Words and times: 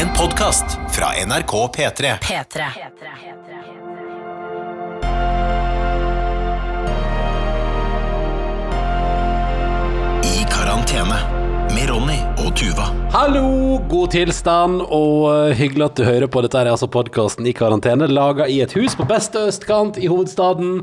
En 0.00 0.08
podkast 0.08 0.64
fra 0.90 1.06
NRK 1.26 1.52
P3. 1.76 2.18
P3. 2.18 2.64
I 10.24 10.46
karantene 10.50 11.29
og 12.50 12.56
Tuva. 12.58 12.86
Hallo, 13.14 13.78
god 13.90 14.10
tilstand, 14.14 14.82
og 14.82 15.28
eh, 15.30 15.56
hyggelig 15.58 15.86
at 15.86 15.98
du 16.00 16.04
hører 16.06 16.30
på. 16.30 16.42
Dette 16.42 16.58
er 16.58 16.70
altså 16.72 16.88
podkasten 16.90 17.46
i 17.46 17.54
karantene, 17.54 18.08
laga 18.10 18.48
i 18.50 18.60
et 18.64 18.74
hus 18.74 18.96
på 18.98 19.06
beste 19.08 19.44
østkant 19.50 20.00
i 20.00 20.10
hovedstaden. 20.10 20.80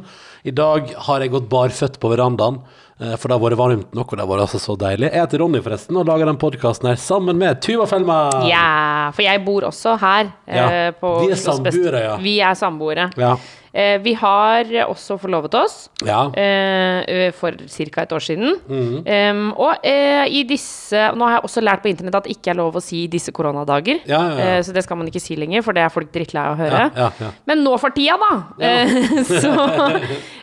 I 0.48 0.54
dag 0.56 0.94
har 1.08 1.24
jeg 1.24 1.34
gått 1.34 1.50
barføtt 1.52 1.98
på 2.00 2.12
verandaen, 2.14 2.62
eh, 3.02 3.16
for 3.20 3.28
det 3.28 3.36
har 3.36 3.44
vært 3.44 3.60
varmt 3.60 3.98
nok, 3.98 4.14
og 4.14 4.16
det 4.16 4.24
har 4.24 4.32
vært 4.32 4.46
altså 4.46 4.62
så 4.64 4.78
deilig. 4.80 5.10
Jeg 5.12 5.26
heter 5.26 5.44
Ronny, 5.44 5.64
forresten, 5.66 6.00
og 6.00 6.08
lager 6.08 6.32
den 6.32 6.40
podkasten 6.40 6.92
her 6.92 7.02
sammen 7.04 7.40
med 7.42 7.60
Tuva 7.66 7.88
Felmer. 7.90 8.48
Ja, 8.48 9.12
for 9.16 9.28
jeg 9.28 9.44
bor 9.48 9.68
også 9.68 9.98
her. 10.00 10.32
Ja, 10.48 10.68
eh, 10.72 10.92
på 10.96 11.18
vi 11.26 11.34
er 11.36 11.42
samboere, 11.42 12.04
ja. 12.06 12.18
Vi 12.24 12.38
er 12.48 12.60
samboere. 12.60 13.10
Ja. 13.20 13.36
Eh, 13.74 13.98
vi 14.02 14.14
har 14.16 14.64
også 14.88 15.18
forlovet 15.20 15.54
oss 15.60 15.90
Ja. 16.06 16.32
eh, 16.34 17.32
for 17.36 17.52
ca. 17.52 18.02
et 18.02 18.12
år 18.16 18.24
siden. 18.24 18.56
Mm 18.68 19.04
Em, 19.08 19.52
og 19.54 19.84
eh, 19.84 20.26
i 20.30 20.44
disse 20.44 20.96
Nå 21.16 21.26
har 21.26 21.38
jeg 21.38 21.44
også 21.44 21.62
lært 21.64 21.82
på 21.84 21.90
internett 21.90 22.16
at 22.16 22.24
det 22.28 22.38
ikke 22.38 22.52
er 22.52 22.58
lov 22.60 22.76
å 22.76 22.82
si 22.82 23.06
disse 23.08 23.32
koronadager. 23.32 24.00
Ja, 24.08 24.22
ja. 24.30 24.46
Eh, 24.58 24.62
så 24.64 24.74
det 24.74 24.84
skal 24.84 24.98
man 24.98 25.08
ikke 25.08 25.22
si 25.22 25.36
lenger, 25.36 25.62
for 25.64 25.74
det 25.74 25.84
er 25.84 25.90
folk 25.94 26.12
drittlei 26.12 26.44
av 26.44 26.56
å 26.56 26.62
høre. 26.62 26.84
Ja, 26.96 27.08
ja, 27.08 27.12
ja. 27.20 27.32
Men 27.46 27.64
nå 27.64 27.78
for 27.80 27.90
tida, 27.96 28.18
da. 28.18 28.32
Eh, 28.60 29.24
så 29.44 29.54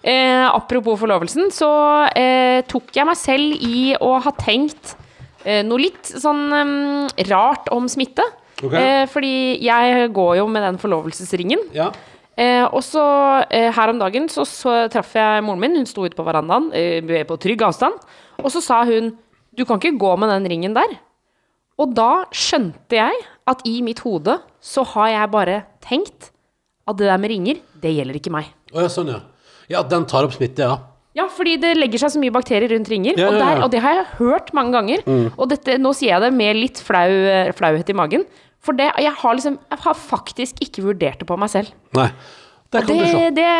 eh, 0.03 0.45
apropos 0.51 0.99
forlovelsen, 1.01 1.51
så 1.55 1.71
tok 2.69 2.93
jeg 2.95 3.07
meg 3.09 3.17
selv 3.19 3.65
i 3.65 3.95
å 4.01 4.15
ha 4.23 4.31
tenkt 4.39 4.95
eh, 5.45 5.63
noe 5.67 5.81
litt 5.81 6.05
sånn 6.09 6.43
um, 6.53 7.07
rart 7.31 7.69
om 7.75 7.89
smitte. 7.91 8.25
Okay. 8.63 8.79
Eh, 9.03 9.05
fordi 9.11 9.35
jeg 9.65 10.09
går 10.15 10.37
jo 10.39 10.47
med 10.49 10.63
den 10.63 10.79
forlovelsesringen. 10.83 11.71
ja. 11.75 11.91
Eh, 12.37 12.65
og 12.67 12.83
så 12.83 13.03
eh, 13.47 13.71
her 13.75 13.93
om 13.93 14.01
dagen 14.01 14.27
så, 14.33 14.43
så 14.49 14.77
traff 14.93 15.13
jeg 15.15 15.45
moren 15.47 15.63
min. 15.63 15.77
Hun 15.79 15.89
sto 15.89 16.07
ute 16.07 16.19
på 16.19 16.27
verandaen 16.27 16.71
eh, 16.75 17.23
på 17.29 17.39
trygg 17.43 17.63
avstand. 17.67 18.01
Og 18.43 18.51
så 18.51 18.63
sa 18.65 18.83
hun 18.89 19.13
du 19.55 19.63
kan 19.63 19.79
ikke 19.79 19.95
gå 20.01 20.15
med 20.19 20.33
den 20.33 20.49
ringen 20.51 20.75
der. 20.75 20.97
Og 21.79 21.93
da 21.95 22.25
skjønte 22.35 22.99
jeg 22.99 23.21
at 23.51 23.63
i 23.69 23.77
mitt 23.87 24.01
hode 24.03 24.41
så 24.63 24.83
har 24.95 25.13
jeg 25.13 25.31
bare 25.31 25.61
tenkt 25.85 26.33
at 26.91 26.99
det 26.99 27.07
der 27.07 27.21
med 27.23 27.31
ringer, 27.31 27.61
det 27.81 27.93
gjelder 27.95 28.19
ikke 28.19 28.33
meg. 28.35 28.51
Å 28.75 28.83
ja, 28.83 28.91
sånn, 28.91 29.13
ja. 29.15 29.21
Ja, 29.71 29.85
den 29.87 30.05
tar 30.11 30.27
opp 30.27 30.35
smitte, 30.35 30.67
ja. 30.67 30.75
Ja, 31.15 31.29
fordi 31.31 31.55
det 31.63 31.77
legger 31.79 32.03
seg 32.03 32.11
så 32.17 32.21
mye 32.21 32.35
bakterier 32.35 32.73
rundt 32.75 32.91
ringer, 32.91 33.15
Ja, 33.15 33.29
og, 33.31 33.37
ja, 33.37 33.39
Og, 33.39 33.45
der, 33.45 33.63
og 33.65 33.71
det 33.71 33.83
har 33.85 33.95
jeg 34.01 34.07
hørt 34.19 34.51
mange 34.57 34.75
ganger. 34.75 35.05
Og 35.39 35.47
dette, 35.53 35.77
nå 35.79 35.93
sier 35.95 36.17
jeg 36.17 36.25
det 36.27 36.33
med 36.35 36.59
litt 36.59 36.81
flau, 36.83 37.07
flauhet 37.55 37.93
i 37.95 37.97
magen, 37.97 38.27
for 38.65 38.77
det, 38.79 38.89
jeg, 39.03 39.13
har 39.21 39.37
liksom, 39.37 39.59
jeg 39.71 39.85
har 39.85 40.01
faktisk 40.01 40.65
ikke 40.65 40.87
vurdert 40.87 41.21
det 41.23 41.29
på 41.29 41.37
meg 41.41 41.53
selv. 41.53 41.77
Nei. 41.97 42.09
Det, 42.75 43.31
det, 43.37 43.51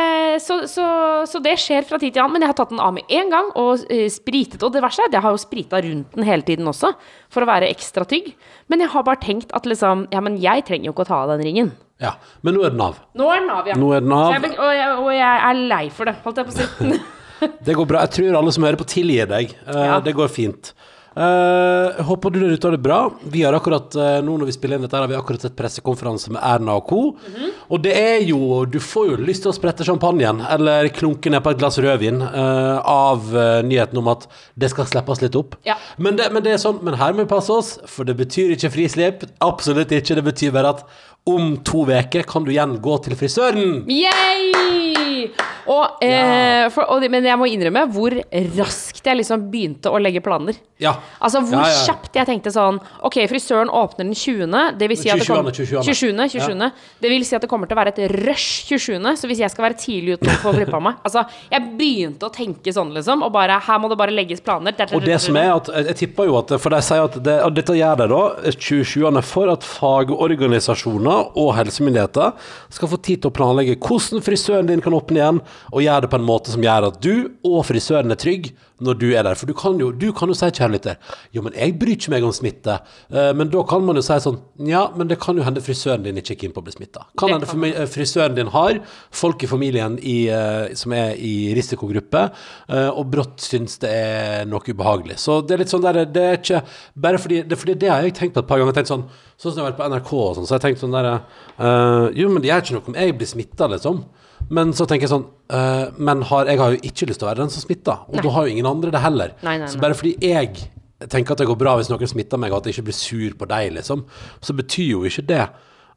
så, 0.43 0.57
så, 0.67 0.85
så 1.31 1.39
det 1.39 1.53
skjer 1.63 1.85
fra 1.87 2.01
tid 2.03 2.17
til 2.17 2.25
annen, 2.25 2.35
men 2.35 2.43
jeg 2.43 2.51
har 2.51 2.57
tatt 2.59 2.73
den 2.73 2.81
av 2.83 2.97
med 2.97 3.13
en 3.15 3.29
gang 3.31 3.51
og 3.61 3.85
uh, 3.87 4.07
spritet. 4.11 4.59
Og 4.67 4.73
det 4.75 4.83
verste 4.83 5.05
er 5.05 5.13
at 5.13 5.15
jeg 5.15 5.23
har 5.23 5.37
jo 5.37 5.39
sprita 5.39 5.79
rundt 5.85 6.17
den 6.17 6.27
hele 6.27 6.43
tiden 6.43 6.67
også, 6.67 6.91
for 7.31 7.45
å 7.45 7.51
være 7.53 7.69
ekstra 7.71 8.03
tygg. 8.11 8.33
Men 8.73 8.83
jeg 8.83 8.91
har 8.91 9.07
bare 9.07 9.23
tenkt 9.23 9.55
at 9.55 9.69
liksom, 9.71 10.09
ja, 10.11 10.23
men 10.25 10.41
jeg 10.43 10.67
trenger 10.67 10.91
jo 10.91 10.97
ikke 10.97 11.07
å 11.07 11.11
ta 11.13 11.21
av 11.23 11.35
den 11.37 11.47
ringen. 11.47 11.71
Ja. 12.03 12.17
Men 12.43 12.59
nå 12.59 12.65
er 12.67 12.75
den 12.75 12.83
av. 12.83 12.99
Nå 13.15 13.29
er 13.31 13.45
den 13.45 13.53
av, 13.55 13.71
ja. 13.71 13.77
Er 13.79 14.03
den 14.03 14.17
av. 14.19 14.35
Jeg, 14.35 14.57
og, 14.57 14.73
jeg, 14.75 14.97
og 15.05 15.13
jeg 15.15 15.45
er 15.51 15.63
lei 15.71 15.85
for 15.95 16.11
det, 16.11 16.17
holdt 16.25 16.43
jeg 16.43 16.51
på 16.51 16.57
å 16.57 16.59
si. 16.59 16.99
Det 17.67 17.77
går 17.77 17.87
bra. 17.89 18.03
Jeg 18.07 18.17
tror 18.19 18.41
alle 18.41 18.57
som 18.57 18.67
hører 18.67 18.81
på, 18.81 18.89
tilgir 18.97 19.31
deg. 19.31 19.55
Uh, 19.69 19.79
Ja. 19.85 20.01
Det 20.03 20.17
går 20.17 20.33
fint. 20.33 20.75
Eh, 21.15 22.03
håper 22.05 22.31
du 22.31 22.41
der 22.41 22.55
ute 22.57 22.67
har 22.67 22.75
det 22.75 22.83
bra. 22.83 22.99
Vi 23.31 23.45
har 23.45 23.55
akkurat, 23.55 23.95
eh, 23.95 24.21
nå 24.25 24.35
når 24.39 24.47
vi 24.51 24.57
spiller 24.57 24.77
inn 24.77 24.83
dette, 24.83 24.97
her, 24.97 25.07
har 25.07 25.13
vi 25.13 25.19
akkurat 25.19 25.41
sett 25.47 25.57
pressekonferanse 25.57 26.33
med 26.35 26.43
Erna 26.43 26.75
og 26.75 26.89
co. 26.89 27.01
Mhm. 27.15 27.51
Og 27.71 27.83
det 27.83 27.95
er 27.95 28.21
jo 28.27 28.65
Du 28.65 28.79
får 28.81 29.11
jo 29.11 29.17
lyst 29.17 29.43
til 29.43 29.53
å 29.53 29.55
sprette 29.55 29.85
champagnen, 29.85 30.41
eller 30.51 30.89
klunke 30.89 31.31
ned 31.31 31.43
på 31.43 31.51
et 31.51 31.59
glass 31.59 31.79
rødvin, 31.79 32.21
uh, 32.23 32.81
av 32.85 33.21
nyheten 33.65 33.99
om 33.99 34.09
at 34.09 34.27
det 34.59 34.71
skal 34.71 34.85
slippes 34.87 35.23
litt 35.23 35.37
opp. 35.37 35.57
Ja. 35.65 35.77
Men, 35.99 36.17
det, 36.17 36.33
men 36.33 36.43
det 36.43 36.53
er 36.53 36.57
sånn, 36.59 36.83
men 36.83 36.95
her 36.95 37.13
må 37.13 37.25
vi 37.25 37.35
passe 37.35 37.51
oss, 37.51 37.79
for 37.87 38.05
det 38.05 38.17
betyr 38.17 38.57
ikke 38.57 38.73
frislipp. 38.73 39.25
Absolutt 39.41 39.93
ikke. 39.93 40.15
Det 40.15 40.25
betyr 40.25 40.53
bare 40.53 40.75
at 40.75 40.85
om 41.25 41.57
to 41.65 41.87
uker 41.89 42.23
kan 42.23 42.45
du 42.45 42.51
igjen 42.53 42.79
gå 42.85 42.99
til 43.05 43.17
frisøren. 43.17 43.85
Yay! 43.89 45.31
Og, 45.65 46.03
eh, 46.05 46.67
for, 46.75 46.85
og, 46.93 47.05
men 47.09 47.25
jeg 47.25 47.41
må 47.41 47.49
innrømme 47.49 47.87
hvor 47.95 48.17
raskt 48.59 49.07
jeg 49.09 49.21
liksom 49.21 49.47
begynte 49.53 49.93
å 49.93 50.01
legge 50.03 50.21
planer. 50.25 50.59
Ja. 50.85 50.95
Altså 51.25 51.41
hvor 51.45 51.63
Ja, 51.65 51.71
ja. 51.73 51.83
kjapt 51.89 52.19
jeg 52.19 52.29
tenkte 52.29 52.53
sånn 52.55 52.79
Ok, 53.05 53.17
frisøren 53.31 53.71
åpner 53.73 54.05
den 54.05 54.15
20., 54.15 54.79
det 54.79 54.89
vil 54.91 54.99
si 55.01 55.11
at 55.11 55.23
det 55.23 55.29
kommer 55.29 55.55
27., 55.55 55.81
27. 55.83 56.29
27. 56.35 56.71
Det 57.01 57.11
vil 57.13 57.25
si 57.27 57.37
at 57.37 57.45
det 57.45 57.51
kommer 57.51 57.71
til 57.71 57.77
å 57.77 57.81
være 57.81 57.95
et 57.95 58.03
rush 58.25 58.69
27., 58.71 58.99
så 59.21 59.31
hvis 59.31 59.43
jeg 59.45 59.53
skal 59.53 59.69
være 59.69 59.79
tidlig 59.81 60.19
ute 60.19 60.31
og 60.31 60.43
få 60.45 60.55
glipp 60.57 60.75
av 60.77 60.85
meg 60.85 61.01
Altså, 61.05 61.25
jeg 61.51 61.67
begynte 61.79 62.29
å 62.29 62.33
tenke 62.35 62.73
sånn, 62.75 62.93
liksom, 62.95 63.25
og 63.27 63.33
bare 63.35 63.59
Her 63.65 63.81
må 63.81 63.89
det 63.91 63.99
bare 63.99 64.15
legges 64.15 64.43
planer. 64.45 64.75
Og 64.95 65.05
det 65.05 65.19
som 65.23 65.37
er 65.41 65.51
at 65.55 65.71
Jeg 65.91 65.97
tipper 66.05 66.29
jo 66.29 66.39
at 66.41 66.55
For 66.61 66.75
de 66.75 66.81
sier 66.85 67.05
at 67.09 67.19
det, 67.25 67.37
og 67.45 67.55
dette 67.57 67.77
gjør 67.79 68.01
de 68.03 68.09
da 68.13 68.23
27. 68.55 69.23
for 69.25 69.51
at 69.53 69.65
fagorganisasjoner 69.67 71.33
og 71.41 71.55
helsemyndigheter 71.59 72.33
skal 72.75 72.91
få 72.91 72.99
tid 73.05 73.23
til 73.23 73.31
å 73.31 73.35
planlegge 73.35 73.79
hvordan 73.81 74.25
frisøren 74.25 74.69
din 74.69 74.83
kan 74.85 74.97
åpne 74.97 75.21
igjen, 75.21 75.41
og 75.73 75.85
gjøre 75.85 76.07
det 76.07 76.13
på 76.13 76.21
en 76.21 76.29
måte 76.29 76.55
som 76.55 76.65
gjør 76.65 76.91
at 76.91 77.01
du 77.05 77.15
og 77.45 77.65
frisøren 77.69 78.13
er 78.15 78.21
trygg 78.21 78.53
når 78.85 78.99
du 79.01 79.07
er 79.13 79.27
der. 79.27 79.39
For 79.39 79.51
du 79.51 79.55
kan 79.57 79.79
jo, 79.81 79.91
du 79.93 80.11
kan 80.17 80.31
jo 80.31 80.37
si, 80.37 80.49
kjære 80.55 80.75
lytter, 80.77 80.99
jo, 81.35 81.43
men 81.47 81.57
jeg 81.59 81.77
bryr 81.81 81.95
ikke 81.97 82.13
meg 82.15 82.27
om 82.27 82.35
smitte. 82.35 82.79
Uh, 83.13 83.33
men 83.37 83.51
da 83.53 83.65
kan 83.69 83.85
man 83.87 83.99
jo 83.99 84.05
si 84.05 84.19
sånn 84.23 84.41
Ja, 84.69 84.87
men 84.97 85.09
det 85.11 85.19
kan 85.23 85.39
jo 85.39 85.45
hende 85.47 85.63
frisøren 85.65 86.05
din 86.05 86.21
ikke 86.21 86.35
er 86.37 86.41
keen 86.45 86.55
på 86.55 86.63
å 86.63 86.67
bli 86.67 86.75
smitta. 86.75 87.07
Kan 87.21 87.33
Det 87.33 87.39
hende 87.39 87.51
kan 87.51 87.67
eh, 87.71 87.89
frisøren 87.91 88.37
din 88.37 88.53
har 88.55 88.81
folk 89.15 89.43
i 89.45 89.51
familien 89.51 89.99
i, 90.01 90.17
uh, 90.31 90.73
som 90.79 90.95
er 90.97 91.19
i 91.19 91.53
risikogruppe, 91.57 92.27
uh, 92.71 92.91
og 92.93 93.09
brått 93.13 93.45
syns 93.45 93.79
det 93.83 93.91
er 93.91 94.49
noe 94.49 94.65
ubehagelig. 94.65 95.19
Så 95.23 95.41
det 95.43 95.57
er 95.57 95.65
litt 95.65 95.73
sånn 95.73 95.85
der 95.85 96.05
Det 96.05 96.25
er 96.25 96.41
ikke 96.41 96.65
bare 96.95 97.21
fordi 97.21 97.43
Det, 97.49 97.59
fordi 97.59 97.79
det 97.81 97.91
har 97.91 98.05
jeg 98.05 98.17
tenkt 98.19 98.37
på 98.37 98.45
et 98.45 98.51
par 98.51 98.61
ganger. 98.61 98.77
Tenkt 98.77 98.93
sånn, 98.93 99.07
sånn 99.37 99.53
som 99.53 99.61
jeg 99.61 99.65
har 99.65 99.73
vært 99.73 99.81
på 99.81 99.89
NRK 99.93 100.13
og 100.19 100.37
sånn, 100.39 100.47
så 100.47 100.55
har 100.55 100.61
jeg 100.61 100.67
tenkt 100.69 100.83
sånn 100.85 100.95
der 100.95 101.11
eh, 101.15 102.21
Jo, 102.21 102.31
men 102.31 102.43
det 102.43 102.51
gjør 102.51 102.65
ikke 102.65 102.77
noe 102.77 102.93
om 102.93 103.01
jeg 103.01 103.17
blir 103.19 103.31
smitta, 103.31 103.69
liksom. 103.75 104.05
Men 104.53 104.73
så 104.77 104.87
tenker 104.89 105.07
jeg 105.07 105.13
sånn 105.15 105.27
eh, 105.57 105.93
Men 105.97 106.25
har, 106.29 106.49
jeg 106.51 106.61
har 106.61 106.75
jo 106.75 106.81
ikke 106.85 107.09
lyst 107.09 107.23
til 107.23 107.29
å 107.29 107.31
være 107.31 107.45
den 107.45 107.53
som 107.55 107.65
smitter. 107.65 108.07
Og 108.11 108.21
da 108.21 108.33
har 108.35 108.47
jo 108.47 108.55
ingen 108.57 108.69
andre 108.69 108.93
det 108.95 109.05
heller. 109.05 109.37
Nei, 109.47 109.59
nei, 109.63 109.69
Så 109.71 109.79
nei. 109.79 109.85
bare 109.87 109.99
fordi 109.99 110.17
jeg 110.21 110.67
tenker 111.11 111.35
at 111.35 111.43
det 111.43 111.49
går 111.51 111.61
bra 111.61 111.77
hvis 111.79 111.91
noen 111.93 112.11
smitter 112.11 112.41
meg, 112.41 112.53
og 112.53 112.63
at 112.63 112.69
jeg 112.69 112.79
ikke 112.79 112.89
blir 112.89 112.97
sur 112.97 113.39
på 113.41 113.49
deg, 113.51 113.75
liksom, 113.77 114.05
så 114.41 114.57
betyr 114.57 114.93
jo 114.95 115.05
ikke 115.09 115.27
det 115.29 115.45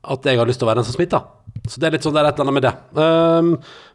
at 0.07 0.27
jeg 0.29 0.39
har 0.39 0.47
lyst 0.47 0.61
til 0.61 0.67
å 0.67 0.69
være 0.69 0.81
den 0.81 0.87
som 0.87 0.95
smitter. 0.95 1.23
Så 1.67 1.81
det 1.81 1.87
er 1.87 1.95
litt 1.95 2.05
sånn 2.05 2.13
det 2.15 2.21
er 2.21 2.29
et 2.29 2.37
eller 2.37 2.45
annet 2.45 2.55
med 2.57 2.65
det. 2.67 2.73
Um, 3.01 3.49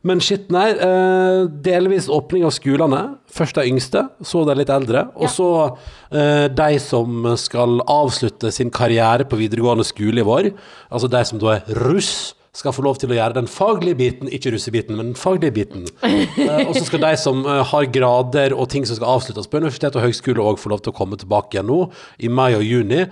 men 0.09 0.21
shit, 0.25 0.49
nei. 0.53 0.67
Uh, 0.77 1.47
delvis 1.65 2.09
åpning 2.12 2.45
av 2.45 2.53
skolene. 2.53 3.01
Først 3.33 3.57
de 3.57 3.65
yngste, 3.71 4.03
så 4.27 4.43
de 4.49 4.57
litt 4.59 4.73
eldre. 4.73 5.07
Og 5.17 5.31
så 5.33 5.49
uh, 5.71 6.47
de 6.53 6.71
som 6.83 7.31
skal 7.41 7.81
avslutte 7.87 8.53
sin 8.53 8.73
karriere 8.75 9.25
på 9.29 9.41
videregående 9.41 9.87
skole 9.89 10.21
i 10.21 10.27
vår. 10.27 10.51
Altså 10.93 11.11
de 11.12 11.25
som 11.29 11.41
da 11.41 11.57
er 11.57 11.83
russ. 11.87 12.35
Skal 12.53 12.75
få 12.77 12.83
lov 12.85 12.99
til 13.01 13.09
å 13.09 13.17
gjøre 13.17 13.39
den 13.39 13.47
faglige 13.49 13.97
biten, 13.97 14.29
ikke 14.29 14.51
russebiten, 14.53 14.99
men 14.99 15.13
den 15.15 15.19
faglige 15.19 15.55
biten. 15.57 15.87
Eh, 16.05 16.67
og 16.67 16.75
så 16.77 16.83
skal 16.85 17.01
de 17.01 17.13
som 17.21 17.41
eh, 17.49 17.63
har 17.71 17.87
grader 17.95 18.53
og 18.53 18.67
ting 18.73 18.85
som 18.89 18.99
skal 18.99 19.15
avsluttes 19.15 19.49
på 19.49 19.61
universitet 19.63 19.97
og 19.97 20.05
høgskole, 20.05 20.45
òg 20.45 20.61
få 20.61 20.73
lov 20.73 20.83
til 20.85 20.93
å 20.93 20.97
komme 20.97 21.17
tilbake 21.17 21.57
igjen 21.57 21.71
nå, 21.71 21.87
i 22.21 22.29
mai 22.29 22.51
og 22.53 22.65
juni. 22.67 23.07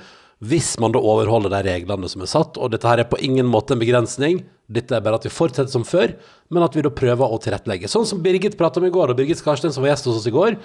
Hvis 0.44 0.74
man 0.80 0.92
da 0.92 1.00
overholder 1.04 1.52
de 1.52 1.60
reglene 1.66 2.08
som 2.08 2.24
er 2.24 2.30
satt, 2.32 2.60
og 2.60 2.72
dette 2.72 2.88
her 2.88 3.02
er 3.02 3.08
på 3.08 3.20
ingen 3.24 3.48
måte 3.48 3.76
en 3.76 3.80
begrensning, 3.80 4.42
dette 4.72 4.94
er 4.96 5.02
bare 5.04 5.18
at 5.18 5.26
vi 5.26 5.32
fortsetter 5.32 5.72
som 5.72 5.88
før, 5.88 6.14
men 6.52 6.64
at 6.64 6.76
vi 6.76 6.84
da 6.86 6.92
prøver 6.94 7.32
å 7.32 7.40
tilrettelegge. 7.42 7.88
Sånn 7.92 8.06
som 8.08 8.22
Birgit 8.24 8.56
pratet 8.60 8.80
om 8.80 8.86
i 8.88 8.92
går, 8.94 9.12
og 9.12 9.18
Birgit 9.18 9.40
Skarsten 9.40 9.72
som 9.74 9.84
var 9.84 9.94
gjest 9.94 10.08
hos 10.08 10.20
oss 10.20 10.28
i 10.30 10.36
går, 10.36 10.56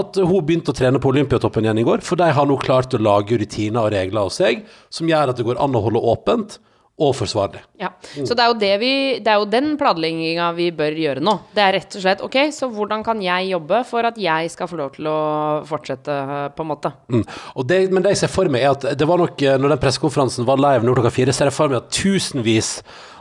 at 0.00 0.18
hun 0.22 0.40
begynte 0.46 0.74
å 0.74 0.78
trene 0.78 1.02
på 1.02 1.12
Olympiatoppen 1.12 1.66
igjen 1.66 1.82
i 1.82 1.86
går, 1.86 2.02
for 2.06 2.18
de 2.18 2.30
har 2.34 2.50
nå 2.50 2.58
klart 2.62 2.94
å 2.94 3.02
lage 3.02 3.38
rutiner 3.42 3.84
og 3.84 3.94
regler 3.94 4.26
hos 4.26 4.40
seg, 4.40 4.64
som 4.90 5.10
gjør 5.10 5.34
at 5.34 5.38
det 5.38 5.46
går 5.46 5.62
an 5.62 5.78
å 5.78 5.86
holde 5.86 6.02
åpent, 6.14 6.60
og 7.00 7.14
forsvarlig. 7.16 7.62
Ja. 7.80 7.88
Så 8.12 8.36
det 8.36 8.44
er 8.44 8.50
jo, 8.50 8.56
det 8.60 8.72
vi, 8.82 8.92
det 9.24 9.32
er 9.32 9.40
jo 9.40 9.48
den 9.48 9.72
planlegginga 9.80 10.50
vi 10.56 10.68
bør 10.76 10.98
gjøre 11.00 11.24
nå. 11.24 11.36
Det 11.56 11.62
er 11.64 11.74
rett 11.78 11.96
og 11.96 12.04
slett 12.04 12.24
ok, 12.26 12.38
så 12.52 12.68
hvordan 12.72 13.04
kan 13.06 13.22
jeg 13.24 13.50
jobbe 13.54 13.82
for 13.88 14.08
at 14.08 14.18
jeg 14.20 14.52
skal 14.52 14.68
få 14.68 14.80
lov 14.82 14.92
til 14.98 15.08
å 15.08 15.20
fortsette, 15.68 16.18
på 16.56 16.64
en 16.66 16.70
måte. 16.70 16.92
Mm. 17.12 17.22
Og 17.56 17.68
det, 17.68 17.80
men 17.92 18.04
det 18.04 18.14
jeg 18.14 18.24
ser 18.24 18.34
for 18.34 18.52
meg, 18.52 18.66
er 18.66 18.74
at 18.76 18.98
det 18.98 19.08
var 19.08 19.20
nok 19.20 19.42
eh, 19.42 19.56
Når 19.60 19.74
den 19.74 19.82
pressekonferansen 19.82 20.48
var 20.48 20.60
live 20.60 20.84
nå 20.84 20.96
klokka 20.96 21.12
fire, 21.14 21.34
ser 21.36 21.48
jeg 21.48 21.56
for 21.56 21.72
meg 21.72 21.80
at 21.80 21.90
tusenvis 21.94 22.74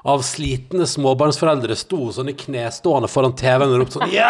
av 0.07 0.21
slitne 0.23 0.85
småbarnsforeldre 0.87 1.75
sto 1.79 2.09
sånn 2.15 2.31
i 2.31 2.35
knestående 2.37 3.09
foran 3.11 3.35
TV-en 3.37 3.73
og 3.73 3.81
ropte 3.83 3.99
sånn 3.99 4.13
Ja! 4.13 4.29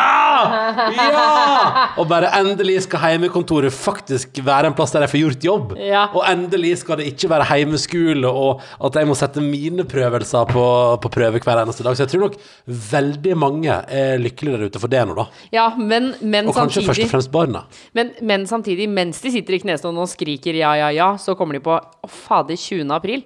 Ja! 0.95 1.85
Og 1.99 2.07
bare 2.09 2.31
endelig 2.39 2.83
skal 2.85 3.01
heimekontoret 3.03 3.73
faktisk 3.75 4.39
være 4.45 4.69
en 4.69 4.75
plass 4.77 4.93
der 4.95 5.05
jeg 5.05 5.11
får 5.13 5.21
gjort 5.23 5.47
jobb. 5.49 5.73
Ja. 5.81 6.05
Og 6.15 6.23
endelig 6.27 6.77
skal 6.83 6.99
det 7.01 7.09
ikke 7.11 7.29
være 7.31 7.47
heimeskole, 7.49 8.29
og 8.29 8.63
at 8.85 8.99
jeg 8.99 9.09
må 9.09 9.17
sette 9.19 9.43
mine 9.43 9.85
prøvelser 9.89 10.49
på, 10.49 10.65
på 11.03 11.11
prøve 11.13 11.41
hver 11.43 11.61
eneste 11.63 11.85
dag. 11.85 11.97
Så 11.97 12.05
jeg 12.05 12.13
tror 12.13 12.25
nok 12.27 12.37
veldig 12.91 13.35
mange 13.39 13.79
er 13.89 14.21
lykkelige 14.21 14.57
der 14.57 14.71
ute 14.71 14.81
for 14.81 14.91
det 14.91 15.03
nå, 15.09 15.17
da. 15.17 15.27
Ja, 15.55 15.67
men, 15.77 16.13
men 16.21 16.49
Og 16.49 16.57
kanskje 16.57 16.85
først 16.87 17.05
og 17.07 17.13
fremst 17.13 17.33
barna. 17.33 17.65
men, 17.97 18.13
men 18.21 18.47
samtidig, 18.49 18.89
mens 18.89 19.21
de 19.23 19.33
sitter 19.35 19.57
i 19.57 19.63
knestående 19.65 20.05
og 20.05 20.11
skriker 20.11 20.57
ja, 20.57 20.73
ja, 20.79 20.89
ja, 20.95 21.11
så 21.21 21.35
kommer 21.39 21.57
de 21.57 21.63
på 21.65 21.75
Å, 21.79 22.07
fader, 22.09 22.57
20. 22.59 22.87
april. 22.95 23.25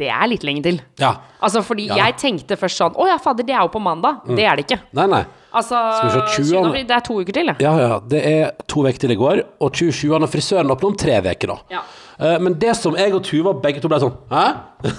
Det 0.00 0.08
er 0.10 0.26
litt 0.30 0.42
lenge 0.46 0.62
til. 0.64 0.80
Ja. 1.00 1.12
Altså, 1.40 1.62
fordi 1.64 1.86
Ja 1.90 1.96
jeg 2.06 2.16
tenkte 2.20 2.56
først 2.60 2.80
sånn 2.80 2.96
Å 3.00 3.06
ja, 3.08 3.18
fader, 3.22 3.44
det 3.46 3.54
er 3.54 3.62
jo 3.64 3.70
på 3.72 3.80
mandag. 3.84 4.22
Det 4.28 4.44
er 4.48 4.56
det 4.58 4.64
ikke. 4.66 4.80
Nei, 4.96 5.06
nei. 5.12 5.22
Altså, 5.52 5.78
Skal 5.96 6.08
vi 6.08 6.12
se, 6.14 6.42
20. 6.50 6.68
20. 6.74 6.84
det 6.88 6.94
er 6.96 7.04
to 7.06 7.16
uker 7.20 7.36
til, 7.36 7.48
ja. 7.50 7.54
Ja, 7.64 7.72
ja. 7.80 7.96
Det 8.12 8.20
er 8.26 8.52
to 8.70 8.84
uker 8.86 9.00
til 9.02 9.14
i 9.14 9.18
går, 9.18 9.40
og 9.60 9.72
27. 9.74 10.28
frisøren 10.30 10.70
åpner 10.70 10.90
om 10.92 10.98
tre 11.00 11.16
uker, 11.24 11.50
da. 11.54 11.56
Ja. 11.74 11.80
Eh, 12.20 12.36
Men 12.44 12.54
det 12.60 12.76
som 12.78 12.94
jeg 12.98 13.14
og 13.16 13.24
Tuva 13.26 13.54
begge 13.64 13.80
to 13.82 13.88
ble 13.90 13.98
sånn 14.02 14.14
Hæ? 14.30 14.44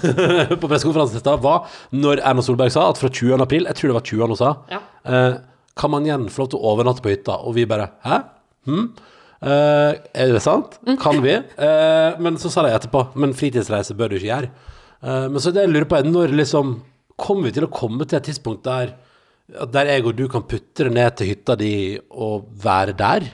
på 0.60 0.68
pressekonferansen 0.68 1.16
i 1.20 1.22
stad, 1.22 1.40
var 1.44 1.70
når 1.94 2.20
Erna 2.20 2.42
Solberg 2.44 2.72
sa 2.74 2.88
at 2.90 3.00
fra 3.00 3.08
20. 3.08 3.40
april, 3.46 3.64
jeg 3.70 3.78
tror 3.78 3.92
det 3.92 3.96
var 4.00 4.06
20. 4.10 4.26
hun 4.26 4.36
sa, 4.42 4.52
Ja. 4.74 4.80
eh, 5.06 5.32
kan 5.78 5.90
man 5.90 6.04
igjen 6.04 6.28
få 6.28 6.42
lov 6.44 6.50
til 6.52 6.60
å 6.60 6.74
overnatte 6.74 7.00
på 7.00 7.08
hytta. 7.14 7.38
Og 7.48 7.54
vi 7.56 7.64
bare 7.64 7.88
Hæ? 8.04 8.20
Hm? 8.68 8.90
Uh, 9.42 9.96
er 10.14 10.30
det 10.30 10.42
sant? 10.44 10.76
Kan 11.02 11.16
vi? 11.24 11.32
Men 12.22 12.36
så 12.38 12.46
sa 12.52 12.62
de 12.62 12.70
etterpå 12.76 13.00
Men 13.18 13.32
fritidsreise 13.34 13.96
bør 13.98 14.12
du 14.12 14.18
ikke 14.20 14.28
gjøre. 14.28 14.50
Eh, 15.02 15.26
men 15.28 15.42
så 15.42 15.50
det 15.54 15.64
jeg 15.66 15.72
lurer 15.72 15.88
på 15.90 15.98
er 15.98 16.08
når 16.08 16.34
liksom 16.38 16.76
Kommer 17.22 17.50
vi 17.50 17.56
til 17.58 17.66
å 17.66 17.70
komme 17.70 18.06
til 18.08 18.16
et 18.18 18.24
tidspunkt 18.30 18.62
der 18.64 18.94
Der 19.74 19.90
jeg 19.90 20.06
og 20.08 20.14
du 20.16 20.24
kan 20.30 20.44
putte 20.48 20.86
det 20.86 20.94
ned 20.94 21.16
til 21.18 21.32
hytta 21.32 21.56
di 21.58 21.72
og 22.10 22.46
være 22.62 22.94
der? 22.96 23.26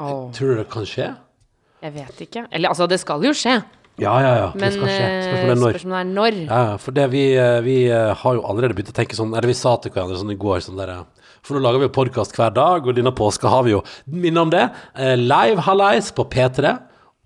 Oh. 0.00 0.32
Tror 0.34 0.54
du 0.54 0.62
det 0.62 0.70
kan 0.72 0.88
skje? 0.88 1.12
jeg 1.82 1.92
vet 1.96 2.20
ikke. 2.24 2.44
Eller 2.54 2.70
altså, 2.70 2.86
det 2.86 3.00
skal 3.02 3.24
jo 3.26 3.32
skje. 3.34 3.56
Ja, 4.00 4.12
ja, 4.22 4.30
ja. 4.38 4.44
Men 4.54 4.70
eh, 4.70 4.76
Spørsmålet 4.78 5.50
er 5.50 5.58
når. 5.58 5.74
spørsmålet 5.74 5.98
er 6.00 6.12
når. 6.16 6.36
Ja, 6.46 6.76
for 6.80 6.94
det 6.96 7.06
vi, 7.12 7.22
eh, 7.36 7.58
vi 7.66 7.74
har 7.90 8.36
jo 8.38 8.44
allerede 8.48 8.76
begynt 8.78 8.92
å 8.92 8.96
tenke 8.96 9.18
sånn 9.18 9.34
Eller 9.34 9.50
vi 9.50 9.56
sa 9.58 9.74
til 9.82 9.92
hverandre 9.92 10.20
sånn 10.20 10.32
i 10.32 10.38
går 10.38 10.62
sånn 10.64 10.78
der, 10.80 10.94
For 11.42 11.58
nå 11.58 11.62
lager 11.64 11.82
vi 11.82 11.88
jo 11.90 11.94
podkast 11.98 12.34
hver 12.38 12.54
dag, 12.54 12.86
og 12.86 12.96
denne 12.96 13.12
påska 13.14 13.50
har 13.52 13.66
vi 13.66 13.74
jo 13.74 13.82
Minn 14.06 14.38
om 14.40 14.50
det. 14.54 14.64
Live 15.20 15.66
hallais 15.66 16.08
på 16.14 16.24
P3 16.32 16.72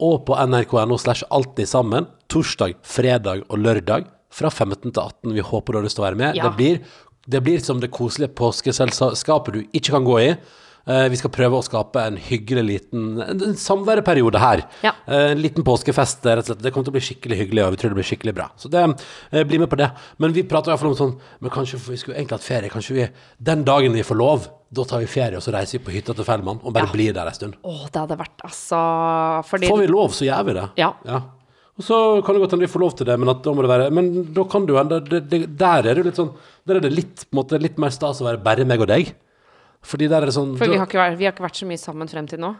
og 0.02 0.26
på 0.28 0.36
nrk.no 0.36 0.98
slash 1.00 1.24
alltid 1.30 1.68
sammen. 1.68 2.06
Torsdag, 2.32 2.76
fredag 2.84 3.46
og 3.48 3.58
lørdag 3.62 4.08
fra 4.32 4.50
15 4.50 4.90
til 4.90 5.00
18. 5.02 5.34
Vi 5.36 5.44
håper 5.44 5.72
du 5.72 5.80
har 5.80 5.86
lyst 5.86 5.98
til 5.98 6.04
å 6.04 6.08
være 6.08 6.20
med. 6.20 6.36
Ja. 6.36 6.48
Det, 6.48 6.56
blir, 6.58 6.80
det 7.26 7.42
blir 7.46 7.64
som 7.64 7.80
det 7.80 7.92
koselige 7.94 8.34
påskeselskapet 8.36 9.56
du 9.56 9.62
ikke 9.70 9.96
kan 9.96 10.08
gå 10.08 10.18
i. 10.20 10.30
Eh, 10.86 11.08
vi 11.10 11.16
skal 11.18 11.32
prøve 11.34 11.58
å 11.58 11.64
skape 11.66 11.98
en 11.98 12.14
hyggelig 12.16 12.62
liten 12.62 13.06
en, 13.24 13.40
samværeperiode 13.58 14.38
her. 14.38 14.60
Ja. 14.86 14.92
Eh, 15.06 15.32
En 15.32 15.40
liten 15.42 15.64
påskefest, 15.66 16.22
rett 16.28 16.44
og 16.44 16.52
slett. 16.52 16.62
Det 16.62 16.70
kommer 16.72 16.86
til 16.86 16.92
å 16.94 16.98
bli 16.98 17.02
skikkelig 17.02 17.38
hyggelig, 17.40 17.64
og 17.66 17.72
vi 17.74 17.80
tror 17.80 17.90
det 17.90 17.98
blir 17.98 18.06
skikkelig 18.06 18.34
bra. 18.36 18.46
Så 18.56 18.70
det, 18.70 18.84
eh, 19.32 19.42
bli 19.42 19.58
med 19.58 19.68
på 19.68 19.76
det. 19.80 19.90
Men 20.18 20.32
vi 20.32 20.44
prater 20.44 20.70
iallfall 20.70 20.92
om 20.92 20.94
sånn 20.94 21.18
Men 21.40 21.50
kanskje 21.50 21.80
vi 21.88 21.96
skulle 21.96 22.16
egentlig 22.16 22.38
hatt 22.38 22.46
ferie. 22.46 22.70
Kanskje 22.70 22.94
vi 22.94 23.08
Den 23.42 23.64
dagen 23.64 23.92
vi 23.92 24.02
får 24.06 24.16
lov, 24.16 24.48
da 24.72 24.84
tar 24.84 25.00
vi 25.00 25.06
ferie, 25.06 25.36
og 25.36 25.42
så 25.42 25.52
reiser 25.52 25.78
vi 25.80 25.84
på 25.90 25.94
hytta 25.94 26.14
til 26.14 26.24
Fellmann 26.24 26.60
og 26.62 26.72
bare 26.72 26.86
Ja. 26.86 26.92
blir 26.92 27.12
der 27.12 27.26
en 27.26 27.34
stund. 27.34 27.54
Å, 27.64 27.90
det 27.90 28.00
hadde 28.00 28.18
vært 28.18 28.42
altså 28.44 29.44
Fordi 29.44 29.66
Får 29.68 29.78
vi 29.78 29.86
lov, 29.88 30.10
så 30.10 30.24
gjør 30.24 30.44
vi 30.46 30.52
det. 30.54 30.68
Ja. 30.76 30.92
Og 31.76 31.82
så 31.84 32.24
kan 32.24 32.34
det 32.34 32.40
godt 32.42 32.52
hende 32.52 32.66
vi 32.66 32.72
får 32.72 32.80
lov 32.80 32.96
til 32.96 33.06
det, 33.06 33.18
men 33.18 33.28
at 33.28 33.42
da 33.42 33.50
må 33.52 33.60
det 33.66 33.68
være 33.68 33.90
Men 33.92 34.32
da 34.32 34.44
kan 34.44 34.64
du 34.64 34.74
hende 34.76 35.00
Der 35.58 35.78
er 35.84 35.94
det 35.94 36.04
litt 36.06 36.14
sånn 36.16 36.32
Der 36.66 36.76
er 36.76 36.80
det 36.80 36.92
litt, 36.92 37.26
på 37.28 37.34
en 37.36 37.42
måte, 37.44 37.60
litt 37.60 37.76
mer 37.76 37.90
stas 37.90 38.20
å 38.22 38.24
være 38.24 38.42
bare 38.42 38.64
meg 38.64 38.80
og 38.80 38.86
deg. 38.88 39.12
Fordi 39.86 40.08
der 40.10 40.24
er 40.24 40.30
det 40.30 40.34
sånn 40.34 40.56
For 40.58 40.70
vi 40.70 40.78
har, 40.80 40.88
ikke 40.88 40.98
vært, 40.98 41.18
vi 41.20 41.28
har 41.28 41.34
ikke 41.36 41.46
vært 41.46 41.60
så 41.60 41.68
mye 41.68 41.80
sammen 41.80 42.10
frem 42.10 42.26
til 42.30 42.42
nå. 42.42 42.54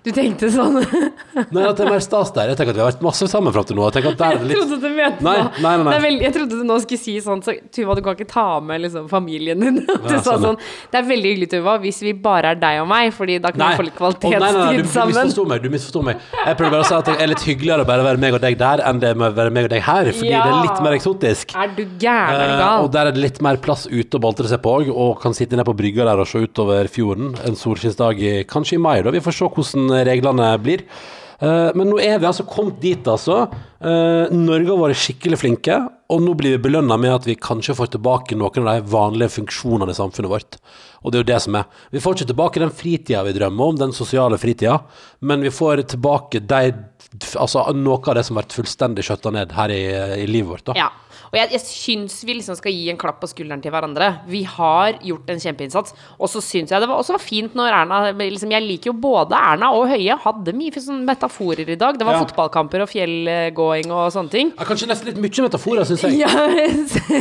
Du 0.00 0.08
tenkte 0.16 0.48
sånn 0.52 0.78
Nei, 1.52 1.62
at 1.66 1.76
det 1.76 1.84
er 1.84 1.90
mer 1.92 2.00
stas 2.00 2.30
der. 2.32 2.48
Jeg 2.52 2.56
tenker 2.56 2.72
at 2.72 2.78
vi 2.78 2.82
har 2.82 2.88
vært 2.88 3.02
masse 3.04 3.26
sammen 3.28 3.52
fram 3.52 3.66
til 3.68 3.76
nå. 3.76 3.82
Jeg 3.90 3.98
tenker 3.98 4.14
at 4.14 4.20
der 4.22 4.36
er 4.38 4.44
det 4.48 4.54
Jeg 4.54 4.60
trodde 4.62 4.78
du 4.80 4.94
mente 4.96 5.24
Nei, 5.26 5.34
nei, 5.42 5.50
nei, 5.60 5.72
nei. 5.84 5.92
Det 5.92 6.08
er 6.08 6.24
Jeg 6.24 6.34
trodde 6.36 6.60
du 6.60 6.64
nå 6.68 6.76
skulle 6.84 7.00
si 7.02 7.14
sånn 7.24 7.42
så, 7.44 7.54
Tuva, 7.74 7.96
du 7.98 8.00
kan 8.06 8.16
ikke 8.16 8.28
ta 8.30 8.46
med 8.64 8.80
liksom, 8.86 9.08
familien 9.12 9.60
din. 9.60 9.80
Du 9.90 10.08
Ja, 10.14 10.22
sa 10.24 10.38
sånn, 10.38 10.46
sånn 10.54 10.60
Det 10.94 11.00
er 11.02 11.08
veldig 11.10 11.32
hyggelig, 11.34 11.50
Tuva, 11.52 11.74
hvis 11.84 12.00
vi 12.06 12.14
bare 12.24 12.54
er 12.54 12.60
deg 12.62 12.80
og 12.80 12.88
meg, 12.90 13.10
Fordi 13.18 13.36
da 13.44 13.52
kan 13.52 13.60
vi 13.74 13.80
få 13.82 13.86
litt 13.90 14.00
Å, 14.00 14.10
nei, 14.10 14.30
nei, 14.30 14.38
nei, 14.40 14.40
kvalitetstid 14.40 14.80
du, 14.80 14.80
du 14.80 15.12
misforsto 15.12 15.44
meg. 15.52 15.60
Du 15.66 15.74
misforsto 15.76 16.04
meg. 16.06 16.24
Jeg 16.46 16.58
prøvde 16.62 16.72
bare 16.78 16.86
å 16.86 16.88
si 16.88 16.96
at 16.96 17.10
det 17.10 17.16
er 17.26 17.30
litt 17.34 17.44
hyggeligere 17.50 17.84
å 17.84 17.90
bare 17.90 18.06
være 18.06 18.22
meg 18.24 18.38
og 18.38 18.42
deg 18.46 18.56
der 18.60 18.84
enn 18.88 19.02
det 19.04 19.12
med 19.20 19.28
å 19.28 19.36
være 19.36 19.52
meg 19.58 19.68
og 19.68 19.74
deg 19.74 19.84
her, 19.84 20.10
fordi 20.16 20.30
Ja. 20.32 20.40
det 20.46 20.54
er 20.54 20.64
litt 20.70 20.82
mer 20.86 20.96
eksotisk. 20.96 21.54
Er 21.60 21.74
du 21.76 21.82
gæren? 22.00 22.40
eller 22.40 22.56
gal? 22.56 22.78
Eh, 22.80 22.84
og 22.86 22.90
der 22.96 23.10
er 23.10 23.16
det 23.16 23.22
litt 23.26 23.40
mer 23.44 23.60
plass 23.60 23.84
ute 23.90 24.16
å 24.16 24.22
boltre 24.22 24.48
seg 24.50 24.62
på 24.64 24.72
òg, 24.80 24.90
og 24.94 25.20
kan 25.22 25.36
sitte 25.36 25.58
ned 25.60 25.66
på 25.68 25.74
brygga 25.76 26.06
der 26.08 26.22
og 26.24 26.28
se 26.30 26.40
utover 26.46 26.88
fjorden 26.92 27.34
en 27.44 27.58
solskinnsdag 27.58 28.22
kanskje 28.50 28.78
i 28.78 28.82
mai. 28.82 28.99
Da 29.06 29.14
Vi 29.14 29.24
får 29.24 29.36
se 29.36 29.48
hvordan 29.48 30.04
reglene 30.08 30.52
blir. 30.62 30.86
Eh, 31.40 31.70
men 31.76 31.88
nå 31.88 31.96
er 32.04 32.18
vi 32.20 32.28
altså 32.28 32.44
kommet 32.48 32.80
dit, 32.82 33.06
altså. 33.08 33.46
Eh, 33.80 34.32
Norge 34.36 34.68
har 34.68 34.82
vært 34.82 35.00
skikkelig 35.00 35.38
flinke, 35.40 35.78
og 36.12 36.20
nå 36.24 36.34
blir 36.36 36.56
vi 36.56 36.64
belønna 36.68 36.98
med 37.00 37.14
at 37.14 37.28
vi 37.28 37.38
kanskje 37.40 37.76
får 37.78 37.94
tilbake 37.94 38.36
noen 38.36 38.68
av 38.68 38.82
de 38.82 38.92
vanlige 38.92 39.32
funksjonene 39.38 39.94
i 39.94 39.96
samfunnet 39.96 40.32
vårt. 40.32 40.58
Og 41.00 41.12
det 41.12 41.20
er 41.20 41.24
jo 41.24 41.30
det 41.30 41.40
som 41.46 41.56
er. 41.56 41.80
Vi 41.94 42.02
får 42.04 42.18
ikke 42.18 42.30
tilbake 42.34 42.60
den 42.60 42.74
fritida 42.76 43.24
vi 43.24 43.32
drømmer 43.38 43.72
om, 43.72 43.80
den 43.80 43.96
sosiale 43.96 44.36
fritida, 44.40 44.82
men 45.24 45.46
vi 45.46 45.54
får 45.54 45.86
tilbake 45.94 46.44
de, 46.44 46.74
altså 47.40 47.64
noe 47.72 48.02
av 48.04 48.20
det 48.20 48.26
som 48.28 48.36
har 48.36 48.44
vært 48.44 48.58
fullstendig 48.58 49.06
skjøtta 49.08 49.32
ned 49.32 49.56
her 49.56 49.72
i, 49.72 49.84
i 50.20 50.28
livet 50.28 50.58
vårt. 50.58 50.66
da. 50.68 50.76
Ja. 50.76 50.90
Og 51.30 51.36
jeg, 51.38 51.50
jeg 51.54 51.60
syns 51.62 52.14
vi 52.26 52.34
liksom 52.34 52.56
skal 52.58 52.72
gi 52.74 52.88
en 52.90 52.98
klapp 52.98 53.20
på 53.22 53.28
skulderen 53.30 53.60
til 53.62 53.70
hverandre. 53.70 54.08
Vi 54.26 54.40
har 54.50 54.96
gjort 55.06 55.28
en 55.30 55.38
kjempeinnsats. 55.42 55.94
Og 56.18 56.26
så 56.32 56.40
syns 56.42 56.72
jeg 56.74 56.82
det 56.82 56.88
var, 56.90 56.98
også 56.98 57.14
var 57.14 57.22
fint 57.22 57.54
når 57.54 57.70
Erna 57.76 58.00
liksom, 58.18 58.50
Jeg 58.50 58.64
liker 58.66 58.90
jo 58.90 58.96
både 58.98 59.38
Erna 59.38 59.68
og 59.76 59.86
Høie. 59.92 60.16
Hadde 60.24 60.54
mye 60.58 60.82
sånn 60.82 61.04
metaforer 61.06 61.68
i 61.70 61.76
dag. 61.78 61.98
Det 62.00 62.06
var 62.08 62.18
Ja. 62.18 62.24
fotballkamper 62.24 62.82
og 62.82 62.90
fjellgåing 62.90 63.92
og 63.94 64.10
sånne 64.14 64.30
ting. 64.34 64.50
Ja, 64.58 64.64
kanskje 64.66 64.88
nesten 64.90 65.12
litt 65.12 65.20
mye 65.22 65.46
metaforer, 65.46 65.86
syns 65.86 66.02
jeg. 66.02 66.18
Ja, 66.24 66.28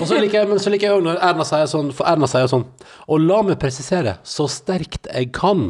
Og 0.02 0.08
så 0.10 0.18
liker 0.20 0.42
jeg, 0.42 0.50
men 0.50 0.60
så 0.60 0.72
liker 0.74 0.90
jeg 0.90 0.98
òg 0.98 1.06
når 1.06 1.22
Erna 1.30 1.46
sier 1.48 1.70
sånn, 1.70 1.92
for 1.94 2.10
Erna 2.10 2.28
sier 2.30 2.50
sånn 2.50 2.66
Og 3.08 3.22
la 3.22 3.42
meg 3.46 3.60
presisere, 3.62 4.18
så 4.26 4.48
sterkt 4.50 5.06
jeg 5.14 5.30
kan, 5.36 5.70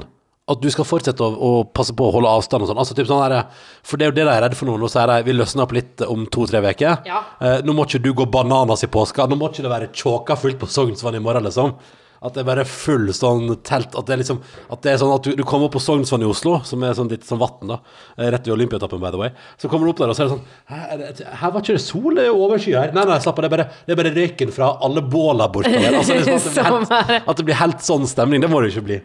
at 0.49 0.61
du 0.63 0.67
skal 0.73 0.87
fortsette 0.89 1.21
å, 1.21 1.29
å 1.29 1.51
passe 1.69 1.93
på 1.93 2.07
å 2.09 2.13
holde 2.15 2.31
avstand 2.33 2.65
og 2.65 2.71
sånn. 2.71 2.79
Altså, 2.81 2.95
typ 2.97 3.07
sånn 3.11 3.21
der, 3.29 3.45
for 3.85 4.01
det 4.01 4.07
er 4.07 4.11
jo 4.11 4.17
det 4.17 4.25
de 4.25 4.33
er 4.33 4.43
redd 4.47 4.57
for 4.57 4.69
nå. 4.71 4.75
Nå 4.81 4.89
sier 4.89 5.07
de 5.13 5.19
vi 5.29 5.37
løsner 5.37 5.67
opp 5.67 5.75
litt 5.77 6.03
om 6.09 6.25
to-tre 6.33 6.63
uker. 6.65 7.05
Ja. 7.07 7.21
Eh, 7.39 7.59
nå 7.67 7.75
må 7.77 7.85
ikke 7.85 8.01
du 8.01 8.11
gå 8.17 8.25
bananas 8.33 8.83
i 8.87 8.91
påska. 8.91 9.29
Nå 9.29 9.37
må 9.37 9.51
ikke 9.53 9.63
det 9.67 9.71
være 9.75 9.91
tjåka 9.93 10.35
fullt 10.41 10.57
på 10.61 10.69
Sognsvann 10.73 11.19
i 11.19 11.23
morgen, 11.23 11.45
liksom. 11.49 11.75
At 12.19 12.35
det 12.35 12.41
er 12.41 12.47
bare 12.49 12.63
full 12.67 13.05
sånn 13.15 13.45
telt 13.63 13.93
At 13.95 14.09
det 14.09 14.11
er 14.11 14.19
liksom 14.19 14.41
At 14.75 14.81
det 14.83 14.89
er 14.91 14.97
sånn 14.99 15.13
at 15.15 15.23
du, 15.23 15.29
du 15.39 15.43
kommer 15.47 15.69
opp 15.69 15.77
på 15.77 15.79
Sognsvann 15.79 16.25
i 16.25 16.27
Oslo, 16.27 16.57
som 16.67 16.81
er 16.83 16.91
sånn 16.97 17.07
litt 17.07 17.23
sånn 17.23 17.39
vann, 17.39 17.69
da. 17.69 17.77
eh, 18.17 18.27
Rett 18.35 18.43
ved 18.43 18.57
Olympiatoppen, 18.57 18.99
by 18.99 19.13
the 19.13 19.21
way. 19.21 19.29
Så 19.55 19.69
kommer 19.71 19.87
du 19.87 19.93
opp 19.93 20.01
der, 20.01 20.11
og 20.11 20.17
så 20.19 20.25
er 20.25 20.27
det 20.27 20.33
sånn 20.35 21.13
det, 21.21 21.29
her 21.39 21.53
var 21.55 21.63
ikke 21.63 21.77
det 21.77 21.83
sol, 21.85 22.09
det 22.17 22.25
er 22.25 22.27
jo 22.33 22.41
oversky 22.43 22.73
her. 22.75 22.91
Nei, 22.97 23.05
nei, 23.07 23.21
slapp 23.23 23.39
av. 23.39 23.45
Det 23.45 23.47
er 23.47 23.53
bare, 23.55 23.67
det 23.87 23.95
er 23.95 24.01
bare 24.01 24.11
røyken 24.17 24.51
fra 24.51 24.73
alle 24.83 25.05
båla 25.15 25.47
bortover. 25.53 25.95
Altså, 26.01 26.17
at, 26.19 26.27
det 26.27 26.35
blir 26.35 26.43
Som 26.59 26.83
er- 26.83 27.07
helt, 27.13 27.31
at 27.31 27.39
det 27.39 27.47
blir 27.47 27.59
helt 27.61 27.87
sånn 27.87 28.11
stemning. 28.11 28.43
Det 28.43 28.51
må 28.51 28.59
det 28.65 28.73
jo 28.73 28.75
ikke 28.81 28.87
bli. 28.91 28.99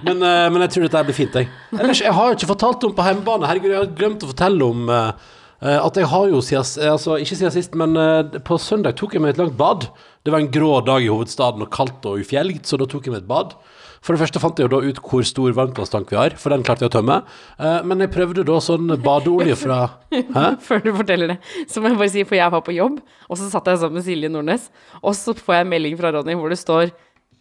Men, 0.00 0.22
eh, 0.22 0.48
men 0.52 0.64
jeg 0.64 0.74
tror 0.74 0.86
dette 0.86 1.00
her 1.00 1.08
blir 1.08 1.18
fint, 1.18 1.36
jeg. 1.36 1.50
Ellers, 1.76 2.00
jeg 2.02 2.16
har 2.16 2.30
jo 2.30 2.38
ikke 2.38 2.50
fortalt 2.54 2.88
om 2.88 2.96
på 2.96 3.06
hjemmebane. 3.06 3.48
Herregud, 3.50 3.74
jeg 3.74 3.82
har 3.82 3.92
glemt 3.98 4.24
å 4.24 4.30
fortelle 4.32 4.70
om 4.72 4.88
eh, 4.88 5.28
eh, 5.60 5.78
at 5.78 6.00
jeg 6.00 6.08
har 6.14 6.32
jo 6.32 6.40
siden 6.44 6.88
Altså, 6.94 7.18
ikke 7.20 7.38
siden 7.38 7.54
sist, 7.54 7.76
men 7.78 7.98
eh, 8.00 8.40
på 8.46 8.58
søndag 8.62 8.96
tok 8.98 9.14
jeg 9.18 9.24
meg 9.24 9.34
et 9.34 9.42
langt 9.42 9.58
bad. 9.60 9.90
Det 10.24 10.32
var 10.32 10.42
en 10.42 10.50
grå 10.54 10.72
dag 10.86 11.04
i 11.04 11.12
hovedstaden 11.12 11.64
og 11.66 11.72
kaldt 11.74 12.08
og 12.08 12.24
ufjelgt, 12.24 12.66
så 12.66 12.80
da 12.80 12.88
tok 12.88 13.06
jeg 13.06 13.16
meg 13.16 13.24
et 13.24 13.30
bad. 13.30 13.56
For 14.02 14.16
det 14.16 14.24
første 14.24 14.40
fant 14.42 14.58
jeg 14.58 14.66
jo 14.66 14.72
da 14.72 14.80
ut 14.82 14.98
hvor 15.06 15.22
stor 15.26 15.52
varmtvannstank 15.54 16.10
vi 16.10 16.18
har, 16.18 16.34
for 16.40 16.50
den 16.50 16.64
klarte 16.66 16.82
jeg 16.82 16.90
å 16.90 16.94
tømme. 16.96 17.20
Eh, 17.62 17.78
men 17.86 18.02
jeg 18.02 18.10
prøvde 18.16 18.42
da 18.48 18.58
sånn 18.62 18.90
badeolje 19.02 19.54
fra 19.60 19.78
Hæ? 20.36 20.46
Før 20.66 20.82
du 20.82 20.90
forteller 20.96 21.34
det, 21.34 21.38
så 21.70 21.78
må 21.78 21.92
jeg 21.92 22.00
bare 22.00 22.14
si, 22.16 22.24
for 22.26 22.38
jeg 22.40 22.54
var 22.56 22.64
på 22.66 22.74
jobb, 22.74 22.98
og 23.28 23.38
så 23.38 23.46
satt 23.52 23.70
jeg 23.70 23.78
sammen 23.84 24.00
med 24.00 24.06
Silje 24.08 24.32
Nordnes, 24.32 24.66
og 24.98 25.14
så 25.18 25.36
får 25.38 25.60
jeg 25.60 25.66
en 25.68 25.72
melding 25.76 25.98
fra 26.00 26.10
Ronny 26.16 26.34
hvor 26.38 26.50
det 26.50 26.58
står 26.58 26.90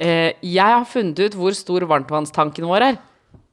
eh, 0.02 0.34
Jeg 0.42 0.78
har 0.78 0.88
funnet 0.90 1.20
ut 1.22 1.38
hvor 1.38 1.56
stor 1.58 1.86
varmtvannstanken 1.90 2.68
vår 2.68 2.88
er. 2.90 3.00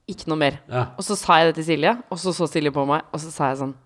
Ikke 0.09 0.31
noe 0.33 0.41
mer. 0.41 0.57
Ja. 0.73 0.87
Og 0.97 1.05
så 1.05 1.17
sa 1.21 1.41
jeg 1.41 1.51
det 1.51 1.59
til 1.61 1.69
Silje, 1.75 1.93
og 2.09 2.21
så 2.21 2.33
så 2.33 2.49
Silje 2.49 2.73
på 2.73 2.87
meg, 2.89 3.05
og 3.13 3.21
så 3.21 3.33
sa 3.35 3.53
jeg 3.53 3.61
sånn 3.61 3.77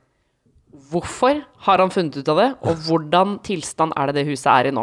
Hvorfor 0.92 1.42
har 1.62 1.78
han 1.78 1.90
funnet 1.94 2.16
ut 2.18 2.28
av 2.32 2.38
det, 2.40 2.46
og 2.66 2.80
hvordan 2.88 3.36
tilstand 3.46 3.92
er 3.96 4.10
det 4.10 4.14
det 4.18 4.24
huset 4.32 4.48
er 4.50 4.68
i 4.70 4.72
nå? 4.74 4.82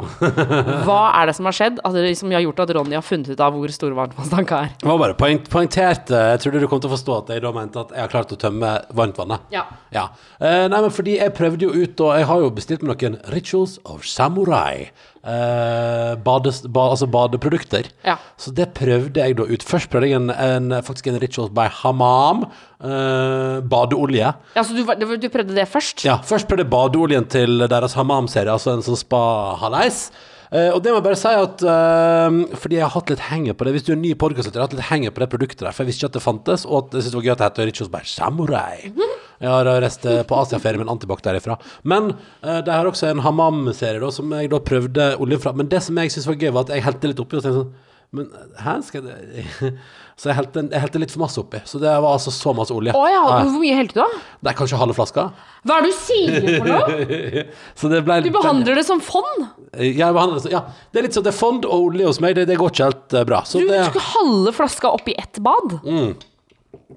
Hva 0.85 0.99
er 1.19 1.27
det 1.27 1.35
som 1.35 1.49
har 1.49 1.55
skjedd 1.57 1.81
at 1.83 1.97
som 2.15 2.31
har 2.31 2.43
gjort 2.45 2.61
at 2.63 2.71
Ronny 2.77 2.95
har 2.95 3.03
funnet 3.03 3.33
ut 3.33 3.43
av 3.43 3.57
hvor 3.57 3.73
stor 3.75 3.91
varmtvannstanka 3.97 4.61
er? 4.63 4.71
Det 4.79 4.87
var 4.87 5.01
bare 5.01 5.17
poeng, 5.19 5.41
poengtert. 5.51 6.09
eh, 6.15 6.29
Jeg 6.37 6.43
trodde 6.45 6.61
du 6.63 6.67
kom 6.71 6.79
til 6.79 6.89
å 6.91 6.95
forstå 6.95 7.17
at 7.23 7.33
jeg 7.35 7.43
da 7.43 7.51
mente 7.55 7.83
at 7.83 7.91
jeg 7.95 8.05
har 8.05 8.13
klart 8.13 8.31
å 8.31 8.39
tømme 8.39 8.71
varmtvannet. 8.95 9.49
Ja. 9.51 9.65
Ja. 9.91 10.07
Eh, 10.39 10.67
nei, 10.71 10.79
men 10.85 10.93
fordi 10.95 11.17
jeg 11.19 11.35
prøvde 11.35 11.67
jo 11.67 11.75
ut, 11.75 11.99
og 12.07 12.15
jeg 12.15 12.29
har 12.31 12.43
jo 12.45 12.49
bestilt 12.55 12.83
meg 12.87 12.95
noen 13.03 13.19
Rituals 13.35 13.77
of 13.83 14.07
Samurai. 14.07 14.89
Eh, 15.19 16.13
bades, 16.23 16.61
ba, 16.71 16.85
altså 16.93 17.09
badeprodukter. 17.11 17.89
Ja. 18.07 18.15
Så 18.39 18.53
det 18.55 18.69
prøvde 18.77 19.19
jeg 19.19 19.35
da 19.35 19.43
ut. 19.49 19.65
Først 19.67 19.91
prøvde 19.91 20.07
jeg 20.07 20.15
en, 20.21 20.31
en, 20.31 20.71
faktisk 20.85 21.09
en 21.11 21.19
Rituals 21.19 21.51
by 21.51 21.67
Hamam. 21.81 22.45
eh, 22.79 23.59
badeolje. 23.67 24.29
Ja, 24.55 24.63
så 24.63 24.71
du, 24.77 24.83
du 25.19 25.27
prøvde 25.33 25.55
det 25.57 25.67
først? 25.67 26.05
Ja, 26.07 26.15
først 26.23 26.47
prøvde 26.47 26.63
jeg 26.63 26.68
badeoljen 26.71 27.27
til 27.31 27.65
deres 27.69 27.95
Hamam-serie, 27.97 28.53
altså 28.53 28.75
en 28.75 28.83
sånn 28.85 28.99
spa-hallais. 28.99 30.09
Uh, 30.49 30.71
og 30.73 30.79
det 30.81 30.89
må 30.89 30.97
jeg 30.97 31.05
bare 31.05 31.17
si 31.19 31.29
at 31.29 31.61
uh, 31.61 32.55
Fordi 32.57 32.79
jeg 32.79 32.81
har 32.81 32.89
hatt 32.95 33.11
litt 33.11 33.19
henger 33.27 33.53
på 33.53 33.67
det 33.67 33.73
Hvis 33.75 33.83
du 33.85 33.91
er 33.93 33.99
ny 34.01 34.15
podkastlytter, 34.17 34.57
har 34.57 34.65
hatt 34.65 34.73
litt 34.73 34.87
henger 34.87 35.13
på 35.13 35.21
det 35.21 35.27
produktet 35.29 35.61
der. 35.61 35.75
For 35.77 35.85
jeg 35.85 35.91
visste 35.91 36.01
ikke 36.01 36.09
at 36.09 36.17
det 36.17 36.23
fantes, 36.23 36.63
og 36.65 36.79
at 36.79 36.97
jeg 36.97 37.05
syntes 37.05 37.13
det 37.13 37.19
var 37.19 37.27
gøy 37.27 37.33
at 37.33 37.41
det 37.41 37.49
heter 37.49 37.69
Richos 37.69 37.91
by 37.93 38.01
Samurai. 38.09 38.89
Jeg 39.39 39.47
har 39.47 39.69
reist 39.79 40.03
eh, 40.03 40.17
på 40.27 40.35
Asiaferie 40.35 40.75
med 40.75 40.83
en 40.83 40.97
antibac 40.97 41.21
derifra. 41.23 41.55
Men 41.87 42.09
uh, 42.43 42.57
de 42.59 42.73
har 42.73 42.89
også 42.89 43.07
en 43.07 43.21
Hamam-serie 43.23 44.09
som 44.11 44.33
jeg 44.35 44.49
da 44.51 44.59
prøvde 44.59 45.05
oljen 45.23 45.39
fra. 45.39 45.53
Men 45.55 45.69
det 45.71 45.79
som 45.85 45.95
jeg 45.95 46.11
syntes 46.11 46.27
var 46.27 46.35
gøy, 46.41 46.49
var 46.51 46.65
at 46.65 46.73
jeg 46.75 46.83
helte 46.83 47.13
litt 47.13 47.21
oppi 47.23 47.37
og 47.39 47.45
tenkte 47.45 47.61
sånn 47.61 47.71
Men 48.11 48.25
hæ, 48.57 48.71
skal 48.81 49.03
det 49.05 49.15
Så 50.19 50.31
jeg 50.31 50.35
helte, 50.39 50.63
jeg 50.73 50.81
helte 50.81 50.99
litt 51.03 51.11
for 51.13 51.21
masse 51.21 51.37
oppi. 51.39 51.59
Så 51.69 51.77
det 51.79 51.91
var 51.93 52.09
altså 52.15 52.31
så 52.33 52.51
masse 52.57 52.73
olje. 52.75 52.91
Å 52.97 53.03
ja, 53.07 53.19
hvor 53.45 53.59
mye 53.61 53.75
helte 53.77 53.93
du 53.95 54.01
da? 54.01 54.07
det 54.41 54.49
er 54.51 54.57
kanskje 54.57 54.79
halve 54.81 54.95
flaska. 54.97 55.27
Hva 55.63 55.77
er 55.77 55.85
det 55.85 55.91
du 55.93 55.99
sier 56.01 56.47
for 56.57 56.71
noe? 56.71 57.43
Så 57.79 57.91
det 57.93 58.01
ble 58.07 58.17
Du 58.25 58.31
behandler 58.33 58.81
det 58.81 58.85
som 58.87 58.99
fond. 59.03 59.45
Jeg 59.77 59.95
behandler 60.01 60.39
det 60.39 60.43
så- 60.47 60.51
Ja, 60.55 60.63
det 60.91 60.99
er 60.99 61.07
litt 61.07 61.15
sånn 61.19 61.27
det 61.29 61.33
er 61.35 61.37
fond 61.39 61.69
og 61.69 61.85
olje 61.91 62.09
hos 62.09 62.19
meg. 62.25 62.35
Det, 62.35 62.47
det 62.49 62.57
går 62.59 62.73
ikke 62.73 62.89
helt 62.89 63.15
eh, 63.21 63.27
bra. 63.29 63.43
Så 63.47 63.61
Du 63.61 63.69
det, 63.69 63.85
skulle 63.91 64.09
halve 64.09 64.55
flaska 64.57 64.91
oppi 64.97 65.15
ett 65.19 65.39
bad. 65.45 65.77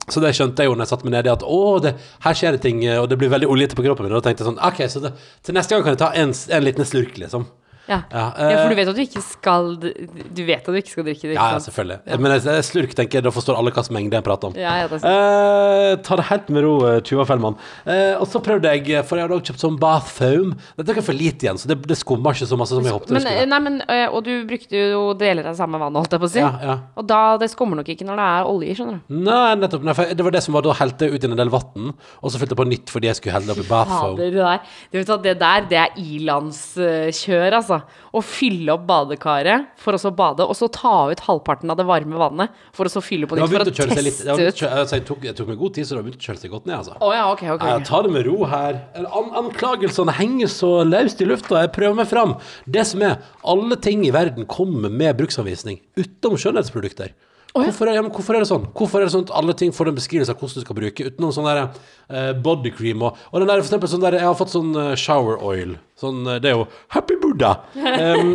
så 0.08 0.20
det 0.24 0.32
skjønte 0.34 0.64
jeg 0.64 0.72
jo 0.72 0.74
når 0.74 0.86
jeg 0.86 0.94
satte 0.96 1.06
meg 1.06 1.14
ned 1.18 1.28
i 1.28 1.34
at 1.36 1.44
å, 1.46 1.60
det, 1.84 1.94
her 2.24 2.34
skjer 2.40 2.56
det 2.56 2.64
ting, 2.64 2.82
eh, 2.88 2.98
og 3.04 3.10
det 3.12 3.20
blir 3.20 3.30
veldig 3.30 3.52
oljete 3.52 3.76
på 3.78 3.84
kroppen 3.86 4.08
min. 4.08 4.16
Og 4.16 4.22
da 4.24 4.30
tenkte 4.30 4.42
jeg 4.46 4.50
sånn 4.54 4.62
OK, 4.66 4.82
så 4.90 5.04
det, 5.04 5.12
til 5.44 5.54
neste 5.60 5.76
gang 5.76 5.84
kan 5.86 5.94
jeg 5.94 6.02
ta 6.02 6.10
en, 6.18 6.32
en 6.58 6.64
liten 6.66 6.88
slurk, 6.88 7.14
liksom. 7.20 7.46
Ja. 7.88 7.96
Ja, 8.12 8.24
ja, 8.38 8.58
for 8.62 8.68
eh, 8.68 8.68
du 8.70 8.76
vet 8.78 8.88
at 8.92 8.94
du 8.94 9.00
ikke 9.02 9.20
skal 9.26 9.64
Du 9.82 10.42
vet 10.46 10.60
at 10.62 10.68
du 10.70 10.76
ikke 10.78 10.92
skal 10.92 11.06
drikke 11.08 11.26
det, 11.26 11.32
Ja, 11.34 11.40
ikke 11.40 11.48
ja, 11.50 11.56
ja, 11.56 11.62
selvfølgelig. 11.64 12.18
Men 12.22 12.32
jeg, 12.36 12.42
jeg 12.46 12.66
slurk, 12.68 12.92
tenker 12.94 13.18
jeg, 13.18 13.24
da 13.26 13.32
forstår 13.34 13.58
alle 13.58 13.72
hvilken 13.74 13.96
mengde 13.96 14.14
jeg 14.18 14.24
prater 14.26 14.52
om. 14.52 14.54
Ja, 14.60 14.74
ja, 14.82 14.86
det. 14.92 15.00
Eh, 15.02 15.96
ta 16.06 16.18
det 16.20 16.26
helt 16.28 16.52
med 16.54 16.62
ro, 16.62 16.74
eh, 16.86 17.00
Tuva 17.02 17.24
Fellmann. 17.26 17.56
Eh, 17.82 18.14
og 18.22 18.28
så 18.30 18.38
prøvde 18.44 18.70
jeg, 18.70 18.86
eh, 18.94 19.02
for 19.02 19.18
jeg 19.18 19.26
hadde 19.26 19.34
også 19.40 19.50
kjøpt 19.50 19.64
sånn 19.64 19.78
bath 19.82 20.12
foam. 20.14 20.52
Dette 20.78 20.92
er 20.92 20.94
ikke 21.00 21.06
for 21.08 21.18
lite 21.18 21.48
igjen, 21.48 21.58
så 21.58 21.72
det, 21.72 21.78
det 21.90 21.98
skummer 21.98 22.36
ikke 22.38 22.48
så 22.52 22.58
masse 22.60 22.76
som 22.78 22.86
jeg 22.86 22.94
håpet 22.94 23.10
det 23.10 23.16
Men, 23.18 23.26
eh, 23.26 23.40
skulle. 23.42 23.50
nei, 23.50 23.60
men, 23.66 23.80
og 24.14 24.20
du 24.28 24.32
brukte 24.46 24.84
jo 24.94 25.02
deler 25.18 25.50
av 25.50 25.58
samme 25.58 25.80
vann, 25.82 25.98
holdt 25.98 26.14
jeg 26.14 26.22
på 26.22 26.30
å 26.30 26.32
si. 26.36 26.42
Ja, 26.44 26.52
ja. 26.62 26.78
Og 27.02 27.08
da, 27.10 27.20
det 27.42 27.50
skummer 27.52 27.82
nok 27.82 27.90
ikke 27.96 28.06
når 28.06 28.22
det 28.22 28.28
er 28.30 28.52
olje, 28.54 28.78
skjønner 28.78 29.00
du. 29.02 29.18
Nei, 29.26 29.42
nettopp. 29.58 29.82
Nei, 29.90 29.96
for 29.98 30.14
det 30.14 30.28
var 30.28 30.36
det 30.38 30.44
som 30.46 30.54
var 30.54 30.66
da 30.68 30.76
helte 30.78 31.08
jeg 31.10 31.18
ut 31.18 31.26
i 31.26 31.32
en 31.32 31.38
del 31.42 31.50
vann, 31.52 31.90
og 32.22 32.30
så 32.30 32.38
fylte 32.38 32.54
jeg 32.54 32.62
på 32.62 32.68
nytt 32.70 32.94
fordi 32.94 33.10
jeg 33.10 33.18
skulle 33.18 33.34
helle 33.40 33.50
det 33.50 33.56
oppi 33.58 33.66
bath 33.68 33.90
foam. 33.90 34.16
Det 34.22 34.30
der, 34.38 34.62
du 34.92 34.98
vet 35.00 35.12
at 35.18 35.26
det 35.26 35.36
der, 35.42 35.66
det 35.72 35.78
er 35.82 35.98
ilandskjør, 35.98 37.58
altså. 37.58 37.71
Å 37.80 38.22
fylle 38.24 38.74
opp 38.74 38.84
badekaret 38.88 39.72
for 39.80 39.96
å 39.96 40.00
så 40.00 40.12
bade, 40.14 40.44
og 40.44 40.56
så 40.58 40.68
ta 40.72 40.94
ut 41.12 41.22
halvparten 41.26 41.72
av 41.72 41.78
det 41.80 41.86
varme 41.88 42.20
vannet 42.20 42.62
for 42.76 42.88
å 42.88 42.92
så 42.92 43.02
fylle 43.04 43.28
på 43.30 43.38
nytt 43.38 43.46
for 43.48 43.64
å 43.64 43.72
å 43.72 43.88
seg 43.92 44.04
litt 44.04 44.20
det 44.20 44.36
teste 44.36 44.66
ut. 44.66 44.70
altså, 44.70 44.98
jeg, 44.98 45.06
tok, 45.08 45.26
jeg 45.28 45.38
tok 45.38 45.50
meg 45.52 45.60
god 45.62 45.76
tid, 45.78 45.88
så 45.88 45.96
det 45.96 46.02
har 46.02 46.06
begynt 46.08 46.22
å 46.22 46.28
kjøle 46.28 46.42
seg 46.44 46.54
godt 46.54 46.68
ned, 46.70 46.76
altså. 46.80 46.96
Oh, 47.00 47.14
ja, 47.16 47.24
okay, 47.32 47.50
okay. 47.54 47.72
Jeg 47.72 47.86
tar 47.88 48.06
det 48.06 48.14
med 48.14 48.26
ro 48.28 48.38
her. 48.52 48.80
An 49.02 49.34
anklagelsene 49.42 50.16
henger 50.18 50.52
så 50.52 50.72
løst 50.86 51.22
i 51.22 51.28
lufta. 51.28 51.60
Jeg 51.64 51.74
prøver 51.74 51.98
meg 52.02 52.10
fram. 52.10 52.36
Det 52.66 52.86
som 52.88 53.04
er, 53.06 53.20
alle 53.54 53.78
ting 53.82 54.06
i 54.06 54.14
verden 54.14 54.48
kommer 54.50 54.92
med 54.92 55.16
bruksanvisning, 55.20 55.80
utenom 55.98 56.40
skjønnhetsprodukter. 56.40 57.14
Hvorfor 57.52 57.88
er, 57.88 57.98
ja, 57.98 58.02
men 58.04 58.12
hvorfor 58.14 58.36
er 58.36 58.40
det 58.40 58.48
sånn? 58.48 58.64
Hvorfor 58.72 59.02
er 59.02 59.08
det 59.08 59.12
sånn 59.12 59.26
at 59.26 59.34
alle 59.36 59.52
ting 59.58 59.74
får 59.76 59.90
en 59.90 59.96
beskrivelse 59.98 60.32
av 60.32 60.40
hvordan 60.40 60.62
du 60.62 60.64
skal 60.64 60.76
bruke, 60.78 61.08
utenom 61.10 61.34
sånn 61.36 61.48
der 61.50 61.60
uh, 61.66 62.30
body 62.44 62.72
cream 62.72 63.04
og, 63.04 63.18
og 63.28 63.42
den 63.42 63.50
der, 63.50 63.60
for 63.60 63.68
eksempel 63.68 63.92
sånn 63.92 64.04
der, 64.06 64.16
jeg 64.16 64.28
har 64.30 64.38
fått 64.38 64.54
sånn 64.54 64.70
uh, 64.72 64.94
shower 64.96 65.36
oil. 65.44 65.74
Sånn, 66.00 66.22
eh, 66.24 66.40
det 66.42 66.50
er 66.50 66.56
jo 66.56 66.66
Happy 66.96 67.18
Buddha. 67.20 67.56
Um, 68.02 68.32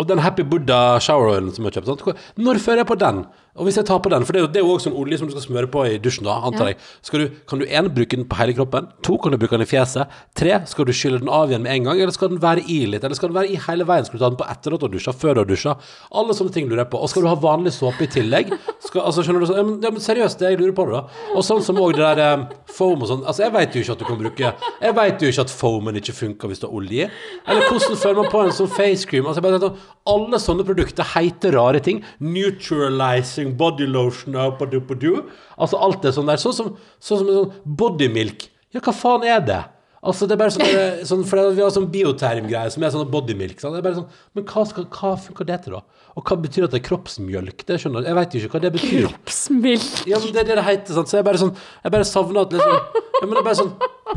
og 0.00 0.06
den 0.08 0.22
Happy 0.22 0.44
Buddha 0.46 0.96
shower 1.02 1.34
oilen 1.34 1.50
som 1.52 1.66
jeg 1.66 1.74
har 1.74 1.80
kjøpt, 1.80 1.90
sant? 1.90 2.22
når 2.40 2.60
fører 2.62 2.80
jeg 2.84 2.88
på 2.88 2.96
den? 3.02 3.18
Og 3.60 3.68
hvis 3.68 3.76
jeg 3.76 3.84
tar 3.90 4.00
på 4.00 4.08
den, 4.08 4.24
for 4.24 4.32
det 4.32 4.40
er 4.40 4.44
jo, 4.46 4.50
det 4.54 4.60
er 4.62 4.64
jo 4.64 4.72
også 4.72 4.88
sånn 4.88 4.96
olje 4.96 5.18
som 5.20 5.28
du 5.28 5.34
skal 5.34 5.44
smøre 5.44 5.68
på 5.68 5.82
i 5.84 5.98
dusjen, 6.00 6.24
da, 6.24 6.38
antar 6.48 6.70
jeg. 6.70 6.78
Skal 7.04 7.20
du, 7.20 7.34
kan 7.50 7.60
du 7.60 7.66
en, 7.68 7.90
bruke 7.92 8.16
den 8.16 8.24
på 8.30 8.38
hele 8.38 8.54
kroppen? 8.56 8.88
To, 9.04 9.18
kan 9.20 9.34
du 9.34 9.38
bruke 9.40 9.58
den 9.58 9.66
i 9.66 9.68
fjeset? 9.68 10.14
Tre, 10.38 10.54
skal 10.70 10.88
du 10.88 10.92
skylle 10.96 11.20
den 11.20 11.28
av 11.28 11.52
igjen 11.52 11.66
med 11.66 11.74
en 11.74 11.90
gang, 11.90 12.00
eller 12.00 12.14
skal 12.16 12.32
den 12.32 12.40
være 12.40 12.64
i 12.64 12.78
litt? 12.88 13.04
Eller 13.04 13.18
skal 13.18 13.28
den 13.28 13.36
være 13.36 13.52
i 13.52 13.58
hele 13.66 13.84
veien? 13.88 14.06
Skal 14.08 14.16
du 14.16 14.24
ta 14.24 14.30
den 14.32 14.40
på 14.40 14.48
etter 14.48 14.76
at 14.76 14.80
du 14.80 14.86
har 14.88 14.94
dusja, 14.94 15.14
før 15.20 15.36
du 15.36 15.42
har 15.42 15.50
dusja? 15.50 15.74
Alle 16.22 16.36
sånne 16.38 16.54
ting 16.56 16.70
lurer 16.70 16.86
jeg 16.86 16.92
på. 16.94 17.02
Og 17.04 17.12
skal 17.12 17.26
du 17.26 17.30
ha 17.30 17.36
vanlig 17.44 17.74
såpe 17.76 18.06
i 18.06 18.10
tillegg? 18.16 18.54
Skal, 18.86 19.04
altså, 19.04 19.26
skjønner 19.26 19.44
du? 19.44 19.48
sånn, 19.50 19.60
Ja, 19.60 19.66
men, 19.68 19.76
ja, 19.84 19.92
men 19.92 20.04
seriøst, 20.06 20.40
det 20.40 20.54
jeg 20.54 20.60
lurer 20.62 20.74
på 20.80 20.88
det, 20.88 21.02
da. 21.02 21.28
Og 21.36 21.44
sånn 21.44 21.60
som 21.66 21.82
òg 21.84 21.98
det 21.98 22.06
der 22.06 22.24
eh, 22.24 22.46
foam 22.72 23.04
og 23.04 23.12
sånn. 23.12 23.26
Altså, 23.28 23.44
jeg 23.44 23.54
veit 23.58 23.76
jo 23.76 23.84
ikke 23.84 23.96
at 23.98 24.00
du 24.00 24.06
kan 24.08 24.20
bruke 24.20 24.54
Jeg 24.80 24.96
veit 24.96 25.22
jo 25.22 25.30
ikke 25.34 25.44
at 25.44 25.52
foamen 25.52 26.00
ikke 26.00 26.16
funker 26.16 26.50
hvis 26.50 26.62
du 26.62 26.66
har 26.66 26.80
olje 26.80 27.06
i. 27.06 27.10
Eller 27.44 27.68
hvordan 27.68 28.00
føler 28.00 28.20
man 28.22 28.32
på 28.32 28.42
en 28.46 28.56
sånn 28.56 28.72
face 28.72 29.08
cream? 29.10 29.28
Altså, 29.28 29.44
jeg 29.44 29.60
bare 29.60 29.72
alle 30.10 30.40
sånne 30.40 30.64
produkter 30.66 31.06
heter 31.12 31.54
rare 31.58 31.82
ting. 31.84 32.00
Neutralizing 32.24 33.49
body 33.58 33.86
lotion. 33.90 34.36
Altså 34.36 35.80
alt 35.80 36.02
det 36.04 36.14
sånn 36.16 36.30
der. 36.30 36.40
Sånn 36.40 36.56
som, 36.56 36.72
sånn 36.98 37.22
som 37.22 37.28
sånn 37.28 37.52
bodymilk. 37.64 38.48
Ja, 38.74 38.82
hva 38.84 38.94
faen 38.94 39.26
er 39.26 39.44
det? 39.44 39.60
Altså 40.00 40.24
det 40.24 40.32
er 40.32 40.40
bare 40.40 40.52
sånn, 40.54 41.02
sånn 41.04 41.24
For 41.28 41.50
vi 41.52 41.60
har 41.60 41.72
sånn 41.74 41.90
biotermgreier 41.92 42.72
som 42.72 42.84
er 42.86 42.92
sånn 42.94 43.08
bodymilk. 43.12 43.58
Sånn. 43.60 43.74
Det 43.76 43.82
er 43.82 43.88
bare 43.88 43.98
sånn, 43.98 44.22
men 44.36 44.46
hva, 44.48 44.64
skal, 44.68 44.86
hva 44.96 45.12
funker 45.20 45.48
det 45.50 45.58
til, 45.66 45.76
da? 45.76 46.06
Og 46.16 46.24
hva 46.26 46.38
betyr 46.40 46.66
at 46.66 46.72
det 46.72 46.80
er 46.80 46.86
kroppsmjølk? 46.88 47.66
Det 47.68 47.76
skjønner 47.82 48.08
Jeg 48.08 48.16
vet 48.16 48.32
jo 48.34 48.40
ikke 48.40 48.56
hva 48.56 48.62
det 48.64 48.72
betyr. 48.78 49.06
Kroppsmilk. 49.10 49.90
Ja, 50.10 50.18
men 50.22 50.34
det 50.34 50.42
er 50.42 50.48
det 50.48 50.58
det 50.58 50.66
heter, 50.66 50.96
sant? 50.96 51.12
Så 51.12 51.20
jeg 51.20 51.28
bare 51.28 51.42
sånn 51.42 51.52
Jeg 51.52 51.94
bare 51.94 52.08
savner 52.08 52.46
at 52.46 52.56
liksom 52.56 52.76
ja, 53.20 53.26
men 53.26 53.36
det 53.36 53.42
er 53.42 53.48
bare 53.50 53.60
sånn 53.60 53.74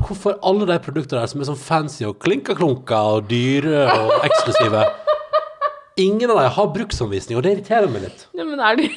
Hvorfor 0.07 0.37
alle 0.47 0.67
de 0.71 0.79
produktene 0.83 1.21
der 1.21 1.31
som 1.31 1.43
er 1.43 1.49
sånn 1.51 1.59
fancy 1.59 2.07
og 2.07 2.15
klinka-klunka 2.23 3.01
og 3.13 3.27
dyre 3.29 3.83
og 3.91 4.13
eksklusive 4.23 4.85
Ingen 5.99 6.31
av 6.33 6.39
dem 6.39 6.53
har 6.55 6.69
bruksanvisning, 6.73 7.37
og 7.37 7.43
det 7.45 7.51
irriterer 7.53 7.91
meg 7.91 8.07
litt. 8.07 8.23
Ja, 8.33 8.47
men 8.47 8.61
er 8.65 8.79
du, 8.79 8.87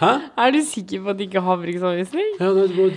Hæ? 0.00 0.12
er 0.38 0.52
du 0.54 0.60
sikker 0.64 1.02
på 1.04 1.12
at 1.12 1.18
de 1.18 1.26
ikke 1.26 1.40
har 1.40 1.56
bruksanvisning? 1.60 2.28
Ja, 2.40 2.50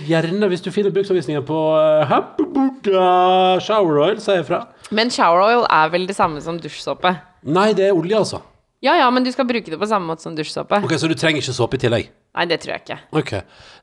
gjerne, 0.08 0.48
hvis 0.52 0.62
du 0.64 0.70
finner 0.72 0.92
bruksanvisningen 0.94 1.44
på 1.48 1.58
uh, 1.76 2.04
Happy 2.08 2.46
Buddha 2.54 3.58
Shower 3.64 4.00
Oil, 4.06 4.20
sier 4.20 4.40
jeg 4.40 4.48
fra. 4.48 4.62
Men 4.90 5.12
shower 5.12 5.44
oil 5.44 5.66
er 5.68 5.92
vel 5.92 6.06
det 6.08 6.16
samme 6.16 6.40
som 6.44 6.58
dusjsåpe? 6.60 7.14
Nei, 7.44 7.70
det 7.76 7.90
er 7.90 7.96
olje, 7.96 8.16
altså. 8.16 8.40
Ja 8.80 8.94
ja, 8.96 9.10
men 9.12 9.24
du 9.24 9.32
skal 9.32 9.44
bruke 9.48 9.68
det 9.68 9.76
på 9.80 9.88
samme 9.88 10.08
måte 10.08 10.24
som 10.24 10.36
dusjsåpe. 10.36 10.80
Ok, 10.84 10.96
Så 10.96 11.08
du 11.08 11.14
trenger 11.14 11.42
ikke 11.42 11.52
såpe 11.56 11.76
i 11.76 11.82
tillegg? 11.84 12.08
Nei, 12.30 12.44
det 12.46 12.60
tror 12.62 12.76
jeg 12.76 12.82
ikke. 12.84 12.96
Ok. 13.18 13.30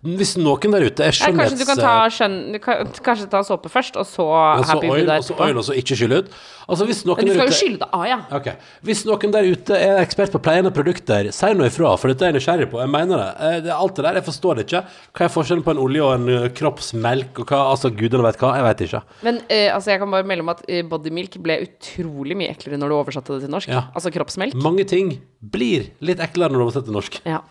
Hvis 0.07 0.37
noen 0.39 0.71
der 0.71 0.85
ute 0.87 1.03
er 1.03 1.15
Nei, 1.19 1.31
kanskje 1.35 1.57
du 1.59 1.65
kan 1.67 1.79
ta, 1.81 1.93
skjønn, 2.15 2.35
du 2.53 2.59
kan, 2.63 2.91
kanskje 3.03 3.25
ta 3.31 3.41
såpe 3.43 3.67
først, 3.67 3.97
og 3.99 4.05
så 4.07 4.23
Altså 4.31 4.77
Happy 4.77 4.87
oil, 4.93 5.09
og 5.11 5.25
så 5.25 5.35
oil, 5.43 5.57
og 5.59 5.65
så 5.67 5.75
ikke 5.75 5.97
skylle 5.99 6.19
ut. 6.21 6.29
Altså, 6.67 6.85
hvis 6.87 7.01
noen 7.07 7.19
Men 7.19 7.27
du 7.27 7.33
skal 7.33 7.49
jo 7.51 7.57
skylle 7.57 7.79
det 7.81 7.89
av, 7.97 8.05
ja. 8.07 8.17
Ok, 8.37 8.47
Hvis 8.87 9.01
noen 9.07 9.33
der 9.35 9.49
ute 9.51 9.75
er 9.75 9.99
ekspert 9.99 10.31
på 10.31 10.39
pleiende 10.43 10.71
produkter, 10.75 11.27
si 11.35 11.49
noe 11.59 11.67
ifra, 11.67 11.91
for 11.99 12.13
dette 12.13 12.23
er 12.23 12.31
jeg 12.31 12.37
nysgjerrig 12.37 12.69
på. 12.71 12.79
Jeg 12.83 12.91
mener 12.93 13.19
det. 13.23 13.27
Eh, 13.49 13.57
det. 13.67 13.73
Alt 13.75 13.99
det 13.99 14.05
der, 14.07 14.19
jeg 14.21 14.27
forstår 14.29 14.59
det 14.61 14.65
ikke. 14.67 14.83
Hva 15.17 15.27
er 15.27 15.33
forskjellen 15.35 15.65
på 15.67 15.73
en 15.75 15.83
olje 15.83 16.05
og 16.07 16.13
en 16.15 16.31
eh, 16.37 16.47
kroppsmelk, 16.61 17.43
og 17.43 17.51
hva, 17.51 17.61
altså 17.73 17.91
gudene 17.91 18.23
vet 18.29 18.39
hva, 18.43 18.53
jeg 18.61 18.67
vet 18.69 18.85
ikke. 18.87 19.03
Men 19.27 19.41
eh, 19.49 19.67
altså, 19.75 19.91
jeg 19.91 20.03
kan 20.05 20.15
bare 20.15 20.27
melde 20.31 20.47
om 20.47 20.53
at 20.55 20.63
eh, 20.71 20.85
bodymilk 20.87 21.35
ble 21.43 21.59
utrolig 21.67 22.39
mye 22.39 22.55
eklere 22.55 22.79
når 22.79 22.93
du 22.93 22.97
oversatte 23.01 23.35
det 23.35 23.47
til 23.47 23.55
norsk. 23.57 23.71
Ja. 23.75 23.89
Altså 23.97 24.13
kroppsmelk. 24.15 24.55
Mange 24.63 24.87
ting 24.87 25.17
blir 25.43 25.89
litt 26.03 26.23
eklere 26.23 26.53
når 26.53 26.61
du 26.63 26.67
oversetter 26.69 26.91
til 26.91 26.99
norsk. 26.99 27.19
Ja. 27.27 27.41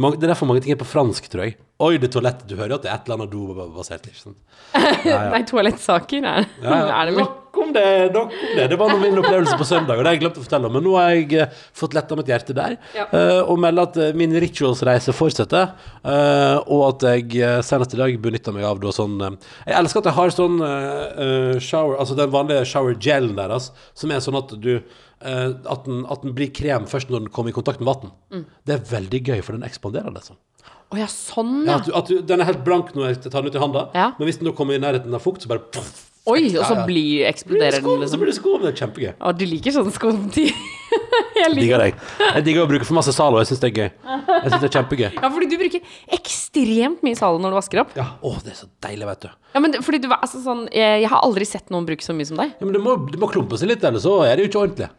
Mange- 0.00 0.21
Det 0.22 0.28
er 0.28 0.34
derfor 0.36 0.46
mange 0.52 0.62
ting 0.62 0.72
er 0.76 0.78
på 0.80 0.86
fransk, 0.86 1.26
tror 1.32 1.48
jeg. 1.48 1.58
Oi, 1.82 1.96
det 1.98 2.12
toalettet. 2.14 2.46
Du 2.46 2.54
hører 2.54 2.76
jo 2.76 2.78
at 2.78 2.84
det 2.86 2.90
er 2.92 2.98
et 3.00 3.08
eller 3.08 3.18
annet 3.18 3.32
do-basert. 3.34 4.04
ikke 4.06 4.20
sant? 4.22 4.36
Nei, 5.34 5.40
toalettsaker 5.50 6.22
er, 6.22 6.44
Ja, 6.62 6.76
ja. 6.78 6.90
er 7.02 7.08
det 7.10 7.16
vel. 7.18 7.24
Nok 7.52 7.58
om 7.66 7.72
det, 7.74 7.82
nok 8.14 8.30
om 8.32 8.52
det. 8.56 8.64
Det 8.70 8.76
var 8.80 8.92
nå 8.94 9.00
min 9.02 9.18
opplevelse 9.20 9.56
på 9.60 9.66
søndag, 9.68 9.98
og 9.98 10.04
det 10.06 10.08
har 10.08 10.14
jeg 10.16 10.22
glemt 10.22 10.38
å 10.40 10.44
fortelle 10.46 10.70
om. 10.70 10.76
Men 10.78 10.86
nå 10.86 10.94
har 10.96 11.10
jeg 11.18 11.26
eh, 11.42 11.58
fått 11.76 11.92
letta 11.98 12.16
mitt 12.16 12.30
hjerte 12.32 12.54
der, 12.56 12.78
Ja. 12.96 13.04
eh, 13.12 13.40
og 13.42 13.58
melder 13.60 13.90
at 13.90 13.98
eh, 14.00 14.14
min 14.16 14.32
rituals-reise 14.40 15.12
fortsetter. 15.12 15.74
eh, 16.00 16.56
og 16.72 16.86
at 16.94 17.04
jeg 17.10 17.42
senest 17.66 17.92
i 17.98 18.00
dag 18.00 18.16
benytta 18.24 18.54
meg 18.56 18.64
av 18.70 18.80
da 18.80 18.94
sånn 18.94 19.18
Jeg 19.20 19.76
elsker 19.82 20.00
at 20.00 20.08
jeg 20.12 20.16
har 20.22 20.32
sånn 20.38 20.56
shower, 21.60 21.98
altså 22.00 22.16
den 22.22 22.32
vanlige 22.32 22.64
shower-gelen 22.72 23.36
deres, 23.36 23.68
som 23.98 24.10
er 24.14 24.22
sånn 24.24 24.38
at 24.40 24.54
du 24.62 24.76
at, 25.22 25.84
den, 25.86 26.04
at 26.10 26.22
den 26.26 26.34
blir 26.36 26.52
krem 26.54 26.86
først 26.90 27.10
når 27.12 27.26
den 27.26 27.32
kommer 27.34 27.52
i 27.52 27.56
kontakt 27.56 27.80
med 27.82 27.90
vann. 27.90 28.12
Mm. 28.32 28.44
Det 28.66 28.76
er 28.76 28.86
veldig 28.92 29.22
gøy, 29.30 29.40
for 29.46 29.56
den 29.58 29.66
ekspanderer, 29.68 30.12
liksom. 30.14 30.38
Å 30.92 30.98
ja, 31.00 31.06
sånn, 31.08 31.62
Ja, 31.64 31.72
ja. 31.72 31.76
at 31.80 31.86
du, 31.88 31.92
at 31.96 32.08
du, 32.10 32.16
den 32.28 32.42
er 32.44 32.50
helt 32.50 32.64
blank 32.66 32.90
når 32.94 33.14
jeg 33.14 33.22
tar 33.30 33.40
den 33.40 33.48
ut 33.52 33.56
i 33.56 33.62
handa, 33.62 33.86
Ja. 33.96 34.10
men 34.18 34.28
hvis 34.28 34.38
den 34.42 34.50
da 34.50 34.56
kommer 34.56 34.76
i 34.76 34.82
nærheten 34.82 35.14
av 35.14 35.22
fukt, 35.24 35.42
så 35.44 35.48
bare 35.48 35.64
puff, 35.72 36.08
Oi, 36.30 36.52
og 36.54 36.62
så 36.68 36.84
blir 36.86 37.24
eksploderer 37.26 37.80
den, 37.82 37.98
liksom. 37.98 38.12
så 38.12 38.18
blir 38.20 38.28
det 38.30 38.36
skum. 38.36 38.60
Det 38.62 38.68
er 38.70 38.76
kjempegøy. 38.78 39.08
Å, 39.18 39.32
du 39.34 39.42
liker 39.42 39.74
sånn 39.74 39.88
skumtid. 39.90 40.52
jeg 41.40 41.48
liker 41.50 41.56
digger 41.58 41.82
jeg. 41.82 41.94
Jeg 42.20 42.44
digger 42.46 42.62
å 42.62 42.68
bruke 42.70 42.86
for 42.86 42.94
masse 42.94 43.10
Zalo. 43.16 43.40
Jeg 43.42 43.48
syns 43.50 43.62
det 43.64 43.70
er 43.72 43.74
gøy. 43.80 43.88
Jeg 44.12 44.44
synes 44.52 44.62
det 44.62 44.68
er 44.68 44.74
kjempegøy. 44.76 45.08
Ja, 45.16 45.30
fordi 45.34 45.48
du 45.50 45.56
bruker 45.58 45.90
ekstremt 46.14 47.02
mye 47.02 47.18
Zalo 47.18 47.42
når 47.42 47.56
du 47.56 47.58
vasker 47.58 47.82
opp. 47.82 47.90
Ja, 47.98 48.06
Å, 48.22 48.32
det 48.44 48.54
er 48.54 48.58
så 48.60 48.70
deilig, 48.86 49.08
vet 49.10 49.26
du. 49.26 49.28
Ja, 49.56 49.64
men 49.66 49.74
fordi 49.82 49.98
du 50.04 50.06
altså 50.14 50.38
sånn 50.40 50.62
Jeg, 50.70 51.02
jeg 51.02 51.10
har 51.12 51.26
aldri 51.26 51.44
sett 51.50 51.74
noen 51.74 51.90
bruke 51.90 52.06
så 52.06 52.14
mye 52.14 52.30
som 52.30 52.38
deg. 52.38 52.54
Ja, 52.54 52.68
men 52.70 52.76
det 52.78 52.84
må, 52.86 52.94
det 53.10 53.18
må 53.18 53.26
klumpe 53.32 53.58
seg 53.58 53.72
litt, 53.74 53.82
eller 53.90 53.98
så 54.06 54.20
er 54.28 54.36
det 54.38 54.46
jo 54.46 54.52
ikke 54.52 54.62
ordentlig. 54.62 54.92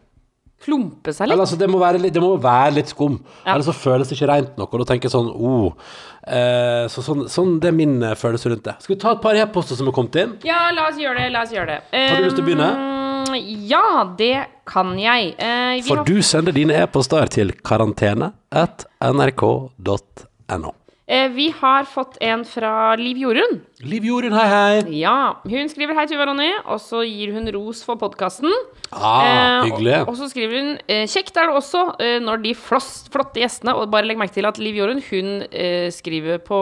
Klumpe 0.64 1.12
seg 1.12 1.26
Eller, 1.26 1.36
litt. 1.36 1.44
altså, 1.44 1.58
det, 1.60 1.68
må 1.68 1.78
være 1.82 1.98
det 2.10 2.22
må 2.22 2.30
være 2.40 2.74
litt 2.78 2.88
skum. 2.92 3.18
Ja. 3.44 3.52
Eller 3.54 3.66
så 3.66 3.74
føles 3.76 4.08
det 4.08 4.16
ikke 4.16 4.30
rent 4.30 4.56
nok. 4.60 4.72
Og 4.72 4.80
da 4.80 4.86
tenker 4.92 5.10
jeg 5.10 5.12
sånn 5.12 5.28
oh. 5.34 5.72
eh, 6.24 6.86
så 6.88 7.04
sånn, 7.04 7.26
sånn, 7.28 7.58
Det 7.60 7.68
er 7.68 7.76
min 7.76 7.98
eh, 8.02 8.14
følelse 8.16 8.48
rundt 8.52 8.64
det. 8.64 8.76
Skal 8.84 8.94
vi 8.96 9.00
ta 9.02 9.12
et 9.12 9.22
par 9.24 9.36
e-poster 9.36 9.76
som 9.76 9.90
er 9.90 9.96
kommet 9.96 10.16
inn? 10.22 10.32
Ja, 10.48 10.70
la 10.72 10.88
oss 10.88 10.96
gjøre 11.00 11.20
det. 11.20 11.30
La 11.34 11.42
oss 11.44 11.52
gjøre 11.52 11.66
det. 11.74 11.80
Har 11.92 12.16
du 12.22 12.28
lyst 12.28 12.38
til 12.40 12.44
å 12.46 12.48
begynne? 12.48 12.70
Eh, 12.72 12.90
Ja, 13.68 14.04
det 14.18 14.46
kan 14.68 14.92
jeg. 15.00 15.34
Eh, 15.38 15.74
vi 15.80 15.82
For 15.88 15.96
har- 16.00 16.04
du 16.08 16.22
sender 16.22 16.52
dine 16.52 16.74
e-poster 16.84 17.26
til 17.28 17.52
karantene 17.64 18.32
at 18.52 18.84
nrk.no. 19.02 20.74
Eh, 21.06 21.28
vi 21.28 21.50
har 21.60 21.84
fått 21.84 22.16
en 22.24 22.46
fra 22.48 22.94
Liv 22.96 23.18
Jorunn. 23.20 23.58
Liv 23.84 24.06
Jorunn, 24.08 24.32
hei, 24.32 24.46
hei. 24.48 25.00
Ja, 25.02 25.36
hun 25.44 25.68
skriver 25.68 25.98
hei 25.98 26.06
Tuva 26.08 26.24
Ronny, 26.30 26.48
og 26.64 26.80
så 26.80 27.02
gir 27.04 27.34
hun 27.34 27.50
ros 27.52 27.82
for 27.84 28.00
podkasten. 28.00 28.48
Ah, 28.88 29.66
hyggelig. 29.66 29.98
Og, 30.00 30.14
og 30.14 30.16
så 30.16 30.30
skriver 30.32 30.56
hun 30.56 30.70
eh, 30.88 31.04
kjekt 31.10 31.36
er 31.36 31.50
det 31.50 31.58
også 31.58 31.82
eh, 32.00 32.16
når 32.24 32.40
de 32.46 32.54
floss, 32.56 33.08
flotte 33.12 33.40
gjestene 33.42 33.72
Og 33.74 33.88
bare 33.90 34.06
legg 34.06 34.20
merke 34.20 34.36
til 34.36 34.46
at 34.46 34.60
Liv 34.62 34.78
Jorunn 34.78 35.02
hun 35.10 35.30
eh, 35.50 35.90
skriver 35.92 36.40
på 36.46 36.60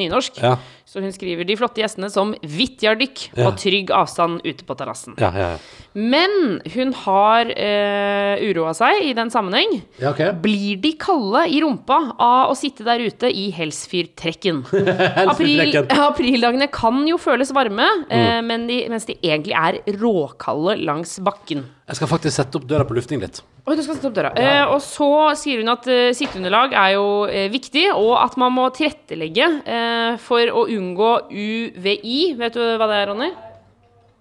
nynorsk. 0.00 0.42
Ja. 0.42 0.56
Så 0.88 1.02
hun 1.04 1.12
skriver 1.12 1.44
de 1.44 1.52
flotte 1.60 1.82
gjestene 1.82 2.08
som 2.08 2.30
vitjardykk 2.48 3.26
Ja. 3.36 3.48
og 3.50 3.58
trygg 3.60 3.90
avstand 3.92 4.40
ute 4.40 4.64
på 4.64 4.72
terrassen. 4.78 5.12
Ja, 5.20 5.28
ja, 5.36 5.48
ja. 5.52 5.58
Men 5.92 6.62
hun 6.72 6.94
har 7.04 7.50
eh, 7.52 8.40
uroa 8.48 8.72
seg 8.72 9.02
i 9.04 9.12
den 9.12 9.28
sammenheng. 9.28 9.82
ja 10.00 10.14
ok. 10.14 10.22
Blir 10.40 10.80
de 10.80 10.94
kalde 10.96 11.42
i 11.52 11.60
rumpa 11.60 11.98
av 12.16 12.54
å 12.54 12.56
sitte 12.56 12.86
der 12.88 13.04
ute 13.04 13.28
i 13.28 13.50
Helsfyrtrekken? 13.52 14.62
April, 15.28 15.76
aprildagene 15.92 16.70
kan 16.72 17.04
jo 17.08 17.20
føles 17.20 17.52
varme, 17.52 17.84
eh, 18.08 18.40
men 18.40 18.64
de, 18.70 18.80
mens 18.88 19.04
de 19.04 19.18
egentlig 19.20 19.58
er 19.60 19.82
råkalde 20.00 20.78
langs 20.88 21.18
bakken. 21.20 21.66
Jeg 21.88 22.00
skal 22.00 22.10
faktisk 22.16 22.36
sette 22.40 22.56
opp 22.60 22.64
døra 22.68 22.88
på 22.88 22.96
lufting 22.96 23.20
litt. 23.20 23.42
Oi, 23.68 23.74
du 23.76 23.82
skal 23.84 23.98
sette 23.98 24.08
opp 24.08 24.14
døra. 24.16 24.30
Eh, 24.40 24.62
og 24.72 24.78
så 24.80 25.08
sier 25.36 25.60
hun 25.60 25.68
at 25.68 25.84
eh, 25.92 26.14
sitteunderlag 26.16 26.72
er 26.72 26.94
jo 26.94 27.08
eh, 27.28 27.50
viktig, 27.52 27.90
og 27.92 28.14
at 28.16 28.38
man 28.40 28.54
må 28.56 28.64
tilrettelegge 28.72 29.48
eh, 29.68 30.14
for 30.24 30.54
å 30.56 30.62
unngå 30.72 31.10
UVI. 31.28 32.16
Vet 32.40 32.56
du 32.56 32.62
hva 32.64 32.88
det 32.88 33.02
er, 33.02 33.10
Ronny? 33.12 33.28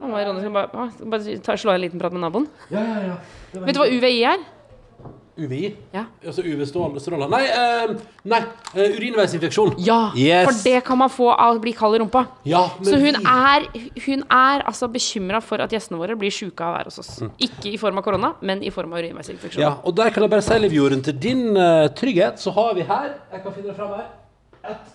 Mamma 0.03 0.17
må 0.17 0.25
Ronny 0.27 0.43
skal 0.43 0.53
bare, 0.57 0.69
ah, 0.75 0.91
skal 0.97 1.13
bare 1.13 1.37
ta, 1.45 1.55
slå 1.57 1.71
en 1.77 1.85
liten 1.85 2.01
prat 2.01 2.17
med 2.17 2.25
naboen. 2.25 2.49
Ja, 2.73 2.83
ja, 2.83 3.13
ja. 3.13 3.63
Vet 3.63 3.77
du 3.77 3.79
hva 3.85 3.87
UVI 3.87 4.19
er? 4.33 4.43
UVI? 5.38 5.75
Ja. 5.94 6.06
Altså 6.25 6.44
UV-stråler 6.44 7.29
Nei, 7.32 7.44
uh, 7.53 7.94
nei 8.27 8.39
uh, 8.41 8.98
urinveisinfeksjon. 8.98 9.75
Ja, 9.86 10.12
Yes. 10.17 10.48
for 10.48 10.63
det 10.65 10.84
kan 10.88 10.98
man 10.98 11.12
få 11.13 11.29
av 11.34 11.58
å 11.58 11.62
bli 11.62 11.74
kald 11.77 11.98
i 11.98 12.01
rumpa. 12.01 12.25
Ja, 12.48 12.63
Så 12.82 12.98
hun 13.01 13.20
er, 13.22 13.67
hun 14.06 14.24
er 14.24 14.65
altså 14.65 14.89
bekymra 14.91 15.41
for 15.44 15.62
at 15.63 15.74
gjestene 15.74 16.00
våre 16.01 16.17
blir 16.20 16.34
sjuke 16.34 16.63
av 16.65 16.74
å 16.74 16.77
være 16.79 16.91
hos 16.91 17.00
oss. 17.03 17.13
Ikke 17.38 17.72
i 17.72 17.77
form 17.82 18.01
av 18.01 18.08
korona, 18.08 18.34
men 18.41 18.63
i 18.65 18.74
form 18.74 18.94
av 18.94 19.03
urinveisinfeksjon. 19.03 19.62
Ja, 19.62 19.75
og 19.84 19.96
der 19.98 20.13
kan 20.15 20.25
jeg 20.25 20.34
bare 20.34 20.46
si, 20.46 20.60
Liv 20.63 20.77
Jorunn, 20.77 21.06
til 21.06 21.17
din 21.22 21.50
uh, 21.56 21.88
trygghet, 21.94 22.41
så 22.41 22.53
har 22.58 22.74
vi 22.77 22.86
her 22.88 23.13
Jeg 23.32 23.44
kan 23.44 23.53
finne 23.53 23.72
det 23.72 23.77
fram 23.77 23.96
her. 23.98 24.08
Et 24.67 24.94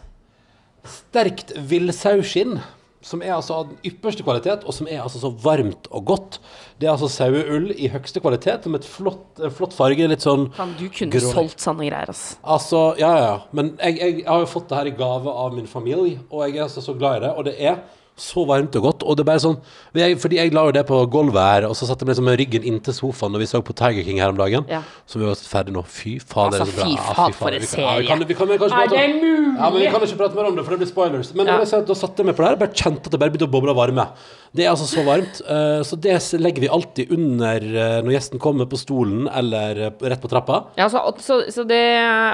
sterkt 0.89 1.53
villsauskinn. 1.57 2.59
Som 3.02 3.23
er 3.25 3.35
altså 3.35 3.61
av 3.61 3.71
den 3.71 3.78
ypperste 3.88 4.25
kvalitet, 4.26 4.66
og 4.66 4.76
som 4.76 4.87
er 4.90 5.02
altså 5.02 5.21
så 5.23 5.32
varmt 5.42 5.88
og 5.90 6.04
godt. 6.12 6.38
Det 6.78 6.87
er 6.88 6.92
altså 6.94 7.11
saueull 7.11 7.73
i 7.75 7.90
høyeste 7.92 8.23
kvalitet, 8.23 8.68
med 8.71 8.82
et 8.82 8.88
flott, 8.88 9.25
en 9.42 9.54
flott 9.54 9.75
farge. 9.76 10.06
Litt 10.12 10.25
sånn 10.25 10.49
Kan 10.56 10.76
du 10.78 10.87
kunne 10.88 11.14
Grå. 11.14 11.32
solgt 11.35 11.62
sånne 11.62 11.88
greier, 11.88 12.12
ass. 12.12 12.37
Altså, 12.42 12.85
ja, 13.00 13.12
ja. 13.18 13.35
Men 13.52 13.75
jeg, 13.78 13.99
jeg, 13.99 14.23
har 14.28 14.44
jo 14.44 14.52
fått 14.54 14.71
det 14.71 14.78
her 14.78 14.92
i 14.92 14.94
gave 14.99 15.35
av 15.47 15.56
min 15.56 15.66
familie, 15.71 16.23
og 16.30 16.47
jeg 16.47 16.59
er 16.59 16.68
altså 16.68 16.85
så 16.85 16.94
glad 16.99 17.21
i 17.21 17.26
det. 17.26 17.35
Og 17.37 17.50
det 17.50 17.56
er 17.59 17.82
så 18.23 18.45
varmt 18.47 18.76
og 18.79 18.85
godt. 18.87 19.02
Og 19.02 19.17
det 19.19 19.25
er 19.25 19.29
bare 19.33 19.43
sånn 19.43 19.57
jeg, 19.99 20.17
Fordi 20.23 20.38
jeg 20.38 20.52
la 20.55 20.62
jo 20.69 20.73
det 20.76 20.85
på 20.88 20.99
gulvet 21.11 21.43
her, 21.43 21.67
og 21.69 21.75
så 21.79 21.88
satte 21.88 22.07
jeg 22.07 22.12
liksom 22.12 22.29
med 22.31 22.38
ryggen 22.38 22.67
inntil 22.71 22.95
sofaen 22.95 23.35
når 23.35 23.43
vi 23.43 23.49
så 23.50 23.61
på 23.67 23.75
Tiger 23.76 24.07
King 24.07 24.21
her 24.23 24.31
om 24.33 24.38
dagen. 24.38 24.64
Ja. 24.71 24.83
Som 25.11 25.21
vi 25.25 25.29
var 25.29 25.35
ferdig 25.41 25.75
nå. 25.75 25.83
Fy 25.85 26.17
faen, 26.23 26.52
det 26.55 26.62
Altså, 26.62 26.73
så 26.73 26.79
bra. 26.79 26.87
fy 26.87 26.97
faen, 27.19 27.33
for 27.35 27.45
faen. 27.49 27.55
en 27.55 27.61
Vi 27.61 27.67
kan- 27.67 27.67
vi 27.67 27.67
serie. 27.67 28.07
kan- 28.09 28.26
vi 28.29 28.35
kan- 28.35 28.49
vi 28.49 28.59
kan 28.59 28.73
Er 28.73 28.87
det 28.88 29.23
mulig? 29.23 29.57
Ja, 29.59 29.71
men 29.71 29.81
vi 29.83 29.87
kan 29.91 30.00
ikke 30.00 30.17
prate 30.23 30.35
mer 30.35 30.47
om 30.47 30.57
det, 30.57 30.64
for 30.64 30.71
det 30.76 30.81
blir 30.81 30.88
spoilers. 30.93 31.35
Men 31.35 31.47
Ja. 31.47 31.59
jeg 31.64 31.87
da 31.87 31.95
satte 31.95 32.17
jeg 32.17 32.26
meg 32.26 32.37
på 32.37 32.43
det 32.43 32.49
her, 32.49 32.57
bare 32.57 32.73
kjente 32.73 33.07
at 33.07 33.11
det 33.11 33.21
bare 33.21 33.31
begynte 33.31 33.49
å 33.49 33.52
boble 33.52 33.71
av 33.71 33.76
varme. 33.76 34.09
Det 34.55 34.64
er 34.67 34.71
altså 34.71 34.85
så 34.87 35.02
varmt. 35.05 35.41
Uh, 35.49 35.83
så 35.83 35.99
det 35.99 36.12
legger 36.41 36.61
vi 36.61 36.69
alltid 36.69 37.11
under 37.11 37.57
uh, 37.57 38.02
når 38.05 38.12
gjesten 38.12 38.38
kommer 38.38 38.67
på 38.67 38.76
stolen 38.79 39.29
eller 39.35 39.87
uh, 39.87 39.91
rett 40.09 40.21
på 40.21 40.29
trappa. 40.29 40.67
Ja, 40.76 40.88
så, 40.88 41.00
så, 41.19 41.43
så 41.50 41.67
det, 41.67 41.83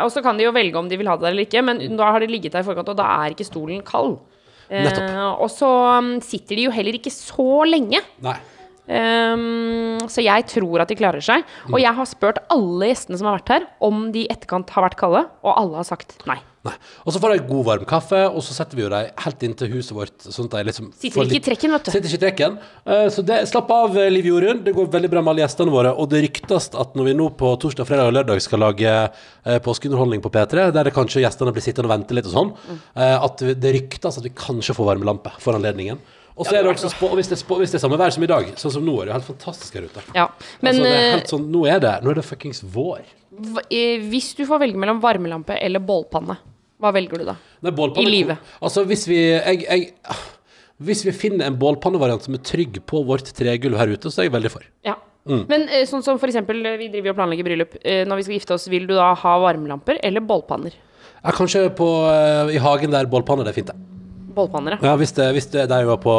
og 0.02 0.10
så 0.10 0.22
kan 0.22 0.36
de 0.36 0.44
jo 0.44 0.52
velge 0.52 0.74
om 0.76 0.88
de 0.88 0.96
vil 0.96 1.06
ha 1.06 1.16
det 1.16 1.22
der 1.22 1.30
eller 1.30 1.46
ikke, 1.46 1.62
men 1.64 1.96
da 1.96 2.10
har 2.12 2.20
de 2.20 2.26
ligget 2.26 2.52
der 2.52 2.60
i 2.60 2.66
forkant, 2.66 2.88
og 2.88 2.96
da 2.96 3.04
er 3.24 3.30
ikke 3.34 3.46
stolen 3.46 3.82
kald. 3.84 4.18
Eh, 4.68 4.84
Nettopp. 4.84 5.40
og 5.40 5.50
så 5.52 5.72
um, 5.98 6.14
sitter 6.24 6.58
de 6.58 6.68
jo 6.68 6.74
heller 6.74 6.98
ikke 6.98 7.12
så 7.14 7.64
lenge. 7.68 8.02
Nei. 8.24 8.36
Um, 8.88 10.00
så 10.08 10.24
jeg 10.24 10.46
tror 10.48 10.80
at 10.80 10.88
de 10.88 10.96
klarer 10.96 11.24
seg. 11.24 11.44
Mm. 11.66 11.74
Og 11.74 11.82
jeg 11.82 11.94
har 11.98 12.08
spurt 12.08 12.40
alle 12.52 12.88
gjestene 12.90 13.20
som 13.20 13.28
har 13.28 13.40
vært 13.40 13.54
her, 13.56 13.66
om 13.84 14.06
de 14.14 14.24
i 14.24 14.30
etterkant 14.32 14.70
har 14.72 14.86
vært 14.86 14.98
kalde, 15.00 15.26
og 15.44 15.52
alle 15.52 15.82
har 15.82 15.88
sagt 15.88 16.16
nei. 16.28 16.38
Nei. 16.68 16.74
Og 17.04 17.14
så 17.14 17.20
får 17.22 17.34
de 17.34 17.46
god 17.48 17.64
varm 17.68 17.86
kaffe, 17.88 18.20
og 18.28 18.42
så 18.44 18.56
setter 18.56 18.78
vi 18.78 18.84
jo 18.84 18.90
dem 18.92 19.08
helt 19.24 19.44
inntil 19.46 19.70
huset 19.72 19.94
vårt. 19.96 20.16
Sånn 20.24 20.50
at 20.50 20.58
de 20.58 20.64
liksom 20.68 20.90
Sitter 20.98 21.24
ikke 21.24 21.38
i 21.38 21.44
trekken, 21.48 21.74
vet 21.76 21.88
du. 21.88 21.92
Sitter 21.94 22.10
ikke 22.10 22.20
i 22.20 22.24
trekken. 22.26 22.58
Eh, 22.84 23.06
så 23.14 23.24
det, 23.26 23.40
slapp 23.50 23.72
av, 23.74 23.96
eh, 23.98 24.10
Liv 24.12 24.28
Jorunn. 24.28 24.62
Det 24.66 24.74
går 24.76 24.90
veldig 24.92 25.12
bra 25.14 25.22
med 25.24 25.34
alle 25.34 25.44
gjestene 25.46 25.74
våre. 25.74 25.94
Og 25.96 26.10
det 26.12 26.22
ryktes 26.26 26.70
at 26.74 26.98
når 26.98 27.10
vi 27.10 27.16
nå 27.18 27.30
på 27.40 27.54
torsdag, 27.62 27.88
fredag 27.88 28.12
og 28.12 28.18
lørdag 28.18 28.44
skal 28.44 28.64
lage 28.66 28.92
eh, 28.92 29.58
påskeunderholdning 29.64 30.24
på 30.24 30.32
P3, 30.34 30.68
der 30.76 30.90
det 30.90 30.94
kanskje 30.96 31.24
gjestene 31.24 31.54
blir 31.56 31.64
sittende 31.64 31.88
og 31.90 31.96
vente 31.96 32.16
litt 32.16 32.28
og 32.28 32.34
sånn, 32.34 32.54
at 32.98 33.42
det 33.60 33.70
ryktes 33.74 34.18
at 34.18 34.24
vi 34.24 34.32
kanskje 34.36 34.74
får 34.76 34.92
varmelampe 34.92 35.32
for 35.42 35.56
anledningen. 35.56 36.00
Og 36.38 36.46
så 36.46 36.54
er 36.54 36.62
det 36.62 36.70
også 36.70 36.90
spå, 36.92 37.10
hvis 37.18 37.30
det, 37.30 37.34
er 37.34 37.40
spå, 37.40 37.56
hvis 37.58 37.72
det 37.72 37.80
er 37.80 37.82
samme 37.82 37.98
vær 37.98 38.12
som 38.14 38.22
i 38.22 38.30
dag, 38.30 38.52
sånn 38.60 38.74
som 38.76 38.84
nå, 38.86 38.94
er 39.00 39.08
det 39.08 39.10
jo 39.10 39.16
helt 39.16 39.30
fantastisk 39.32 39.78
her 39.78 39.88
ute. 39.90 40.04
Ja. 40.14 40.28
Men 40.62 40.76
altså, 40.76 40.84
det 40.84 40.98
er 40.98 41.24
sånn, 41.32 41.48
nå 41.50 41.64
er 41.66 41.80
det, 41.82 41.94
nå 42.04 42.12
er 42.12 42.20
det 42.20 42.26
fuckings 42.26 42.62
vår. 42.62 43.02
hvis 44.12 44.30
du 44.38 44.44
får 44.46 44.62
velge 44.62 44.78
mellom 44.78 45.02
varmelampe 45.02 45.58
eller 45.58 45.82
bålpanne, 45.82 46.38
hva 46.78 46.92
velger 46.94 47.22
du 47.22 47.26
da? 47.26 47.34
Nei, 47.66 47.72
I 47.74 48.06
livet. 48.06 48.50
Altså, 48.62 48.84
hvis 48.86 49.04
vi 49.10 49.18
jeg, 49.18 49.64
jeg, 49.66 50.16
Hvis 50.78 51.02
vi 51.02 51.14
finner 51.16 51.48
en 51.48 51.58
bålpannevariant 51.58 52.22
som 52.22 52.36
er 52.38 52.42
trygg 52.46 52.78
på 52.86 53.02
vårt 53.06 53.32
tregulv 53.34 53.80
her 53.80 53.90
ute, 53.90 54.12
så 54.14 54.22
er 54.22 54.28
jeg 54.28 54.36
veldig 54.36 54.52
for. 54.52 54.66
Ja. 54.86 54.94
Mm. 55.28 55.42
Men 55.50 55.64
eh, 55.66 55.82
sånn 55.90 56.04
som 56.06 56.20
for 56.20 56.30
eksempel, 56.30 56.62
eh, 56.64 56.78
vi 56.80 56.86
driver 56.92 57.12
og 57.12 57.18
planlegger 57.18 57.48
bryllup. 57.48 57.74
Eh, 57.82 58.04
når 58.08 58.20
vi 58.20 58.26
skal 58.28 58.38
gifte 58.38 58.54
oss, 58.54 58.68
vil 58.70 58.86
du 58.88 58.94
da 58.96 59.10
ha 59.18 59.32
varmelamper 59.42 59.98
eller 60.06 60.24
bålpanner? 60.24 60.76
Ja, 61.18 61.34
kanskje 61.34 61.66
på, 61.74 61.88
i 62.54 62.62
hagen 62.62 62.94
der 62.94 63.10
bålpanner 63.10 63.44
det 63.44 63.52
er 63.52 63.58
fint, 63.58 63.72
det. 63.74 63.97
Bålpanner, 64.38 64.78
ja. 64.82 64.94
Hvis 65.00 65.12
det, 65.18 65.26
hvis, 65.36 65.46
det 65.52 65.66
der 65.68 65.82
vi 65.84 65.90
var 65.90 66.00
på, 66.02 66.14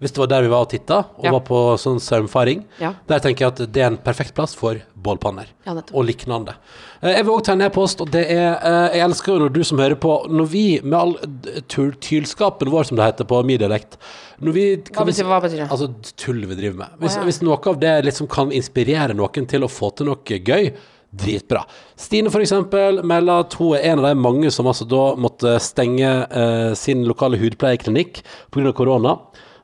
hvis 0.00 0.12
det 0.16 0.22
var 0.24 0.30
der 0.32 0.42
vi 0.46 0.52
var 0.52 0.64
og 0.66 0.70
titta, 0.72 1.02
og 1.18 1.24
Ja. 1.28 1.32
var 1.36 1.44
på 1.46 1.60
sånn 1.78 2.00
saumfaring, 2.00 2.64
Ja. 2.80 2.94
der 3.06 3.18
tenker 3.24 3.44
jeg 3.46 3.52
at 3.54 3.72
det 3.72 3.82
er 3.82 3.90
en 3.92 3.98
perfekt 4.00 4.34
plass 4.34 4.54
for 4.58 4.80
bålpanner. 4.98 5.46
Ja, 5.66 5.76
og 5.92 6.04
lignende. 6.08 6.54
Eh, 7.02 7.12
Jeg 7.14 7.24
vil 7.24 7.32
òg 7.36 7.44
ta 7.44 7.52
en 7.52 7.62
e-post, 7.62 8.00
og 8.00 8.10
det 8.10 8.24
er 8.30 8.56
eh, 8.58 8.96
Jeg 8.98 9.04
elsker 9.06 9.32
jo 9.34 9.38
når 9.44 9.52
du 9.54 9.62
som 9.64 9.78
hører 9.78 9.94
på, 10.00 10.26
når 10.28 10.46
vi 10.50 10.80
med 10.82 10.98
all 10.98 11.12
d- 11.22 11.60
tylskapen 12.00 12.70
vår, 12.72 12.84
som 12.88 12.96
det 12.98 13.04
heter 13.06 13.24
på 13.28 13.42
min 13.46 13.58
dialekt 13.60 13.96
når 14.42 14.52
vi, 14.54 14.64
Hva 14.76 14.94
kan 14.94 15.06
vi 15.06 15.12
betyr, 15.12 15.26
hva 15.28 15.40
betyr 15.42 15.62
det? 15.64 15.70
Altså 15.70 15.88
tull 16.16 16.44
vi 16.46 16.54
driver 16.58 16.76
med. 16.84 16.88
Hvis, 17.02 17.16
hvis 17.26 17.40
noe 17.42 17.58
av 17.66 17.78
det 17.82 17.94
liksom 18.06 18.28
kan 18.30 18.52
inspirere 18.54 19.14
noen 19.18 19.46
til 19.50 19.66
å 19.66 19.70
få 19.70 19.90
til 19.98 20.06
noe 20.06 20.16
gøy, 20.22 20.72
dritbra. 21.10 21.64
Stine 21.96 22.30
eksempel 22.30 23.02
melder 23.06 23.44
at 23.46 23.56
hun 23.58 23.76
er 23.76 23.92
en 23.92 24.02
av 24.02 24.10
de 24.10 24.20
mange 24.20 24.52
som 24.54 24.68
altså 24.68 24.86
da 24.88 25.04
måtte 25.20 25.56
stenge 25.64 26.10
eh, 26.28 26.72
sin 26.78 27.06
lokale 27.08 27.40
hudpleieklinikk 27.40 28.22
pga. 28.52 28.72
korona. 28.72 29.18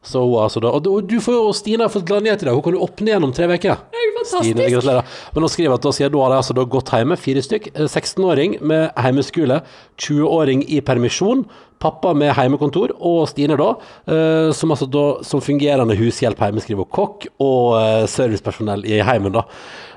Så 0.05 0.21
hun 0.21 0.43
altså 0.43 0.61
da, 0.61 0.69
og 0.69 0.83
du, 0.85 0.91
og 0.93 1.07
du 1.09 1.17
får 1.23 1.37
jo, 1.37 1.53
Stine 1.57 1.87
har 1.87 1.93
fått 1.93 2.05
gladnyhet 2.09 2.43
i 2.43 2.49
dag, 2.49 2.57
hun 2.57 2.65
kan 2.65 2.77
jo 2.77 2.85
åpne 2.85 3.13
igjen 3.13 3.25
om 3.25 3.33
tre 3.33 3.49
uker. 3.49 3.79
Stine, 4.25 4.67
gratulerer. 4.69 5.05
Men 5.33 5.45
hun 5.45 5.53
skriver 5.53 5.77
at 5.77 5.85
da 5.85 5.93
sier 5.97 6.13
du 6.13 6.19
har 6.21 6.35
altså 6.37 6.57
da 6.57 6.65
gått 6.69 6.93
hjemme, 6.93 7.17
fire 7.21 7.45
stykk. 7.45 7.71
Eh, 7.73 7.87
16-åring 7.89 8.59
med 8.65 8.91
heimeskole, 9.01 9.63
20-åring 10.01 10.65
i 10.69 10.81
permisjon, 10.85 11.45
pappa 11.85 12.13
med 12.17 12.35
heimekontor, 12.37 12.95
og 13.01 13.25
Stine 13.33 13.57
da, 13.61 13.71
eh, 14.09 14.51
som 14.57 14.73
altså 14.73 14.89
da 14.89 15.07
som 15.27 15.43
fungerende 15.45 15.97
hushjelp, 15.99 16.41
heimeskriver 16.41 16.87
og 16.87 16.93
kokk, 16.95 17.29
og 17.45 17.75
eh, 17.81 18.05
servicepersonell 18.11 18.85
i 18.89 19.01
heimen 19.05 19.37
da. 19.37 19.45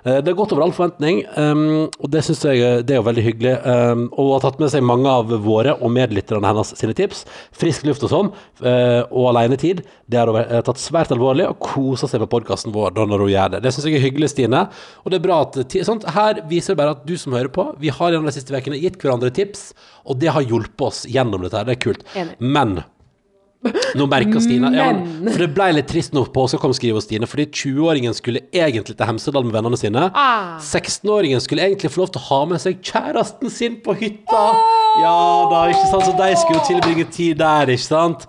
Eh, 0.07 0.17
det 0.23 0.31
har 0.31 0.37
gått 0.37 0.53
over 0.55 0.63
all 0.63 0.73
forventning, 0.75 1.23
um, 1.35 1.87
og 1.99 2.11
det 2.13 2.21
synes 2.23 2.43
jeg 2.47 2.61
eh, 2.63 2.79
det 2.85 2.95
er 2.95 3.01
jo 3.01 3.07
veldig 3.07 3.23
hyggelig. 3.25 3.53
Um, 3.67 4.05
og 4.13 4.37
har 4.37 4.45
tatt 4.45 4.61
med 4.61 4.71
seg 4.71 4.85
mange 4.87 5.11
av 5.11 5.33
våre 5.43 5.73
og 5.81 5.91
medlytterne 5.91 6.47
hennes 6.47 6.71
sine 6.79 6.95
tips. 6.95 7.25
Frisk 7.57 7.83
luft 7.87 8.05
og 8.07 8.13
sånn, 8.13 8.31
eh, 8.63 9.01
og 9.09 9.31
alenetid. 9.33 9.83
Det 10.07 10.21
har 10.21 10.31
hun 10.31 10.65
tatt 10.67 10.81
svært 10.81 11.11
alvorlig, 11.15 11.49
og 11.49 11.59
koser 11.63 12.11
seg 12.11 12.23
med 12.23 12.31
podkasten 12.31 12.75
vår 12.75 12.95
da 12.95 13.07
når 13.09 13.25
hun 13.25 13.33
gjør 13.33 13.55
det. 13.55 13.63
Det 13.65 13.73
syns 13.75 13.89
jeg 13.89 13.99
er 13.99 14.05
hyggelig, 14.07 14.31
Stine. 14.31 14.67
Og 15.03 15.11
det 15.11 15.19
er 15.19 15.27
bra 15.27 15.41
at 15.43 15.59
sånt. 15.87 16.07
Her 16.15 16.43
viser 16.47 16.75
det 16.75 16.81
bare 16.81 16.95
at 16.95 17.07
du 17.07 17.17
som 17.19 17.35
hører 17.35 17.51
på, 17.53 17.69
vi 17.81 17.91
har 17.91 18.13
gjennom 18.13 18.29
de 18.29 18.35
siste 18.37 18.55
ukene 18.55 18.79
gitt 18.79 18.99
hverandre 19.01 19.33
tips, 19.33 19.71
og 20.07 20.21
det 20.21 20.31
har 20.31 20.45
hjulpet 20.45 20.87
oss 20.87 21.03
gjennom 21.09 21.43
dette 21.43 21.59
her. 21.59 21.67
Det 21.67 21.75
er 21.75 21.83
kult. 21.83 22.07
Men 22.39 22.79
nå 23.97 24.07
merker 24.09 24.41
Stine 24.43 24.71
ja, 24.75 24.89
For 25.27 25.43
det 25.43 25.49
ble 25.55 25.69
litt 25.77 25.89
trist 25.91 26.15
når 26.15 26.31
påska 26.35 26.59
kom, 26.61 26.75
skriver 26.75 27.03
Stine. 27.03 27.29
Fordi 27.29 27.47
20-åringen 27.49 28.15
skulle 28.17 28.45
egentlig 28.51 28.97
til 28.97 29.09
Hemsedal 29.09 29.47
med 29.47 29.57
vennene 29.57 29.79
sine. 29.79 30.07
Ah. 30.13 30.57
16-åringen 30.63 31.43
skulle 31.43 31.65
egentlig 31.67 31.93
få 31.93 32.03
lov 32.03 32.13
til 32.13 32.23
å 32.23 32.27
ha 32.29 32.41
med 32.53 32.63
seg 32.63 32.79
kjæresten 32.85 33.53
sin 33.53 33.79
på 33.83 33.97
hytta. 33.99 34.45
Ja 35.01 35.17
da, 35.51 35.65
ikke 35.71 35.89
sant? 35.91 36.07
Så 36.07 36.15
de 36.17 36.31
skulle 36.39 36.61
jo 36.61 36.69
tilbringe 36.71 37.09
tid 37.13 37.41
der, 37.41 37.73
ikke 37.73 37.87
sant. 37.87 38.27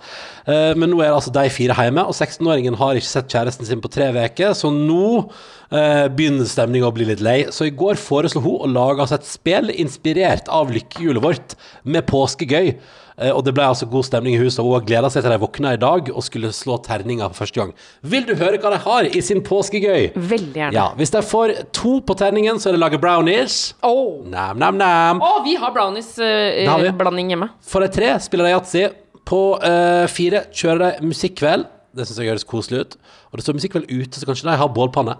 Eh, 0.49 0.73
men 0.79 0.89
nå 0.93 1.01
er 1.03 1.11
det 1.11 1.19
altså 1.19 1.33
de 1.35 1.45
fire 1.53 1.77
hjemme, 1.77 2.05
og 2.09 2.17
16-åringen 2.17 2.77
har 2.81 2.99
ikke 2.99 3.11
sett 3.11 3.33
kjæresten 3.33 3.69
sin 3.69 3.83
på 3.85 3.91
tre 3.93 4.09
uker, 4.15 4.55
så 4.57 4.71
nå 4.73 5.09
eh, 5.19 6.07
begynner 6.09 6.49
stemninga 6.49 6.89
å 6.89 6.95
bli 6.97 7.09
litt 7.11 7.25
lei. 7.25 7.39
Så 7.53 7.69
i 7.69 7.75
går 7.75 8.01
foreslo 8.01 8.43
hun 8.45 8.65
å 8.65 8.73
lage 8.73 9.05
oss 9.05 9.13
et 9.17 9.29
spill 9.29 9.73
inspirert 9.75 10.49
av 10.53 10.73
lykkehjulet 10.73 11.25
vårt, 11.25 11.59
med 11.85 12.09
påskegøy. 12.09 12.73
Eh, 13.21 13.33
Og 13.35 13.43
det 13.45 13.53
ble 13.57 13.65
altså 13.67 13.87
god 13.91 14.05
stemning 14.07 14.35
i 14.37 14.39
huset, 14.39 14.61
og 14.63 14.69
hun 14.69 14.77
har 14.79 14.87
gleda 14.87 15.11
seg 15.11 15.25
til 15.25 15.33
de 15.35 15.39
våkna 15.43 15.73
i 15.75 15.81
dag 15.83 16.11
og 16.15 16.23
skulle 16.23 16.53
slå 16.55 16.77
terninger 16.85 17.29
for 17.33 17.43
første 17.45 17.59
gang. 17.61 17.73
Vil 18.03 18.25
du 18.29 18.35
høre 18.39 18.61
hva 18.63 18.71
de 18.71 18.79
har 18.85 19.09
i 19.11 19.21
sin 19.25 19.41
påskegøy? 19.43 20.13
Veldig 20.15 20.55
gjerne. 20.55 20.73
Ja, 20.77 20.89
Hvis 20.97 21.11
de 21.11 21.23
får 21.23 21.55
to 21.75 21.99
på 22.01 22.15
terningen, 22.19 22.61
så 22.63 22.71
er 22.71 22.77
det 22.79 22.81
laget 22.85 23.01
brownies. 23.03 23.75
Oh. 23.83 24.23
Nam, 24.27 24.59
nam, 24.59 24.79
nam. 24.79 25.23
Oh, 25.23 25.43
vi 25.45 25.57
har 25.59 25.73
brownies-blanding 25.75 27.33
hjemme. 27.35 27.51
For 27.67 27.81
de 27.85 27.89
tre 27.93 28.15
spiller 28.23 28.49
de 28.49 28.55
yatzy. 28.55 28.87
På 29.29 29.59
eh, 29.61 30.07
fire 30.09 30.47
kjører 30.57 30.81
de 31.01 31.09
musikkveld. 31.11 31.67
Det 31.99 32.07
syns 32.07 32.21
jeg 32.23 32.31
høres 32.31 32.47
koselig 32.49 32.81
ut. 32.85 32.95
Og 33.29 33.37
det 33.41 33.45
står 33.45 33.57
musikkveld 33.59 33.91
ute, 33.91 34.17
så 34.21 34.29
kanskje 34.29 34.47
de 34.49 34.55
har 34.61 34.71
bålpanne. 34.73 35.17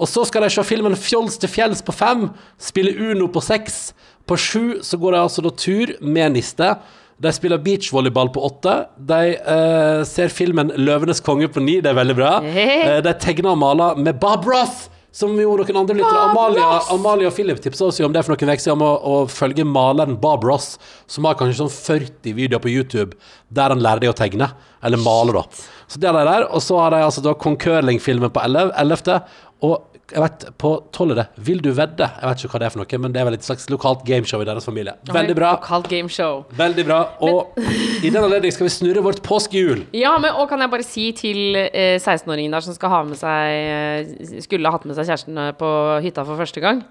Og 0.00 0.08
så 0.08 0.22
skal 0.28 0.46
de 0.46 0.50
se 0.54 0.62
filmen 0.64 0.94
Fjols 0.96 1.36
til 1.42 1.50
fjells 1.50 1.82
på 1.84 1.92
fem. 1.92 2.28
Spille 2.60 2.94
Uno 3.10 3.26
på 3.32 3.42
seks. 3.44 3.90
På 4.28 4.38
sju 4.38 4.78
så 4.86 4.96
går 5.00 5.16
de 5.16 5.20
altså 5.24 5.42
da 5.44 5.50
tur 5.52 5.92
med 6.00 6.36
niste. 6.38 6.70
De 7.20 7.32
spiller 7.36 7.60
beachvolleyball 7.60 8.30
på 8.32 8.44
åtte. 8.48 8.76
De 8.96 9.34
eh, 9.36 10.04
ser 10.08 10.32
filmen 10.32 10.72
'Løvenes 10.72 11.20
konge' 11.24 11.50
på 11.52 11.60
ni, 11.60 11.80
det 11.84 11.92
er 11.92 11.98
veldig 11.98 12.16
bra. 12.16 12.38
Eh, 12.46 13.02
de 13.04 13.12
tegner 13.20 13.52
og 13.52 13.60
maler 13.60 14.00
med 14.00 14.16
Bob 14.22 14.48
Ross. 14.48 14.88
Som 15.12 15.34
jo 15.42 15.56
noen 15.58 15.78
andre 15.80 15.96
lyttere 15.98 16.22
Amalia, 16.30 16.66
Amalia 16.94 17.26
og 17.26 17.34
Philip 17.34 17.58
tipsa 17.58 17.88
oss 17.88 17.98
jo 17.98 18.06
om 18.06 18.12
det 18.14 18.22
for 18.22 18.36
noen 18.36 18.52
uker 18.52 18.62
siden, 18.62 18.76
om 18.78 18.84
å, 18.86 18.90
å 19.02 19.14
følge 19.26 19.66
maleren 19.66 20.14
Bob 20.22 20.46
Ross, 20.46 20.76
som 21.10 21.26
har 21.26 21.34
kanskje 21.38 21.64
sånn 21.64 21.72
40 21.74 22.36
videoer 22.38 22.62
på 22.62 22.70
YouTube 22.70 23.18
der 23.50 23.74
han 23.74 23.82
lærer 23.82 24.04
deg 24.04 24.12
å 24.12 24.16
tegne. 24.16 24.52
Eller 24.86 25.02
male, 25.02 25.34
da. 25.34 25.42
Så 25.90 25.98
det 25.98 26.08
er 26.08 26.14
de 26.14 26.26
der. 26.30 26.46
Og 26.54 26.62
så 26.62 26.78
har 26.78 26.94
de 26.94 27.02
altså 27.02 27.24
da 27.26 27.34
Kong 27.34 27.58
Curling-filmen 27.60 28.30
på 28.30 28.44
11. 28.46 28.70
11. 28.78 29.18
Og 29.66 29.89
jeg 30.10 30.22
vet, 30.22 30.44
på 30.60 30.70
12. 30.96 31.24
Vil 31.46 31.60
du 31.62 31.70
vedde? 31.76 32.06
Jeg 32.06 32.30
vet 32.30 32.44
ikke 32.44 32.52
hva 32.54 32.60
det 32.62 32.68
er 32.68 32.74
for 32.74 32.82
noe, 32.82 33.00
men 33.04 33.14
det 33.14 33.20
er 33.22 33.28
vel 33.28 33.36
et 33.38 33.46
slags 33.46 33.68
lokalt 33.72 34.04
gameshow 34.08 34.42
i 34.42 34.48
deres 34.48 34.66
familie. 34.68 34.94
Veldig 35.10 35.36
bra. 35.38 35.52
Lokalt 35.58 35.90
gameshow. 35.90 36.44
Veldig 36.58 36.86
bra. 36.88 37.00
Og 37.26 37.58
i 38.02 38.10
den 38.10 38.20
anledning 38.22 38.54
skal 38.54 38.68
vi 38.68 38.74
snurre 38.74 39.04
vårt 39.06 39.22
påskehjul. 39.26 39.86
Ja, 40.00 40.14
men 40.22 40.32
og 40.32 40.48
kan 40.48 40.62
jeg 40.62 40.70
bare 40.72 40.86
si 40.86 41.10
til 41.16 41.56
eh, 41.60 41.98
16-åringen 42.00 42.54
der 42.54 42.64
som 42.64 42.74
skal 42.76 42.92
ha 42.92 43.00
med 43.04 43.18
seg 43.20 44.40
Skulle 44.46 44.68
ha 44.70 44.78
hatt 44.78 44.86
med 44.88 44.96
seg 44.96 45.10
kjæresten 45.10 45.38
eh, 45.40 45.52
på 45.58 45.68
hytta 46.04 46.24
for 46.24 46.40
første 46.40 46.62
gang. 46.64 46.82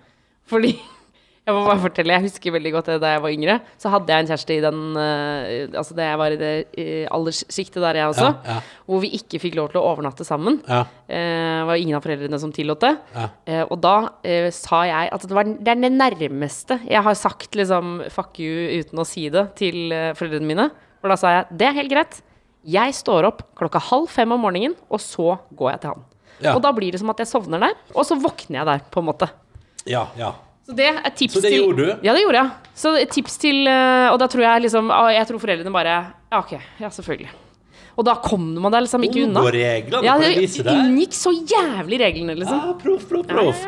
Fordi 0.49 0.75
Jeg 1.49 1.55
må 1.55 1.63
bare 1.65 1.81
fortelle, 1.81 2.13
jeg 2.13 2.27
husker 2.27 2.53
veldig 2.53 2.71
godt 2.75 2.89
det 2.91 2.97
da 3.01 3.13
jeg 3.15 3.21
var 3.23 3.33
yngre. 3.33 3.55
Så 3.81 3.89
hadde 3.89 4.13
jeg 4.13 4.23
en 4.23 4.29
kjæreste 4.29 4.53
i 4.53 4.61
den 4.61 4.81
eh, 5.01 5.77
Altså 5.79 5.95
da 5.97 6.05
jeg 6.05 6.19
var 6.21 6.35
i 6.35 6.37
det 6.37 6.51
alderssjiktet 7.09 7.81
der, 7.81 7.97
jeg 7.97 8.11
også. 8.11 8.27
Ja, 8.29 8.57
ja. 8.59 8.83
Hvor 8.89 9.01
vi 9.01 9.09
ikke 9.17 9.41
fikk 9.41 9.57
lov 9.57 9.71
til 9.71 9.81
å 9.81 9.85
overnatte 9.89 10.27
sammen. 10.27 10.59
Ja. 10.69 10.83
Eh, 11.09 11.55
det 11.59 11.65
var 11.71 11.81
ingen 11.81 11.97
av 11.97 12.05
foreldrene 12.05 12.41
som 12.41 12.53
tillot 12.53 12.85
det. 12.85 12.93
Eh, 13.49 13.63
og 13.65 13.79
da 13.81 13.95
uh, 14.13 14.49
sa 14.53 14.83
jeg 14.87 15.09
at 15.15 15.25
det, 15.25 15.35
var, 15.35 15.49
det 15.49 15.73
er 15.73 15.81
det 15.81 15.91
nærmeste 15.95 16.79
jeg 16.85 17.01
har 17.05 17.17
sagt 17.17 17.57
liksom 17.57 18.03
fuck 18.13 18.37
you 18.41 18.69
uten 18.79 19.01
å 19.01 19.07
si 19.07 19.25
det 19.33 19.47
til 19.59 19.89
foreldrene 20.17 20.49
mine. 20.49 20.67
For 21.01 21.11
da 21.11 21.17
sa 21.19 21.33
jeg 21.33 21.59
det 21.59 21.69
er 21.69 21.77
helt 21.79 21.93
greit. 21.93 22.21
Jeg 22.69 22.93
står 22.93 23.25
opp 23.29 23.43
klokka 23.57 23.81
halv 23.89 24.09
fem 24.11 24.35
om 24.35 24.41
morgenen, 24.43 24.75
og 24.91 25.01
så 25.01 25.39
går 25.57 25.73
jeg 25.73 25.83
til 25.83 25.95
han. 25.95 26.05
Og 26.53 26.61
da 26.63 26.71
blir 26.75 26.93
det 26.93 27.01
som 27.01 27.11
at 27.11 27.19
jeg 27.23 27.31
sovner 27.31 27.61
der, 27.63 27.75
og 27.95 28.05
så 28.07 28.17
våkner 28.19 28.61
jeg 28.61 28.69
der, 28.69 28.85
på 28.91 29.01
en 29.01 29.09
måte. 29.09 29.29
Ja, 29.89 30.05
ja. 30.19 30.33
Så 30.69 30.75
det 30.77 30.89
er 30.91 31.13
tips 31.17 31.33
Så 31.33 31.41
det 31.41 31.49
til 31.49 31.63
gjorde 31.63 31.85
du? 31.85 32.05
Ja, 32.05 32.13
det 32.13 32.21
gjorde 32.21 32.41
jeg. 32.43 32.73
Så 32.77 32.91
tips 33.09 33.37
til 33.41 33.67
eh, 33.67 34.07
Og 34.13 34.19
da 34.21 34.27
tror 34.29 34.45
jeg 34.45 34.65
liksom 34.67 34.91
ah, 34.93 35.07
Jeg 35.15 35.25
tror 35.25 35.41
foreldrene 35.41 35.73
bare 35.73 35.95
Ja, 36.29 36.41
OK. 36.43 36.53
Ja, 36.77 36.91
selvfølgelig. 36.93 37.31
Og 37.99 38.05
da 38.07 38.13
kom 38.21 38.45
man 38.61 38.71
deg 38.71 38.85
liksom 38.85 39.03
ikke 39.07 39.23
unna. 39.25 39.41
Unngå 39.41 39.55
reglene 39.57 40.05
Ja, 40.05 40.13
det 40.21 40.35
det 40.37 40.75
unngikk 40.75 41.17
så 41.17 41.33
jævlig 41.33 41.97
reglene, 41.99 42.37
liksom. 42.37 42.61
Ja, 42.69 42.75
proff, 42.79 43.09
proff, 43.09 43.25
proff. 43.27 43.65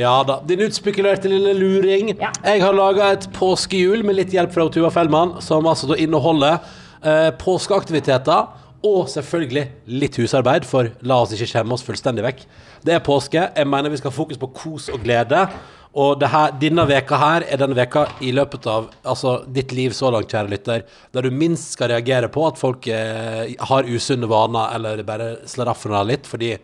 Ja 0.00 0.14
da. 0.26 0.38
Din 0.48 0.64
utspekulerte 0.64 1.28
lille 1.30 1.52
luring. 1.54 2.14
Jeg 2.16 2.64
har 2.64 2.74
laga 2.74 3.12
et 3.12 3.28
påskehjul 3.36 4.02
med 4.08 4.16
litt 4.18 4.32
hjelp 4.34 4.54
fra 4.54 4.66
Tuva 4.72 4.90
Fellmann, 4.90 5.36
som 5.44 5.68
altså 5.68 5.92
da 5.92 6.00
inneholder 6.00 6.56
eh, 7.04 7.28
påskeaktiviteter 7.38 8.48
og 8.82 9.04
selvfølgelig 9.12 9.66
litt 9.94 10.16
husarbeid, 10.18 10.64
for 10.66 10.88
la 11.06 11.20
oss 11.22 11.36
ikke 11.36 11.46
skjemme 11.52 11.76
oss 11.76 11.84
fullstendig 11.86 12.24
vekk. 12.24 12.40
Det 12.82 12.96
er 12.96 13.04
påske. 13.04 13.44
Jeg 13.52 13.68
mener 13.68 13.92
vi 13.92 14.00
skal 14.00 14.10
ha 14.10 14.16
fokus 14.16 14.40
på 14.40 14.48
kos 14.56 14.88
og 14.90 15.04
glede. 15.04 15.44
Og 15.92 16.16
det 16.20 16.30
her, 16.32 16.54
denne 16.56 16.86
veka 16.88 17.18
her 17.20 17.44
er 17.52 17.60
den 17.60 17.74
veka 17.76 18.06
i 18.24 18.30
løpet 18.32 18.64
av 18.70 18.86
altså, 19.04 19.42
ditt 19.44 19.74
liv 19.76 19.92
så 19.92 20.08
langt, 20.14 20.30
kjære 20.32 20.48
lytter, 20.48 20.84
der 21.12 21.26
du 21.26 21.34
minst 21.36 21.74
skal 21.76 21.92
reagere 21.92 22.30
på 22.32 22.46
at 22.48 22.60
folk 22.60 22.88
eh, 22.88 23.52
har 23.60 23.90
usunne 23.90 24.30
vaner 24.30 24.72
eller 24.78 25.02
bare 25.04 25.34
slaraffene 25.48 26.04
litt, 26.08 26.28
fordi 26.30 26.54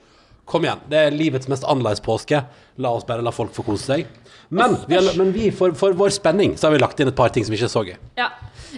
Kom 0.49 0.65
igjen, 0.65 0.81
det 0.89 0.97
er 0.97 1.13
livets 1.13 1.49
mest 1.53 1.65
annerledes 1.69 2.01
påske. 2.01 2.39
La 2.81 2.93
oss 2.97 3.05
bare 3.05 3.21
la 3.21 3.29
folk 3.35 3.53
få 3.53 3.67
kose 3.67 3.85
seg. 3.85 4.07
Men, 4.49 4.79
vi, 4.89 4.97
har, 4.97 5.09
men 5.19 5.33
vi, 5.35 5.51
for, 5.53 5.75
for 5.77 5.93
vår 5.93 6.15
spenning 6.15 6.55
så 6.57 6.69
har 6.69 6.73
vi 6.73 6.81
lagt 6.81 7.01
inn 7.03 7.11
et 7.11 7.17
par 7.19 7.35
ting 7.35 7.45
som 7.45 7.53
vi 7.53 7.59
ikke 7.61 7.69
så 7.69 7.83
gøy. 7.85 7.99
Ja. 8.17 8.31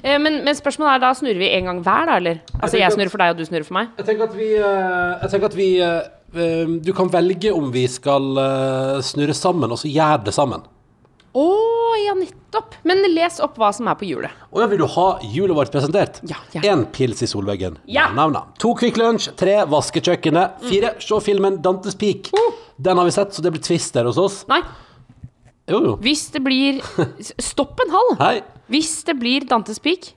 Eh, 0.02 0.16
men, 0.18 0.40
men 0.42 0.56
spørsmålet 0.58 0.96
er 0.96 1.04
da 1.04 1.12
snurrer 1.14 1.38
vi 1.38 1.52
en 1.54 1.70
gang 1.70 1.82
hver, 1.86 2.10
da, 2.10 2.16
eller? 2.18 2.40
Altså 2.58 2.74
jeg, 2.74 2.82
jeg 2.88 2.96
snurrer 2.96 3.12
for 3.14 3.22
deg, 3.22 3.36
og 3.36 3.38
du 3.38 3.46
snurrer 3.46 3.68
for 3.68 3.78
meg? 3.78 3.92
Jeg 4.00 4.08
tenker 4.08 4.26
at 4.26 4.34
vi, 4.40 4.48
eh, 4.58 5.12
jeg 5.22 5.32
tenker 5.36 5.52
at 5.52 5.58
vi 5.60 5.68
eh, 5.86 6.10
Du 6.32 6.92
kan 6.94 7.08
velge 7.10 7.50
om 7.52 7.72
vi 7.74 7.86
skal 7.90 8.36
eh, 8.38 8.98
snurre 9.02 9.34
sammen, 9.34 9.72
og 9.74 9.80
så 9.80 9.90
gjør 9.90 10.20
det 10.28 10.34
sammen. 10.36 10.62
Å, 11.30 11.46
ja, 12.02 12.14
nettopp. 12.18 12.74
Men 12.86 13.02
les 13.14 13.36
opp 13.42 13.58
hva 13.60 13.68
som 13.74 13.86
er 13.90 13.94
på 13.98 14.06
hjulet. 14.08 14.34
Og 14.50 14.62
ja, 14.62 14.66
vil 14.70 14.80
du 14.82 14.86
ha 14.90 15.06
hjulet 15.30 15.54
vårt 15.58 15.70
presentert? 15.74 16.18
Ja, 16.26 16.38
ja. 16.56 16.62
Én 16.72 16.84
pils 16.94 17.22
i 17.22 17.28
solveggen. 17.30 17.78
Ja. 17.90 18.08
Nam, 18.16 18.32
nam. 18.34 18.50
To 18.62 18.72
Kvikk 18.78 18.98
Lunsj. 18.98 19.30
Tre 19.38 19.60
vaske 19.70 20.02
kjøkkenet. 20.02 20.62
Fire 20.66 20.94
se 21.02 21.20
filmen 21.26 21.60
Dantes 21.62 21.94
Peak. 21.98 22.32
Den 22.80 22.98
har 22.98 23.06
vi 23.06 23.14
sett, 23.14 23.34
så 23.36 23.44
det 23.44 23.52
blir 23.54 23.62
twist 23.62 23.94
der 23.94 24.08
hos 24.10 24.18
oss. 24.18 24.40
Nei, 24.50 24.62
Jo, 25.70 25.78
jo. 25.84 25.92
hvis 26.02 26.24
det 26.34 26.40
blir 26.42 26.80
Stopp 27.50 27.78
en 27.84 27.92
halv! 27.94 28.16
Hei. 28.18 28.40
Hvis 28.72 28.96
det 29.06 29.14
blir 29.20 29.46
Dantes 29.46 29.78
Peak, 29.82 30.12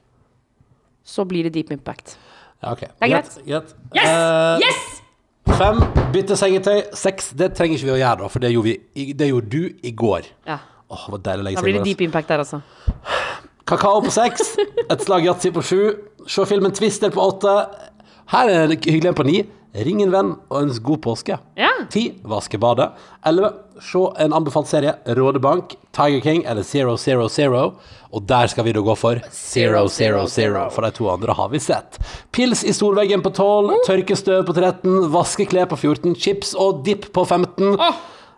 så 1.06 1.26
blir 1.30 1.46
det 1.46 1.54
Deep 1.58 1.74
Impact. 1.76 2.16
Ja, 2.64 2.72
ok. 2.74 2.88
er 2.88 3.12
greit. 3.12 3.34
greit. 3.46 3.76
Yes! 3.94 4.10
Uh, 4.10 4.64
yes! 4.64 5.03
Fem, 5.52 5.82
bytte 6.14 6.38
sengetøy. 6.40 6.86
Seks, 6.98 7.32
det 7.38 7.52
trenger 7.58 7.78
ikke 7.78 7.90
vi 7.90 7.96
å 7.96 8.00
gjøre, 8.00 8.20
da, 8.24 8.30
for 8.32 8.44
det 8.44 8.54
gjorde, 8.54 8.76
vi, 8.96 9.06
det 9.18 9.28
gjorde 9.30 9.50
du 9.52 9.84
i 9.84 9.92
går. 9.92 10.30
Ja, 10.50 10.60
Åh, 10.94 11.06
det 11.08 11.14
var 11.16 11.22
deilig 11.26 11.42
å 11.42 11.48
legge 11.48 11.58
Da 11.58 11.62
seg 11.62 11.66
blir 11.68 11.74
i 11.74 11.78
det 11.78 11.82
går, 11.82 11.90
Deep 11.90 12.02
Impact 12.06 12.30
der 12.30 12.44
altså. 12.44 12.60
Kakao 13.70 14.02
på 14.04 14.12
seks, 14.14 14.54
et 14.94 15.04
slag 15.04 15.26
yatzy 15.28 15.52
på 15.56 15.64
sju, 15.66 15.82
se 16.30 16.46
filmen 16.50 16.74
Twister 16.76 17.14
på 17.14 17.24
åtte. 17.24 17.54
Her 18.34 18.52
er 18.52 18.72
det 18.72 18.80
hyggelig 18.86 19.12
en 19.14 19.18
på 19.20 19.26
ni. 19.28 19.38
Ring 19.74 20.04
en 20.04 20.12
venn 20.14 20.32
og 20.52 20.60
ønsk 20.68 20.84
god 20.86 21.00
påske. 21.02 21.38
Ja. 21.58 21.72
Ti, 21.90 22.04
vaske 22.30 22.60
badet. 22.62 22.92
Elleve, 23.26 23.50
se 23.82 24.04
en 24.22 24.36
anbefalt 24.38 24.70
serie. 24.70 24.94
Rådebank, 25.18 25.74
Tiger 25.98 26.22
King 26.22 26.44
eller 26.46 26.62
Zero 26.64 26.94
Zero 27.02 27.26
Zero. 27.30 27.64
Og 28.14 28.28
der 28.30 28.52
skal 28.52 28.68
vi 28.68 28.76
da 28.76 28.84
gå 28.86 28.94
for 28.94 29.18
Zero 29.34 29.88
Zero 29.90 30.28
Zero, 30.30 30.68
for 30.70 30.86
de 30.86 30.94
to 30.94 31.10
andre 31.10 31.34
har 31.34 31.50
vi 31.50 31.62
sett. 31.64 31.98
Pils 32.32 32.62
i 32.64 32.74
solveggen 32.78 33.26
på 33.26 33.34
12, 33.34 33.74
tørkestøv 33.88 34.46
på 34.46 34.54
13, 34.54 35.08
vaskeklær 35.14 35.66
på 35.72 35.80
14, 35.82 36.14
chips 36.22 36.54
og 36.54 36.84
dipp 36.86 37.10
på 37.16 37.26
15. 37.26 37.74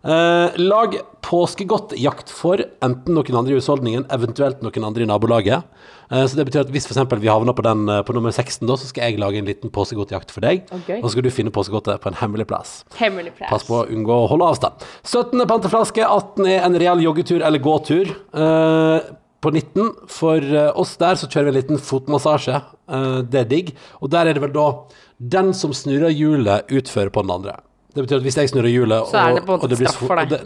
Eh, 0.05 0.57
lag 0.61 0.95
påskegodtjakt 1.25 2.29
for 2.29 2.61
enten 2.85 3.15
noen 3.17 3.37
andre 3.39 3.55
i 3.55 3.57
husholdningen, 3.57 4.05
eventuelt 4.13 4.61
noen 4.61 4.85
andre 4.85 5.05
i 5.05 5.09
nabolaget. 5.09 5.65
Eh, 6.11 6.25
så 6.29 6.37
det 6.37 6.45
betyr 6.45 6.61
at 6.61 6.73
hvis 6.73 6.85
eksempel 6.85 7.21
vi 7.23 7.31
havner 7.31 7.57
på, 7.57 7.65
den, 7.65 7.87
eh, 7.89 8.03
på 8.05 8.13
nummer 8.13 8.29
16, 8.29 8.67
da, 8.69 8.77
så 8.77 8.91
skal 8.91 9.09
jeg 9.09 9.19
lage 9.23 9.41
en 9.41 9.49
liten 9.49 9.73
påskegodtjakt 9.73 10.33
for 10.35 10.45
deg. 10.45 10.67
Okay. 10.69 10.99
Og 11.01 11.07
så 11.07 11.15
skal 11.15 11.25
du 11.25 11.33
finne 11.33 11.53
påskegodtet 11.55 12.03
på 12.03 12.13
en 12.13 12.19
hemmelig 12.21 12.45
plass. 12.51 12.77
Hemmelig 12.99 13.33
plass. 13.39 13.49
Pass 13.49 13.65
på 13.65 13.81
å 13.81 13.89
unngå 13.89 14.21
å 14.21 14.29
holde 14.29 14.53
avstand. 14.53 14.85
17. 15.01 15.47
panteflaske, 15.49 16.05
18 16.05 16.53
er 16.53 16.65
en 16.67 16.77
reell 16.77 17.01
joggetur 17.01 17.41
eller 17.41 17.63
gåtur. 17.63 18.13
Eh, 18.13 19.13
på 19.45 19.51
19, 19.51 19.91
for 20.09 20.41
eh, 20.41 20.71
oss 20.77 20.95
der, 21.01 21.17
så 21.17 21.29
kjører 21.29 21.49
vi 21.49 21.53
en 21.53 21.59
liten 21.59 21.81
fotmassasje. 21.81 22.61
Eh, 22.89 23.21
det 23.29 23.41
er 23.41 23.49
digg. 23.49 23.75
Og 24.01 24.13
der 24.13 24.29
er 24.29 24.37
det 24.37 24.45
vel 24.45 24.53
da 24.55 24.69
den 25.17 25.53
som 25.57 25.73
snurrer 25.73 26.13
hjulet, 26.13 26.69
utfører 26.69 27.13
på 27.13 27.25
den 27.25 27.33
andre. 27.39 27.57
Det 27.95 28.03
betyr 28.03 28.17
at 28.19 28.25
hvis 28.25 28.35
jeg 28.35 28.49
snurrer 28.51 28.73
hjulet 28.73 29.07
Så 29.07 29.15
er 29.21 29.37
det 29.37 29.45
på 29.47 29.55
en 29.55 29.61
måte 29.61 29.77
straff 29.79 30.01
for 30.03 30.19
deg. 30.19 30.33
Det, 30.33 30.39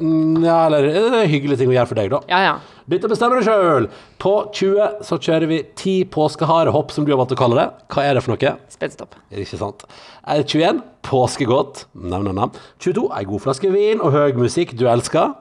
ja, 0.45 0.57
eller 0.67 0.85
det 0.85 0.99
er 0.99 1.15
en 1.23 1.31
hyggelig 1.31 1.57
ting 1.57 1.71
å 1.71 1.73
gjøre 1.73 1.89
for 1.89 1.97
deg, 1.97 2.11
da. 2.13 2.19
Ja, 2.29 2.41
ja. 2.45 2.51
Dette 2.89 3.09
bestemmer 3.09 3.41
du 3.41 3.45
sjøl. 3.45 3.87
På 4.21 4.33
20 4.53 5.01
så 5.05 5.17
kjører 5.21 5.49
vi 5.49 5.59
10 5.77 6.07
påskeharehopp, 6.13 6.93
som 6.93 7.05
du 7.05 7.11
har 7.13 7.19
valgt 7.21 7.33
å 7.33 7.39
kalle 7.39 7.57
det. 7.57 7.67
Hva 7.93 8.05
er 8.05 8.17
det 8.17 8.23
for 8.25 8.35
noe? 8.35 8.53
Spedstopp. 8.73 9.17
Ikke 9.33 9.57
sant. 9.61 9.85
Eh, 10.25 10.43
21. 10.45 10.81
Påskegodt. 11.09 11.87
Nam, 11.97 12.25
nam, 12.27 12.37
nam. 12.37 12.57
22. 12.81 13.07
Ei 13.17 13.25
god 13.29 13.45
flaske 13.47 13.73
vin 13.73 14.01
og 14.01 14.13
høy 14.13 14.37
musikk 14.37 14.75
du 14.77 14.85
elsker. 14.89 15.33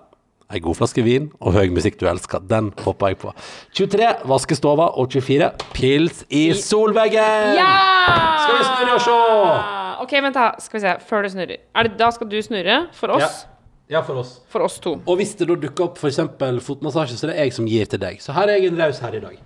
Ei 0.48 0.62
god 0.64 0.78
flaske 0.78 1.04
vin 1.04 1.28
og 1.44 1.52
høy 1.58 1.68
musikk 1.76 1.98
du 2.00 2.06
elsker. 2.08 2.40
Den 2.48 2.70
hopper 2.86 3.12
jeg 3.12 3.20
på. 3.20 3.34
23. 3.76 4.14
Vaske 4.32 4.56
stova. 4.56 4.88
Og 4.96 5.12
24. 5.12 5.52
Pils 5.76 6.24
i 6.32 6.46
solveggen. 6.56 7.52
Ja! 7.60 7.68
Skal 8.46 8.56
vi 8.56 8.64
snurre 8.70 8.96
og 8.96 9.04
se? 9.04 9.77
Ok, 10.02 10.14
vent 10.22 10.37
da. 10.38 10.50
Skal 10.62 10.78
vi 10.80 10.84
se. 10.87 10.94
Før 11.08 11.26
du 11.26 11.32
snurrer. 11.34 11.62
Er 11.74 11.88
det, 11.88 11.96
da 12.00 12.11
skal 12.14 12.30
du 12.30 12.38
snurre 12.44 12.80
for 12.96 13.16
oss. 13.16 13.44
ja, 13.90 14.02
for 14.06 14.22
oss. 14.22 14.38
For 14.52 14.64
oss 14.64 14.78
to. 14.84 14.98
Og 15.04 15.20
hvis 15.20 15.34
det 15.38 15.48
da 15.50 15.58
dukker 15.58 15.90
opp 15.90 15.98
f.eks. 16.00 16.20
fotmassasje, 16.66 17.18
så 17.18 17.28
det 17.28 17.37
er 17.37 17.42
det 17.42 17.46
jeg 17.48 17.58
som 17.61 17.70
gir 17.70 17.87
til 17.90 18.02
deg. 18.02 18.22
Så 18.22 18.37
her 18.37 18.48
er 18.48 18.61
jeg 18.61 18.72
en 18.72 18.82
raus 18.82 19.00
her 19.04 19.16
i 19.18 19.22
dag. 19.24 19.38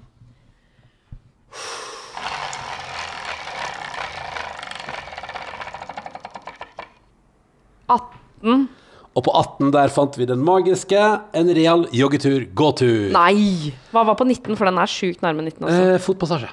Og 9.13 9.25
på 9.27 9.33
18 9.37 9.73
der 9.75 9.93
fant 9.93 10.17
vi 10.17 10.27
den 10.29 10.41
magiske 10.45 11.01
En 11.37 11.53
real 11.57 11.85
joggetur, 11.93 12.47
gåtur. 12.57 13.11
Nei! 13.13 13.73
Hva 13.93 14.07
var 14.09 14.17
på 14.17 14.25
19, 14.25 14.57
for 14.57 14.69
den 14.69 14.81
er 14.81 14.89
sjukt 14.91 15.25
nærme 15.25 15.45
19 15.45 15.69
også. 15.69 15.93
Eh, 15.93 16.01
fotpassasje. 16.01 16.53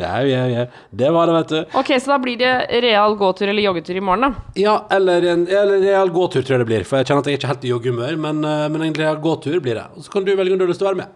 Ja, 0.00 0.22
ja, 0.24 0.46
ja. 0.48 0.66
Det 0.90 1.10
var 1.10 1.26
det, 1.26 1.32
vet 1.32 1.48
du. 1.48 1.78
Ok, 1.78 1.90
så 2.00 2.14
da 2.14 2.18
blir 2.22 2.38
det 2.40 2.80
real 2.82 3.16
gåtur 3.20 3.48
eller 3.48 3.62
joggetur 3.62 3.96
i 3.96 4.00
morgen, 4.00 4.30
da. 4.30 4.52
Ja, 4.56 4.76
eller 4.90 5.26
en 5.32 5.42
eller 5.48 5.82
real 5.84 6.10
gåtur, 6.14 6.42
tror 6.42 6.56
jeg 6.56 6.64
det 6.64 6.68
blir. 6.70 6.86
For 6.88 7.00
jeg 7.00 7.10
kjenner 7.10 7.24
at 7.24 7.28
jeg 7.28 7.36
er 7.36 7.40
ikke 7.42 7.50
helt 7.52 7.66
i 7.66 7.72
joggehumør, 7.74 8.16
men, 8.22 8.40
eh, 8.44 8.68
men 8.72 8.86
en 8.86 8.96
real 8.96 9.18
gåtur 9.20 9.58
blir 9.60 9.76
det. 9.76 9.84
Og 9.96 10.06
så 10.06 10.14
kan 10.14 10.24
du 10.24 10.32
velge 10.36 10.54
om 10.54 10.62
du 10.62 10.64
har 10.64 10.72
lyst 10.72 10.80
til 10.80 10.88
å 10.88 10.92
være 10.92 11.02
med. 11.02 11.12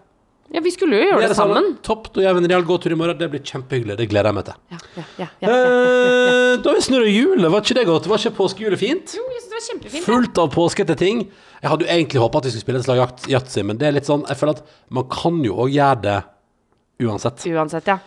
Ja, 0.53 0.61
vi 0.61 0.71
skulle 0.71 0.99
jo 1.01 1.07
gjøre 1.09 1.21
gjør 1.25 1.31
det 1.33 1.37
sammen. 1.39 1.69
Topp. 1.83 2.11
Da 2.15 2.21
gjør 2.23 2.35
vi 2.37 2.43
en 2.45 2.51
real 2.53 2.65
gåtur 2.69 2.93
i 2.93 2.99
morgen. 2.99 3.17
Det 3.19 3.27
blir 3.33 3.41
kjempehyggelig. 3.43 3.97
Det 3.99 4.07
gleder 4.11 4.29
jeg 4.31 4.37
meg 4.37 4.45
til. 4.45 4.59
Ja, 4.71 4.79
ja, 4.97 5.05
ja, 5.19 5.27
ja, 5.41 5.49
ja, 5.49 5.49
ja, 5.49 5.55
ja. 5.55 6.35
Eh, 6.53 6.57
da 6.63 6.75
vi 6.77 6.83
snurra 6.85 7.09
hjulet. 7.11 7.49
Var 7.51 7.65
ikke 7.65 7.77
det 7.81 7.87
godt? 7.89 8.07
Var 8.13 8.21
ikke 8.23 8.37
påskehjulet 8.37 8.79
fint? 8.79 9.15
Jo, 9.17 9.25
jeg 9.33 9.41
synes 9.41 9.49
det 9.51 9.57
var 9.59 9.65
kjempefint. 9.71 10.05
Fullt 10.07 10.39
av 10.45 10.53
påskete 10.55 10.97
ting. 11.01 11.25
Jeg 11.65 11.73
hadde 11.73 11.87
jo 11.89 11.91
egentlig 11.97 12.21
håpa 12.23 12.39
at 12.39 12.45
vi 12.47 12.53
skulle 12.55 12.67
spille 12.69 12.83
et 12.83 12.87
slag 12.87 13.01
yat- 13.03 13.27
yatzy, 13.33 13.65
men 13.65 13.79
det 13.81 13.89
er 13.89 13.97
litt 13.97 14.05
sånn 14.07 14.27
Jeg 14.29 14.37
føler 14.37 14.59
at 14.61 14.63
man 14.93 15.09
kan 15.09 15.41
jo 15.43 15.57
òg 15.65 15.73
gjøre 15.75 16.03
det 16.05 16.19
uansett. 17.09 17.47
Uansett, 17.51 17.87
ja. 17.91 17.99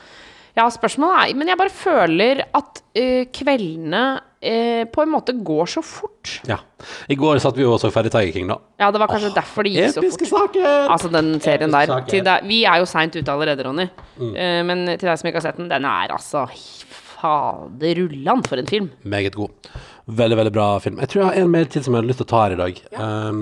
Ja, 0.58 0.65
spørsmålet 0.74 1.20
er 1.22 1.38
Men 1.38 1.52
jeg 1.52 1.60
bare 1.60 1.74
føler 1.74 2.41
at 2.58 2.80
uh, 2.98 3.26
kveldene 3.36 4.04
uh, 4.17 4.84
på 4.89 5.04
en 5.04 5.12
måte 5.12 5.36
går 5.46 5.70
så 5.76 5.84
fort. 5.86 6.39
Ja. 6.50 6.58
I 7.10 7.17
går 7.20 7.41
satt 7.43 7.60
vi 7.60 7.65
og 7.67 7.78
så 7.82 7.91
ferdig 7.93 8.12
Tiger 8.15 8.34
King, 8.34 8.50
da. 8.50 8.58
Ja, 8.82 8.89
det 8.93 9.02
var 9.04 9.12
kanskje 9.12 9.36
derfor 9.36 9.67
det 9.67 9.76
gikk 9.76 9.93
så 9.93 10.02
fort. 10.02 10.08
Episke 10.08 10.30
saker! 10.32 10.70
Altså, 10.93 11.12
den 11.13 11.36
serien 11.43 11.74
der 11.74 11.93
deg, 12.10 12.50
Vi 12.50 12.63
er 12.65 12.82
jo 12.82 12.89
seint 12.89 13.17
ute 13.17 13.34
allerede, 13.34 13.67
Ronny. 13.67 13.88
Mm. 14.17 14.34
Uh, 14.34 14.62
men 14.72 14.86
til 14.96 15.06
deg 15.06 15.22
som 15.22 15.30
ikke 15.30 15.43
har 15.43 15.48
sett 15.50 15.62
den, 15.62 15.70
den 15.72 15.86
er 15.89 16.15
altså 16.17 16.48
Faderullan, 17.17 18.43
for 18.46 18.62
en 18.62 18.70
film. 18.70 18.89
Meget 19.06 19.38
god. 19.38 19.54
Veldig, 20.08 20.38
veldig 20.39 20.54
bra 20.56 20.67
film. 20.80 21.00
Jeg 21.04 21.10
tror 21.12 21.22
jeg 21.22 21.30
har 21.30 21.43
en 21.43 21.52
mer 21.52 21.65
til 21.70 21.84
som 21.84 21.96
jeg 21.96 22.02
har 22.02 22.10
lyst 22.10 22.22
til 22.24 22.28
å 22.28 22.32
ta 22.32 22.43
her 22.46 22.56
i 22.56 22.62
dag. 22.62 22.74
Um, 22.98 23.41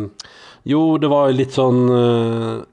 jo, 0.65 0.79
det 0.99 1.09
var 1.11 1.29
jo 1.29 1.37
litt 1.37 1.53
sånn 1.53 1.81
uh, 1.91 2.63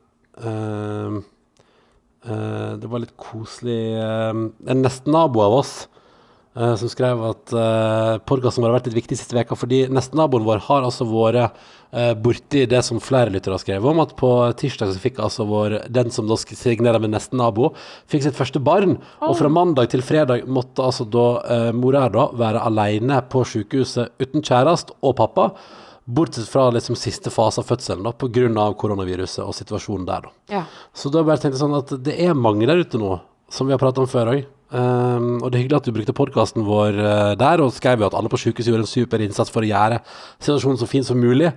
Det 2.23 2.87
var 2.87 3.03
litt 3.03 3.17
koselig 3.19 3.97
um, 3.99 4.45
En 4.71 4.83
nestenabo 4.85 5.41
av 5.43 5.57
oss 5.57 5.73
uh, 6.59 6.75
som 6.77 6.91
skrev 6.91 7.23
at 7.27 7.55
uh, 7.57 8.19
podkasten 8.29 8.63
vår 8.63 8.71
har 8.71 8.79
vært 8.79 8.91
litt 8.91 9.01
viktig 9.03 9.19
siste 9.19 9.37
veka 9.37 9.57
fordi 9.59 9.85
nesten-naboen 9.93 10.47
vår 10.47 10.63
har 10.69 10.87
altså 10.87 11.07
vært 11.09 11.57
uh, 11.93 12.13
borti 12.23 12.65
det 12.71 12.83
som 12.87 13.01
flere 13.03 13.33
lyttere 13.33 13.57
har 13.57 13.63
skrevet 13.65 13.89
om, 13.89 14.03
at 14.05 14.15
på 14.19 14.31
tirsdag 14.61 14.93
så 14.93 15.03
fikk 15.03 15.21
altså 15.25 15.47
vår 15.49 15.79
den 15.93 16.13
som 16.15 16.29
da 16.31 16.39
signerer 16.41 17.03
med 17.03 17.15
nesten-nabo, 17.15 17.73
fikk 18.11 18.27
sitt 18.27 18.39
første 18.39 18.63
barn. 18.63 18.99
Og 19.25 19.37
fra 19.39 19.53
mandag 19.53 19.93
til 19.93 20.05
fredag 20.07 20.47
måtte 20.47 20.85
altså 20.85 21.09
da 21.09 21.29
uh, 21.43 21.71
mora 21.77 22.07
her 22.07 22.17
da 22.17 22.29
være 22.45 22.67
alene 22.69 23.23
på 23.33 23.45
sykehuset 23.49 24.15
uten 24.23 24.45
kjæreste 24.45 24.99
og 25.03 25.17
pappa. 25.21 25.53
Bortsett 26.05 26.49
fra 26.51 26.67
liksom 26.75 26.97
siste 26.99 27.31
fase 27.31 27.61
av 27.63 27.69
fødselen, 27.69 28.03
da, 28.03 28.11
pga. 28.13 28.65
koronaviruset 28.79 29.45
og 29.45 29.55
situasjonen 29.55 30.07
der. 30.07 30.27
da. 30.27 30.33
Ja. 30.51 30.65
Så 30.95 31.13
da 31.15 31.23
bare 31.23 31.39
tenkte 31.39 31.59
jeg 31.59 31.63
sånn 31.63 31.79
at 31.79 31.93
det 32.03 32.17
er 32.19 32.35
mange 32.35 32.67
der 32.67 32.83
ute 32.83 32.99
nå, 32.99 33.21
som 33.53 33.69
vi 33.69 33.75
har 33.75 33.79
pratet 33.83 34.03
om 34.03 34.11
før 34.11 34.33
òg. 34.35 34.43
og 34.73 35.51
det 35.51 35.59
er 35.59 35.63
hyggelig 35.63 35.77
at 35.77 35.85
du 35.85 35.93
brukte 35.93 36.17
podkasten 36.17 36.65
vår 36.65 36.97
uh, 36.97 37.35
der, 37.37 37.61
og 37.61 37.75
skrev 37.77 38.01
jo 38.01 38.09
at 38.09 38.15
alle 38.17 38.33
på 38.33 38.41
sykehuset 38.41 38.73
gjorde 38.73 38.87
en 38.87 38.89
super 38.89 39.21
innsats 39.21 39.53
for 39.53 39.63
å 39.63 39.69
gjøre 39.69 40.01
situasjonen 40.41 40.81
så 40.81 40.89
fin 40.89 41.05
som 41.05 41.21
mulig. 41.21 41.53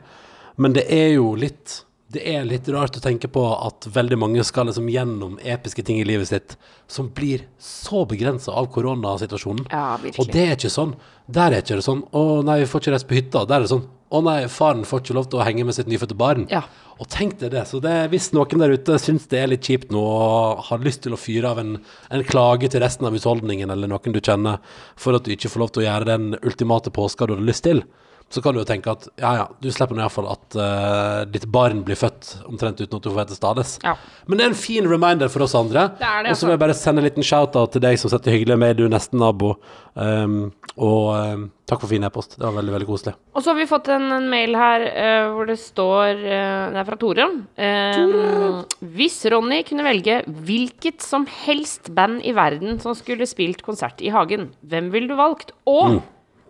Men 0.58 0.75
det 0.75 0.86
er 0.91 1.15
jo 1.15 1.34
litt 1.39 1.86
det 2.15 2.23
er 2.32 2.45
litt 2.47 2.67
rart 2.71 2.95
å 2.97 3.04
tenke 3.04 3.28
på 3.32 3.43
at 3.54 3.88
veldig 3.91 4.17
mange 4.21 4.43
skal 4.47 4.69
liksom 4.69 4.88
gjennom 4.91 5.36
episke 5.43 5.84
ting 5.86 5.99
i 5.99 6.08
livet 6.08 6.30
sitt 6.32 6.56
som 6.88 7.10
blir 7.13 7.43
så 7.62 8.06
begrensa 8.08 8.54
av 8.56 8.69
koronasituasjonen. 8.73 9.67
Ja, 9.71 9.97
virkelig. 10.01 10.21
Og 10.23 10.32
det 10.32 10.45
er 10.45 10.56
ikke 10.56 10.71
sånn. 10.73 10.95
Der 11.28 11.51
er 11.51 11.65
ikke 11.65 11.80
det 11.80 11.86
sånn. 11.88 12.06
Å 12.15 12.41
nei, 12.45 12.62
vi 12.63 12.69
får 12.71 12.84
ikke 12.84 12.95
reise 12.95 13.10
på 13.10 13.17
hytta. 13.17 13.43
Der 13.49 13.60
er 13.60 13.65
det 13.65 13.73
sånn. 13.73 13.86
Å 14.15 14.21
nei, 14.21 14.38
faren 14.51 14.86
får 14.88 15.01
ikke 15.01 15.17
lov 15.17 15.28
til 15.32 15.41
å 15.41 15.45
henge 15.47 15.65
med 15.67 15.75
sitt 15.75 15.89
nyfødte 15.91 16.17
barn. 16.17 16.45
Ja. 16.51 16.62
Og 17.01 17.10
tenk 17.12 17.39
deg 17.41 17.51
det. 17.56 17.65
Så 17.67 17.82
det, 17.84 17.93
hvis 18.13 18.30
noen 18.38 18.62
der 18.62 18.75
ute 18.78 18.99
syns 19.01 19.25
det 19.32 19.41
er 19.41 19.51
litt 19.51 19.65
kjipt 19.65 19.91
nå 19.91 19.99
og 19.99 20.63
har 20.69 20.86
lyst 20.86 21.04
til 21.04 21.17
å 21.17 21.19
fyre 21.19 21.51
av 21.51 21.60
en, 21.63 21.75
en 22.13 22.25
klage 22.28 22.69
til 22.71 22.84
resten 22.86 23.10
av 23.10 23.17
husholdningen 23.17 23.73
eller 23.73 23.91
noen 23.91 24.15
du 24.15 24.21
kjenner 24.21 24.62
for 24.95 25.17
at 25.17 25.25
du 25.25 25.34
ikke 25.36 25.51
får 25.51 25.65
lov 25.65 25.73
til 25.73 25.84
å 25.84 25.88
gjøre 25.89 26.12
den 26.13 26.38
ultimate 26.39 26.93
påska 26.95 27.28
du 27.28 27.36
har 27.36 27.43
lyst 27.49 27.65
til, 27.67 27.84
så 28.33 28.41
kan 28.41 28.55
du 28.55 28.59
jo 28.59 28.67
tenke 28.67 28.91
at 28.91 29.05
ja 29.21 29.31
ja, 29.38 29.45
du 29.61 29.69
slipper 29.71 29.95
nå 29.95 30.01
iallfall 30.03 30.27
at 30.33 30.57
uh, 30.57 31.21
ditt 31.29 31.45
barn 31.51 31.83
blir 31.85 31.99
født 31.99 32.31
omtrent 32.49 32.81
uten 32.81 32.97
at 32.97 33.05
du 33.05 33.11
får 33.11 33.19
vite 33.21 33.38
stades. 33.38 33.75
Ja. 33.85 33.95
Men 34.25 34.39
det 34.39 34.47
er 34.47 34.53
en 34.53 34.59
fin 34.59 34.89
reminder 34.89 35.29
for 35.31 35.45
oss 35.45 35.55
andre. 35.57 35.89
Det 35.99 36.07
er 36.09 36.25
det, 36.25 36.33
og 36.33 36.39
så 36.39 36.47
vil 36.47 36.55
jeg 36.55 36.63
bare 36.65 36.77
sende 36.77 37.03
en 37.03 37.07
liten 37.09 37.25
shout-out 37.25 37.75
til 37.75 37.83
deg 37.85 37.99
som 38.01 38.11
setter 38.11 38.35
hyggelig 38.35 38.57
med, 38.59 38.79
du 38.79 38.88
er 38.88 38.95
nesten 38.95 39.21
nabo. 39.21 39.55
Um, 39.95 40.49
og 40.75 41.05
um, 41.15 41.43
takk 41.69 41.85
for 41.85 41.91
fin 41.93 42.03
e-post. 42.03 42.35
Det 42.35 42.43
var 42.43 42.57
veldig, 42.57 42.73
veldig 42.73 42.88
koselig. 42.89 43.13
Og 43.31 43.45
så 43.45 43.53
har 43.53 43.59
vi 43.61 43.67
fått 43.69 43.88
en, 43.93 44.09
en 44.17 44.27
mail 44.31 44.57
her 44.59 44.88
uh, 44.89 45.27
hvor 45.35 45.47
det 45.47 45.55
står 45.61 46.19
uh, 46.25 46.73
Det 46.73 46.81
er 46.81 46.89
fra 46.89 46.97
Tore. 46.99 47.27
Eh, 47.55 48.81
Hvis 48.97 49.21
Ronny 49.31 49.61
kunne 49.67 49.85
velge 49.88 50.19
hvilket 50.25 51.05
som 51.05 51.23
helst 51.45 51.93
band 51.95 52.25
i 52.27 52.33
verden 52.35 52.81
som 52.83 52.97
skulle 52.97 53.29
spilt 53.29 53.63
konsert 53.63 54.03
i 54.03 54.11
hagen, 54.11 54.49
hvem 54.67 54.91
ville 54.91 55.13
du 55.13 55.15
valgt? 55.19 55.55
Og 55.69 56.01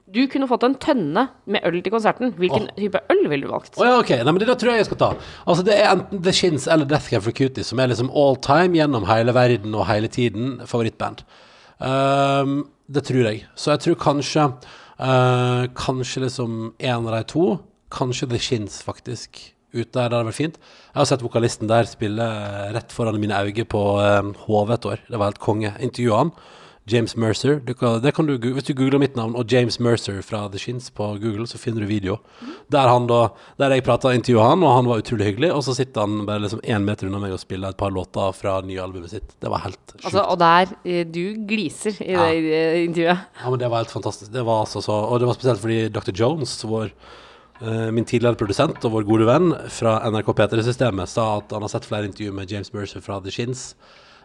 du 0.05 0.21
kunne 0.29 0.45
fått 0.45 0.63
en 0.67 0.75
tønne 0.77 1.23
med 1.49 1.65
øl 1.65 1.79
til 1.81 1.93
konserten. 1.93 2.33
Hvilken 2.37 2.67
type 2.77 2.99
øl 3.09 3.23
ville 3.25 3.47
du 3.47 3.51
valgt? 3.51 3.73
Oh, 3.79 3.87
ja, 3.87 3.95
ok. 3.97 4.11
Nei, 4.21 4.33
men 4.35 4.41
det 4.43 4.49
der 4.51 4.59
tror 4.61 4.75
jeg 4.75 4.83
jeg 4.83 4.89
skal 4.91 4.99
ta. 5.01 5.09
Altså, 5.49 5.65
det 5.65 5.77
er 5.79 5.89
enten 5.89 6.21
The 6.21 6.33
Shins 6.35 6.67
eller 6.69 6.85
Death 6.89 7.09
Cab 7.09 7.25
for 7.25 7.33
Cutie 7.35 7.65
som 7.65 7.81
er 7.81 7.89
liksom 7.89 8.11
all 8.13 8.37
time 8.45 8.77
gjennom 8.77 9.07
hele 9.09 9.33
verden 9.35 9.73
og 9.73 9.87
hele 9.89 10.11
tiden 10.11 10.59
favorittband. 10.69 11.25
Um, 11.81 12.59
det 12.85 13.07
tror 13.09 13.31
jeg. 13.31 13.47
Så 13.57 13.73
jeg 13.73 13.81
tror 13.83 13.97
kanskje 13.99 14.45
uh, 14.45 15.65
Kanskje 15.75 16.23
liksom 16.27 16.75
en 16.77 17.09
av 17.09 17.17
de 17.17 17.23
to. 17.33 17.47
Kanskje 17.95 18.29
The 18.29 18.39
Shins, 18.39 18.77
faktisk. 18.85 19.41
Ut 19.75 19.89
der, 19.89 20.05
det 20.07 20.19
hadde 20.19 20.27
vært 20.29 20.37
fint. 20.37 20.59
Jeg 20.93 20.99
har 21.01 21.09
sett 21.09 21.25
vokalisten 21.25 21.67
der 21.67 21.89
spille 21.89 22.23
eh, 22.23 22.69
rett 22.77 22.93
foran 22.95 23.17
mine 23.19 23.41
øyne 23.43 23.65
på 23.67 23.81
uh, 23.99 24.29
HV 24.45 24.71
et 24.77 24.85
år. 24.87 25.01
Det 25.09 25.19
var 25.19 25.33
helt 25.33 25.41
konge. 25.43 25.73
Intervjua 25.83 26.21
han. 26.21 26.31
James 26.87 27.15
Mercer. 27.17 27.55
Du 27.65 27.73
kan, 27.73 27.97
det 28.01 28.11
kan 28.13 28.27
du, 28.29 28.35
hvis 28.37 28.67
du 28.67 28.73
googler 28.77 29.01
mitt 29.01 29.15
navn 29.17 29.33
og 29.35 29.49
James 29.49 29.79
Mercer 29.81 30.19
fra 30.25 30.43
The 30.53 30.59
Shins 30.61 30.91
på 30.93 31.07
Google, 31.17 31.47
så 31.49 31.57
finner 31.57 31.81
du 31.81 31.89
video. 31.89 32.19
Der, 32.69 32.85
han 32.85 33.07
da, 33.09 33.31
der 33.57 33.73
jeg 33.73 33.85
prata 33.87 34.11
og 34.11 34.19
intervjua 34.19 34.51
han, 34.51 34.61
og 34.61 34.75
han 34.75 34.89
var 34.91 35.01
utrolig 35.01 35.31
hyggelig. 35.31 35.49
Og 35.55 35.63
så 35.65 35.73
sitter 35.77 36.05
han 36.05 36.27
bare 36.29 36.43
liksom 36.45 36.61
én 36.61 36.85
meter 36.85 37.09
unna 37.09 37.23
meg 37.23 37.33
og 37.33 37.41
spiller 37.41 37.73
et 37.73 37.79
par 37.79 37.93
låter 37.95 38.37
fra 38.37 38.59
nye 38.65 38.83
albumet 38.83 39.15
sitt. 39.15 39.33
Det 39.41 39.49
var 39.49 39.65
helt 39.65 39.81
sjukt. 39.95 40.05
Altså, 40.05 40.23
og 40.29 40.39
der 40.43 40.75
eh, 40.85 41.03
Du 41.09 41.23
gliser 41.49 41.97
i 42.05 42.13
det 42.13 42.55
eh, 42.61 42.79
intervjuet. 42.85 43.27
Ja, 43.41 43.49
men 43.49 43.61
det 43.63 43.71
var 43.73 43.81
helt 43.81 43.95
fantastisk. 43.97 44.29
Det 44.35 44.45
var 44.45 44.65
altså 44.67 44.83
så, 44.85 44.93
og 45.09 45.19
det 45.19 45.31
var 45.31 45.39
spesielt 45.39 45.63
fordi 45.65 45.79
Dr. 45.89 46.13
Jones, 46.13 46.59
vår, 46.69 46.93
min 47.95 48.03
tidligere 48.05 48.35
produsent 48.35 48.83
og 48.83 48.91
vår 48.97 49.05
gode 49.07 49.25
venn 49.29 49.53
fra 49.71 49.93
NRK 50.11 50.33
P3-systemet, 50.35 51.07
sa 51.07 51.37
at 51.37 51.53
han 51.55 51.63
har 51.63 51.71
sett 51.71 51.85
flere 51.87 52.09
intervjuer 52.09 52.35
med 52.35 52.51
James 52.51 52.73
Mercer 52.75 52.99
fra 53.05 53.21
The 53.23 53.31
Shins. 53.31 53.75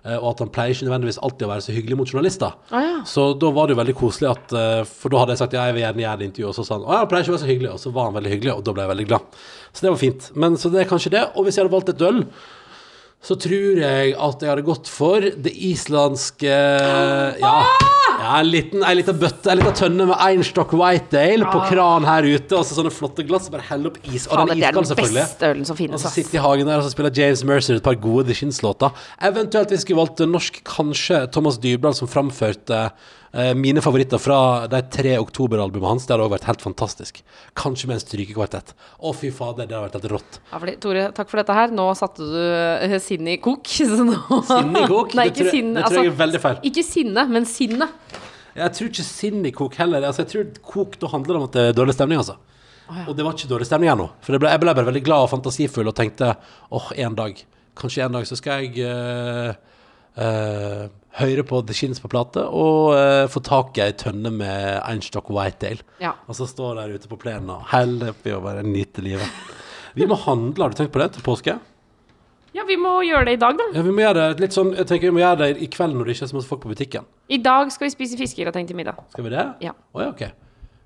eh, 0.03 0.16
og 0.16 0.31
at 0.33 0.38
han 0.43 0.51
pleier 0.51 0.73
ikke 0.75 0.87
nødvendigvis 0.88 1.21
alltid 1.23 1.47
å 1.47 1.51
være 1.53 1.62
så 1.66 1.75
hyggelig 1.77 1.97
mot 2.01 2.09
journalister. 2.11 2.55
Ah, 2.73 2.81
ja. 2.88 2.97
Så 3.07 3.29
da 3.38 3.51
var 3.55 3.69
det 3.69 3.77
jo 3.77 3.81
veldig 3.83 3.95
koselig 4.01 4.31
at 4.33 4.55
eh, 4.57 4.83
For 4.88 5.12
da 5.12 5.21
hadde 5.23 5.37
jeg 5.37 5.43
sagt 5.45 5.53
ja, 5.55 5.66
jeg 5.69 5.77
vil 5.77 5.85
gjerne 5.85 6.03
gjøre 6.07 6.19
det 6.23 6.29
intervjuet, 6.31 6.49
og 6.51 6.57
så 6.59 6.64
sa 6.66 6.75
han 6.79 6.87
å, 6.88 6.95
han 6.97 7.11
pleier 7.12 7.23
ikke 7.27 7.35
å 7.35 7.37
være 7.37 7.45
så 7.45 7.51
hyggelig, 7.53 7.71
og 7.77 7.83
så 7.85 7.93
var 7.99 8.09
han 8.11 8.16
veldig 8.19 8.33
hyggelig, 8.35 8.55
og 8.57 8.64
da 8.66 8.75
ble 8.77 8.87
jeg 8.87 8.93
veldig 8.95 9.09
glad. 9.12 9.38
Så 9.71 9.85
det 9.87 9.93
var 9.95 10.01
fint. 10.03 10.31
Men 10.35 10.57
så 10.59 10.73
det 10.75 10.83
er 10.83 10.90
kanskje 10.90 11.14
det. 11.14 11.25
Og 11.37 11.45
hvis 11.47 11.59
jeg 11.61 11.64
hadde 11.66 11.77
valgt 11.77 11.93
et 11.95 12.07
øl, 12.09 12.23
så 13.21 13.37
tror 13.37 13.83
jeg 13.85 14.14
at 14.16 14.43
jeg 14.43 14.49
hadde 14.55 14.64
gått 14.73 14.88
for 14.88 15.21
det 15.21 15.53
islandske 15.71 16.55
Ja, 17.45 17.57
ja 18.31 18.40
en 18.40 18.51
liten, 18.51 18.85
en 18.87 18.97
liten 18.99 19.19
bøtte, 19.19 19.51
en 19.51 19.59
liten 19.59 19.77
tønne 19.77 20.07
med 20.11 20.16
Einstock 20.23 20.75
Whitedale 20.77 21.49
på 21.51 21.62
kran 21.71 22.07
her 22.07 22.29
ute, 22.29 22.57
og 22.57 22.66
så 22.66 22.77
sånne 22.79 22.93
flotte 22.95 23.25
glass. 23.27 23.51
Bare 23.53 23.66
hell 23.66 23.88
opp 23.90 23.99
is. 24.07 24.29
Og 24.31 24.45
den 24.45 24.53
det 24.55 24.69
er 24.69 24.71
iskald, 24.71 24.90
selvfølgelig. 24.93 25.27
ølen 25.51 25.69
som 25.69 25.81
Og 25.81 26.03
så 26.03 26.12
sitter 26.12 26.31
sitte 26.31 26.38
i 26.38 26.45
hagen 26.45 26.71
der 26.71 26.81
og 26.81 26.87
så 26.87 26.95
spiller 26.95 27.14
James 27.16 27.45
Mercer 27.45 27.81
et 27.81 27.87
par 27.87 27.99
gode 28.01 28.29
The 28.29 28.37
Shins-låter. 28.38 28.95
Eventuelt 29.31 29.73
hvis 29.73 29.83
vi 29.83 29.88
skulle 29.88 30.03
valgt 30.03 30.23
norsk, 30.31 30.61
kanskje 30.69 31.25
Thomas 31.35 31.59
Dybdahl, 31.59 31.97
som 31.97 32.11
framførte 32.11 32.85
eh, 32.87 33.09
mine 33.55 33.79
favoritter 33.85 34.19
fra 34.19 34.66
de 34.66 34.81
tre 34.90 35.12
oktoberalbumene 35.23 35.93
hans. 35.93 36.07
Det 36.07 36.16
hadde 36.16 36.25
også 36.25 36.35
vært 36.35 36.49
helt 36.49 36.64
fantastisk. 36.64 37.21
Kanskje 37.59 37.90
med 37.90 38.01
en 38.01 38.03
strykekvartett. 38.03 38.73
Å, 38.99 39.12
fy 39.14 39.31
fader, 39.35 39.69
det 39.71 39.77
hadde 39.77 39.85
vært 39.87 39.99
helt 40.01 40.09
rått. 40.14 40.40
Ja, 40.49 40.57
fordi, 40.57 40.75
Tore, 40.83 41.05
takk 41.14 41.31
for 41.31 41.43
dette 41.43 41.55
her. 41.55 41.71
Nå 41.75 41.87
satte 41.99 42.27
du 42.27 42.40
eh, 42.40 42.97
sinnet 43.03 43.37
i 43.37 43.40
kok. 43.45 43.71
Så 43.93 44.03
nå... 44.09 44.19
Sinne 44.49 44.83
i 44.83 44.90
kok? 44.90 45.14
Nei, 45.19 45.29
Det 45.31 45.45
tror 45.45 45.55
sinne. 45.55 45.79
det 45.79 45.93
tror 45.93 46.03
jeg 46.09 46.12
er 46.12 46.21
veldig 46.25 46.43
feil. 46.43 46.61
Ikke 46.73 46.87
sinne, 46.87 47.27
men 47.31 47.47
sinne. 47.47 47.90
Jeg 48.57 48.75
tror 48.77 48.90
ikke 48.90 49.07
sinn 49.07 49.45
i 49.47 49.53
kok 49.55 49.79
heller. 49.79 50.07
Altså, 50.09 50.25
jeg 50.25 50.33
tror 50.33 50.51
kok 50.73 50.99
da 51.01 51.11
handler 51.14 51.37
det 51.37 51.40
om 51.40 51.47
at 51.47 51.57
det 51.57 51.66
er 51.71 51.77
dårlig 51.79 51.97
stemning, 51.97 52.23
altså. 52.23 52.40
Og 53.07 53.14
det 53.14 53.25
var 53.25 53.37
ikke 53.37 53.51
dårlig 53.51 53.69
stemning 53.69 53.93
ennå. 53.93 54.09
For 54.25 54.35
ble, 54.35 54.51
jeg 54.51 54.62
ble 54.62 54.75
bare 54.75 54.88
veldig 54.88 55.03
glad 55.07 55.27
og 55.27 55.31
fantasifull 55.31 55.90
og 55.90 55.97
tenkte 55.99 56.33
åh, 56.75 56.90
en 57.05 57.16
dag, 57.19 57.38
kanskje 57.79 58.03
en 58.07 58.16
dag, 58.19 58.27
så 58.27 58.38
skal 58.38 58.64
jeg 58.64 58.83
uh, 58.83 59.53
eh, 60.19 60.88
høre 61.18 61.42
på 61.46 61.61
The 61.66 61.75
Shins 61.75 62.01
på 62.03 62.11
plate 62.12 62.44
og 62.46 62.92
uh, 62.94 63.25
få 63.31 63.42
tak 63.46 63.79
i 63.79 63.85
ei 63.85 63.94
tønne 63.99 64.31
med 64.35 64.79
Einstock 64.85 65.31
Whitedale. 65.35 65.83
Ja. 66.03 66.14
Og 66.31 66.38
så 66.38 66.46
stå 66.49 66.75
der 66.79 66.94
ute 66.94 67.11
på 67.11 67.18
plenen 67.20 67.51
og 67.55 67.66
helle 67.73 68.12
oppi 68.14 68.35
og 68.37 68.44
bare 68.46 68.62
nyte 68.66 69.03
livet. 69.05 69.27
Vi 69.99 70.07
må 70.07 70.18
handle, 70.23 70.62
har 70.62 70.70
du 70.70 70.79
tenkt 70.79 70.94
på 70.94 71.03
det, 71.03 71.11
til 71.16 71.27
påske? 71.27 71.57
Ja, 72.55 72.64
vi 72.66 72.77
må 72.79 72.96
gjøre 73.07 73.29
det 73.29 73.37
i 73.38 73.40
dag, 73.42 73.59
da. 73.59 73.66
Ja, 73.77 73.83
vi 73.87 73.92
må 73.94 74.03
gjøre 74.03 74.27
det 74.35 74.42
litt 74.42 74.55
sånn, 74.55 74.73
jeg 74.79 74.87
tenker 74.90 75.11
vi 75.11 75.16
må 75.18 75.23
gjøre 75.23 75.44
det 75.44 75.51
i 75.62 75.68
kveld 75.70 75.94
når 75.99 76.09
det 76.09 76.16
ikke 76.16 76.27
er 76.27 76.31
så 76.33 76.38
masse 76.38 76.51
folk 76.51 76.62
på 76.64 76.73
butikken. 76.73 77.07
I 77.31 77.38
dag 77.42 77.70
skal 77.75 77.87
vi 77.87 77.94
spise 77.94 78.18
fiskegrateng 78.18 78.66
til 78.66 78.79
middag. 78.79 78.99
Skal 79.14 79.27
vi 79.27 79.35
det? 79.35 79.46
Ja. 79.62 79.75
Oh, 79.94 80.03
ja, 80.03 80.11
ok. 80.11 80.25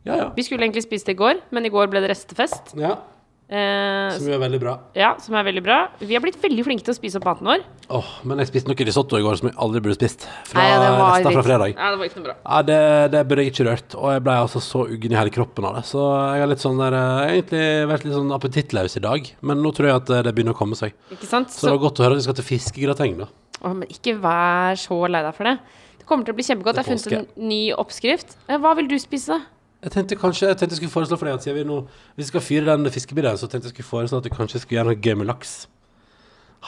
Ja, 0.05 0.17
ja. 0.21 0.29
Vi 0.37 0.45
skulle 0.45 0.67
egentlig 0.67 0.85
spise 0.85 1.09
det 1.09 1.17
i 1.17 1.21
går, 1.21 1.41
men 1.57 1.65
i 1.65 1.73
går 1.73 1.89
ble 1.93 2.05
det 2.05 2.13
restefest. 2.13 2.77
ja. 2.81 2.99
Eh, 3.45 4.11
Som 4.17 4.31
er 4.33 4.39
veldig 4.41 4.59
bra. 4.63 4.73
ja, 4.97 5.11
som 5.21 5.35
er 5.37 5.45
veldig 5.45 5.63
bra. 5.63 5.77
Vi 6.01 6.15
har 6.17 6.23
blitt 6.25 6.39
veldig 6.41 6.63
flinke 6.65 6.83
til 6.87 6.95
å 6.95 6.97
spise 6.97 7.19
opp 7.21 7.27
maten 7.29 7.45
vår. 7.45 7.61
Åh, 7.93 8.07
men 8.25 8.39
jeg 8.41 8.49
spiste 8.49 8.71
noe 8.71 8.87
risotto 8.89 9.19
i 9.19 9.23
går 9.23 9.37
som 9.37 9.51
jeg 9.51 9.57
aldri 9.61 9.83
burde 9.85 9.99
spist. 9.99 10.25
Fra, 10.49 10.63
Nei, 10.63 10.71
det 10.81 10.89
var 10.97 11.13
rester 11.13 11.37
fra 11.37 11.43
fredag. 11.45 11.75
Nei, 11.77 11.91
det 11.93 11.99
var 12.01 12.09
ikke 12.09 12.21
noe 12.23 12.29
bra. 12.31 12.37
Ja, 12.41 12.63
det, 12.71 12.79
det 13.13 13.23
burde 13.29 13.45
jeg 13.45 13.53
ikke 13.53 13.67
rørt, 13.69 13.95
og 14.01 14.09
jeg 14.17 14.25
ble 14.25 14.39
altså 14.47 14.63
så 14.65 14.87
uggen 14.89 15.13
i 15.13 15.21
hele 15.21 15.35
kroppen 15.37 15.69
av 15.69 15.77
det. 15.77 15.85
Så 15.93 16.01
jeg 16.09 16.41
har 16.41 16.51
litt 16.55 16.65
sånn 16.65 16.81
der, 16.81 16.97
eh, 16.97 17.37
egentlig 17.37 17.65
vært 17.93 18.09
litt 18.09 18.17
sånn 18.17 18.35
appetittløs 18.41 18.97
i 18.97 19.05
dag, 19.05 19.31
men 19.45 19.63
nå 19.63 19.75
tror 19.77 19.91
jeg 19.93 20.01
at 20.01 20.11
eh, 20.17 20.23
det 20.25 20.35
begynner 20.35 20.57
å 20.57 20.61
komme 20.65 20.81
seg. 20.81 20.97
Ikke 21.13 21.29
sant? 21.29 21.53
Så 21.53 21.69
det 21.69 21.77
var 21.77 21.85
godt 21.85 22.01
å 22.01 22.09
høre 22.09 22.17
at 22.17 22.25
vi 22.25 22.29
skal 22.31 22.41
til 22.41 22.49
fiskegrateng, 22.49 23.19
da. 23.21 23.29
Åh, 23.61 23.73
men 23.77 23.89
ikke 23.93 24.17
vær 24.25 24.81
så 24.81 25.03
lei 25.09 25.21
deg 25.29 25.35
for 25.37 25.45
det. 25.53 25.59
Det 26.01 26.09
kommer 26.09 26.25
til 26.25 26.35
å 26.35 26.37
bli 26.41 26.45
kjempegodt. 26.49 26.81
Jeg 26.81 26.85
har 26.85 26.97
funnet 26.97 27.13
en 27.21 27.49
ny 27.49 27.63
oppskrift. 27.77 28.37
Eh, 28.49 28.57
Hva 28.61 28.73
vil 28.81 28.89
du 28.89 28.97
spise? 29.01 29.39
Jeg 29.85 29.92
tenkte 29.92 30.16
kanskje 30.16 30.49
Jeg 30.49 30.57
tenkte 30.59 30.75
jeg 30.75 30.83
skulle 30.83 30.94
foreslå 30.94 31.18
for 31.20 31.29
deg 31.29 31.37
at 31.37 31.44
siden 31.44 31.59
vi 31.61 31.66
nå 31.68 31.83
Hvis 32.16 32.27
vi 32.27 32.31
skal 32.33 32.44
fyre 32.44 32.70
den 32.70 32.92
fiskebilen, 32.94 33.37
så 33.40 33.49
tenkte 33.51 33.68
jeg 33.68 33.77
skulle 33.77 33.90
foreslå 33.90 34.23
at 34.23 34.29
du 34.29 34.33
kanskje 34.33 34.62
skulle 34.62 34.81
gjøre 34.81 34.94
noe 34.94 35.03
gøy 35.05 35.18
med 35.20 35.29
laks. 35.29 35.53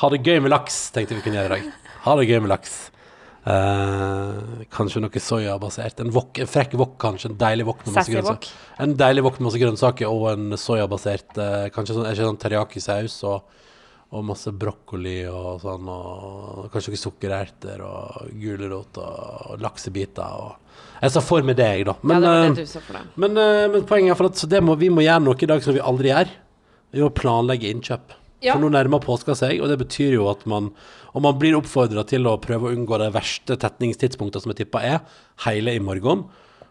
Ha 0.03 0.11
det 0.13 0.21
gøy 0.27 0.43
med 0.45 0.53
laks, 0.53 0.77
tenkte 0.93 1.17
vi 1.17 1.25
kunne 1.25 1.41
gjøre 1.41 1.49
i 1.49 1.55
dag. 1.55 1.89
Ha 2.05 2.17
det 2.21 2.29
gøy 2.29 2.43
med 2.45 2.53
laks. 2.53 2.75
Eh, 3.47 4.65
kanskje 4.75 5.01
noe 5.01 5.23
soyabasert. 5.23 6.03
En 6.03 6.11
wok, 6.13 6.41
en 6.43 6.51
frekk 6.51 6.75
wok, 6.77 6.97
kanskje. 7.01 7.31
En 7.31 7.39
deilig 7.41 7.67
wok 7.69 7.85
med 7.85 7.95
masse 7.95 8.11
Sassy 8.11 8.17
wok. 8.17 8.27
grønnsaker. 8.27 8.83
En 8.85 8.97
deilig 9.01 9.25
wok 9.25 9.39
med 9.39 9.47
masse 9.47 9.61
grønnsaker 9.63 10.11
og 10.11 10.27
en 10.33 10.59
soyabasert 10.61 11.39
eh, 11.39 11.69
Kanskje 11.75 11.97
sånn, 11.97 12.09
er 12.09 12.17
ikke 12.17 12.29
sånn 12.29 12.43
teriyaki-saus 12.43 13.17
og, 13.31 13.63
og 14.17 14.25
masse 14.27 14.53
brokkoli 14.57 15.19
og 15.31 15.61
sånn. 15.63 15.89
Og 15.93 16.69
kanskje 16.73 16.95
noen 16.95 17.03
sukkererter 17.03 17.83
og 17.87 18.31
gulrot 18.41 19.01
og, 19.03 19.57
laksebiter. 19.63 20.41
Og 20.43 21.03
jeg 21.03 21.15
sa 21.15 21.23
for 21.25 21.47
meg 21.47 21.59
deg, 21.61 21.87
da. 21.89 21.97
Men, 22.03 22.25
ja, 22.25 22.35
det 22.51 22.67
eh, 22.67 22.77
det 22.77 23.03
men, 23.15 23.41
eh, 23.41 23.65
men 23.73 23.89
poenget 23.89 24.15
er 24.15 24.21
for 24.21 24.31
at 24.33 24.63
må, 24.65 24.77
vi 24.81 24.93
må 24.93 25.05
gjøre 25.05 25.25
noe 25.27 25.41
i 25.41 25.51
dag 25.53 25.65
som 25.65 25.77
vi 25.77 25.85
aldri 25.85 26.13
gjør. 26.13 26.33
Vi 26.97 27.05
må 27.05 27.11
planlegge 27.17 27.73
innkjøp. 27.73 28.17
Ja. 28.45 28.55
For 28.55 28.63
nå 28.63 28.71
nærmer 28.73 29.01
påska 29.03 29.35
seg, 29.37 29.63
og 29.65 29.71
det 29.73 29.79
betyr 29.81 30.19
jo 30.19 30.27
at 30.29 30.43
man 30.47 30.69
Og 31.17 31.23
man 31.25 31.39
blir 31.41 31.55
oppfordra 31.57 32.03
til 32.05 32.27
å 32.29 32.35
prøve 32.37 32.69
å 32.69 32.75
unngå 32.77 32.99
det 33.01 33.07
verste 33.15 33.57
tetningstidspunktene 33.57 34.43
som 34.45 34.53
jeg 34.53 34.59
tipper 34.59 34.85
er, 34.85 34.99
hele 35.47 35.73
i 35.73 35.81
morgen. 35.81 36.27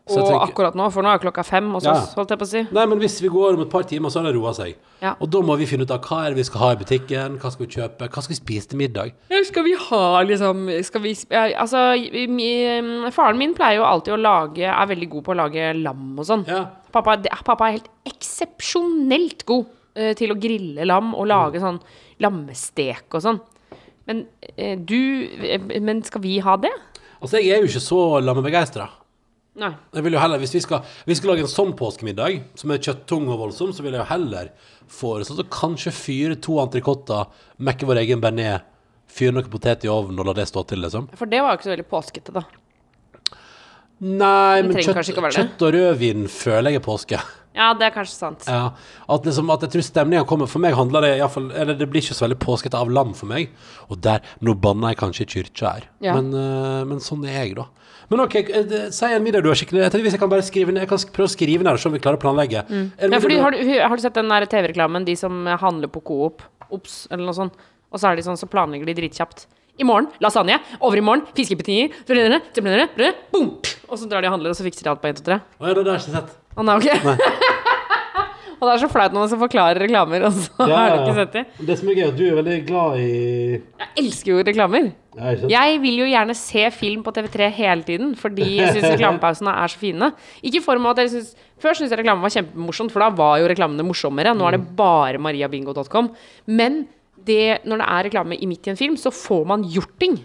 Så 0.08 0.22
Og 0.22 0.28
tenker- 0.30 0.52
akkurat 0.54 0.76
nå, 0.78 0.92
for 0.94 1.02
nå 1.02 1.10
er 1.10 1.18
klokka 1.18 1.44
fem 1.44 1.72
hos 1.74 1.84
Ja. 1.84 1.94
oss, 1.94 2.14
holdt 2.14 2.30
jeg 2.30 2.38
på 2.38 2.46
å 2.46 2.48
si. 2.48 2.62
Nei, 2.72 2.86
men 2.86 3.00
hvis 3.00 3.20
vi 3.22 3.28
går 3.28 3.56
om 3.56 3.62
et 3.62 3.70
par 3.72 3.82
timer, 3.84 4.10
så 4.10 4.22
har 4.22 4.32
det 4.32 4.36
roa 4.40 4.52
seg. 4.54 4.76
Ja. 5.02 5.16
Og 5.20 5.32
da 5.32 5.40
må 5.42 5.58
vi 5.58 5.66
finne 5.66 5.82
ut 5.82 5.90
av 5.90 6.02
hva 6.02 6.26
er 6.26 6.30
det 6.30 6.36
vi 6.38 6.44
skal 6.44 6.62
ha 6.62 6.72
i 6.74 6.76
butikken, 6.76 7.40
hva 7.40 7.52
skal 7.52 7.66
vi 7.66 7.74
kjøpe, 7.74 8.08
hva 8.08 8.22
skal 8.22 8.36
vi 8.36 8.40
spise 8.46 8.68
til 8.70 8.78
middag? 8.78 9.14
Ja, 9.32 9.42
skal 9.44 9.64
vi 9.64 9.74
ha 9.74 10.22
liksom 10.22 10.84
Skal 10.86 11.02
vi 11.02 11.16
ja, 11.32 11.58
Altså, 11.58 11.98
mi, 12.30 13.10
faren 13.12 13.38
min 13.38 13.56
pleier 13.56 13.78
jo 13.78 13.84
alltid 13.84 14.14
å 14.14 14.22
lage 14.22 14.64
Er 14.64 14.86
veldig 14.86 15.10
god 15.10 15.24
på 15.24 15.34
å 15.34 15.38
lage 15.38 15.74
lam 15.82 16.20
og 16.20 16.26
sånn. 16.26 16.46
Ja. 16.48 16.66
Pappa, 16.94 17.18
pappa 17.44 17.68
er 17.68 17.80
helt 17.80 17.90
eksepsjonelt 18.06 19.44
god 19.48 19.66
uh, 19.98 20.14
til 20.14 20.30
å 20.34 20.40
grille 20.40 20.86
lam 20.86 21.14
og 21.16 21.28
lage 21.28 21.60
sånn 21.64 21.80
lammestek 22.22 23.14
og 23.16 23.24
sånn. 23.26 23.40
Men 24.06 24.28
uh, 24.60 24.76
du 24.76 25.28
eh, 25.42 25.80
Men 25.82 26.04
skal 26.04 26.22
vi 26.22 26.38
ha 26.40 26.56
det? 26.58 26.72
Altså, 27.22 27.42
jeg 27.42 27.58
er 27.58 27.64
jo 27.66 27.72
ikke 27.72 27.82
så 27.82 28.22
lammebegeistra. 28.22 28.90
Nei. 29.56 29.72
Jeg 29.96 30.04
vil 30.04 30.18
jo 30.18 30.20
heller, 30.20 30.42
Hvis 30.42 30.54
vi 30.58 30.62
skal, 30.66 30.84
vi 31.08 31.16
skal 31.16 31.32
lage 31.32 31.46
en 31.46 31.52
sånn 31.52 31.72
påskemiddag, 31.80 32.42
som 32.60 32.74
er 32.74 32.82
kjøtttung 32.84 33.30
og 33.32 33.40
voldsom, 33.40 33.72
så 33.72 33.86
vil 33.86 33.96
jeg 33.96 34.04
jo 34.04 34.10
heller 34.10 34.52
foreslå 34.92 35.46
å 35.46 35.48
kanskje 35.52 35.94
fyre 35.96 36.36
to 36.44 36.58
entrecôter, 36.64 37.30
mekke 37.64 37.88
vår 37.88 38.04
egen 38.04 38.24
bearnés, 38.24 38.66
fyre 39.08 39.38
noe 39.38 39.48
potet 39.48 39.88
i 39.88 39.92
ovnen 39.92 40.20
og 40.20 40.28
la 40.28 40.36
det 40.42 40.50
stå 40.52 40.66
til, 40.68 40.84
liksom. 40.84 41.08
For 41.16 41.32
det 41.32 41.40
var 41.40 41.54
jo 41.56 41.62
ikke 41.62 41.70
så 41.70 41.76
veldig 41.76 41.90
påskete, 41.94 42.36
da. 42.36 42.44
Nei, 44.04 44.62
men 44.68 44.76
kjøtt, 44.76 45.16
kjøtt 45.38 45.64
og 45.64 45.72
rødvin 45.72 46.28
føler 46.28 46.76
jeg 46.76 46.82
er 46.82 46.84
påske. 46.84 47.22
Ja, 47.56 47.70
det 47.78 47.88
er 47.88 47.94
kanskje 47.96 48.18
sant. 48.18 48.46
Ja, 48.52 48.74
at, 49.08 49.28
liksom, 49.28 49.50
at 49.54 49.64
jeg 49.64 49.72
tror 49.76 49.86
stemninga 49.88 50.26
kommer 50.28 50.50
For 50.52 50.64
meg 50.64 50.76
handler 50.76 51.06
det 51.06 51.14
iallfall 51.16 51.48
Eller 51.56 51.78
det 51.80 51.88
blir 51.92 52.04
ikke 52.04 52.18
så 52.18 52.26
veldig 52.26 52.38
påskete 52.44 52.80
av 52.80 52.92
lam 52.92 53.14
for 53.16 53.32
meg. 53.32 53.54
Og 53.88 54.02
der 54.04 54.26
Nå 54.44 54.58
banner 54.60 54.92
jeg 54.92 55.00
kanskje 55.00 55.26
i 55.26 55.32
kyrkja 55.38 55.72
her, 55.78 55.90
Ja. 56.04 56.18
men, 56.18 56.34
uh, 56.36 56.84
men 56.88 57.00
sånn 57.04 57.24
er 57.26 57.40
jeg, 57.40 57.56
da. 57.56 57.70
Men 58.12 58.22
OK, 58.22 58.36
eh, 58.36 58.74
si 58.94 59.06
en 59.10 59.24
middag 59.26 59.42
du 59.42 59.50
har 59.50 59.58
skikkelig 59.58 59.86
Jeg 59.86 59.94
tenker 59.94 60.06
Hvis 60.10 60.18
jeg 60.18 60.22
kan 60.22 60.34
bare 60.34 60.46
skrive 60.46 60.74
ned 60.74 60.84
Jeg 60.84 60.92
kan 60.92 61.06
prøve 61.16 61.30
å 61.32 61.36
skrive 61.36 61.66
ned 61.66 61.80
så 61.82 61.92
vi 61.94 62.02
klarer 62.04 62.20
å 62.20 62.22
planlegge. 62.22 62.66
Mm. 62.70 62.92
Ja, 63.02 63.20
fordi, 63.24 63.40
har, 63.42 63.56
du, 63.56 63.72
har 63.82 63.96
du 63.96 64.04
sett 64.04 64.20
den 64.20 64.30
TV-reklamen, 64.52 65.08
de 65.08 65.16
som 65.18 65.46
handler 65.48 65.90
på 65.92 66.04
Coop? 66.06 66.44
Ops, 66.74 67.06
eller 67.12 67.26
noe 67.26 67.38
sånt. 67.38 67.58
Og 67.94 68.02
så 68.02 68.10
er 68.10 68.18
de 68.18 68.26
sånn, 68.26 68.38
så 68.40 68.50
planlegger 68.50 68.90
de 68.90 68.96
dritkjapt. 68.98 69.46
I 69.78 69.88
morgen 69.88 70.08
lasagne. 70.24 70.60
Over 70.80 71.02
i 71.02 71.04
morgen 71.04 71.26
fiskepetinier. 71.36 71.92
Boom! 73.34 73.50
Og 73.90 74.00
så 74.00 74.08
drar 74.10 74.24
de 74.24 74.30
og 74.30 74.38
handler, 74.38 74.54
og 74.54 74.58
så 74.58 74.66
fikser 74.66 74.88
de 74.88 74.94
alt 74.94 75.02
på 75.04 75.12
1, 75.12 75.20
2, 75.22 75.26
3. 75.28 75.40
Å 75.60 75.68
ja, 75.70 75.76
det 75.76 75.84
har 75.84 75.98
jeg 75.98 76.06
ikke 76.06 76.16
sett. 76.16 76.36
Å 76.56 76.64
nei, 76.66 76.76
ok. 76.80 76.88
og 78.58 78.64
det 78.64 78.72
er 78.72 78.82
så 78.82 78.90
flaut 78.92 79.14
når 79.14 79.26
man 79.26 79.32
skal 79.32 79.42
forklare 79.44 79.82
reklamer, 79.84 80.26
og 80.30 80.38
så 80.38 80.70
har 80.72 80.94
du 80.96 81.02
ikke 81.04 81.18
sett 81.20 81.36
det. 81.36 81.44
Det 81.68 81.78
som 81.82 81.92
er 81.92 82.00
gøy, 82.00 82.06
at 82.08 82.18
du 82.18 82.24
er 82.30 82.40
veldig 82.40 82.58
glad 82.70 83.02
i 83.04 83.10
Jeg 83.12 83.92
elsker 84.06 84.32
jo 84.32 84.46
reklamer. 84.48 84.90
Jeg. 85.16 85.52
Jeg 85.52 85.78
vil 85.84 86.02
jo 86.02 86.08
gjerne 86.12 86.36
se 86.40 86.64
film 86.76 87.04
på 87.06 87.14
TV3 87.16 87.52
hele 87.60 87.88
tiden, 87.88 88.16
fordi 88.20 88.50
jeg 88.62 88.74
syns 88.78 88.90
reklamepausene 88.96 89.54
er 89.62 89.76
så 89.76 89.80
fine. 89.84 90.12
Ikke 90.48 90.64
for 90.64 90.82
meg 90.82 90.96
at 90.96 91.06
jeg 91.06 91.16
synes, 91.18 91.36
Før 91.62 91.72
syntes 91.78 91.94
jeg 91.94 92.02
reklamen 92.02 92.24
var 92.24 92.34
kjempemorsomt, 92.34 92.92
for 92.92 93.00
da 93.00 93.08
var 93.16 93.38
jo 93.40 93.48
reklamene 93.48 93.84
morsommere. 93.88 94.34
Nå 94.36 94.44
er 94.48 94.58
det 94.58 94.66
bare 94.76 95.22
mariabingo.com. 95.24 96.10
Men 96.52 96.82
det, 97.28 97.66
når 97.66 97.82
det 97.82 97.90
er 97.98 98.08
reklame 98.10 98.38
i 98.38 98.48
midt 98.50 98.68
i 98.68 98.74
en 98.74 98.80
film, 98.80 98.96
så 99.00 99.12
får 99.14 99.46
man 99.50 99.66
gjort 99.76 99.94
ting. 100.02 100.18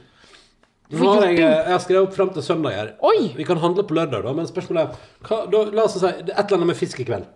Nå 0.90 1.10
har 1.12 1.28
jeg, 1.28 1.38
jeg 1.38 1.70
har 1.70 1.82
skrevet 1.84 2.08
opp 2.08 2.16
fram 2.16 2.30
til 2.34 2.42
søndag 2.42 2.74
her. 2.74 2.88
Oi! 3.06 3.30
Vi 3.36 3.46
kan 3.46 3.60
handle 3.62 3.84
på 3.86 3.94
lørdag, 3.94 4.24
da, 4.26 4.32
men 4.34 4.48
spørsmålet 4.48 4.88
er 4.88 5.28
hva, 5.28 5.44
da, 5.52 5.60
La 5.76 5.84
oss 5.86 5.94
si 5.94 6.02
et 6.08 6.32
eller 6.34 6.56
annet 6.56 6.72
med 6.72 6.78
fisk 6.78 7.02
i 7.02 7.06
kveld. 7.06 7.28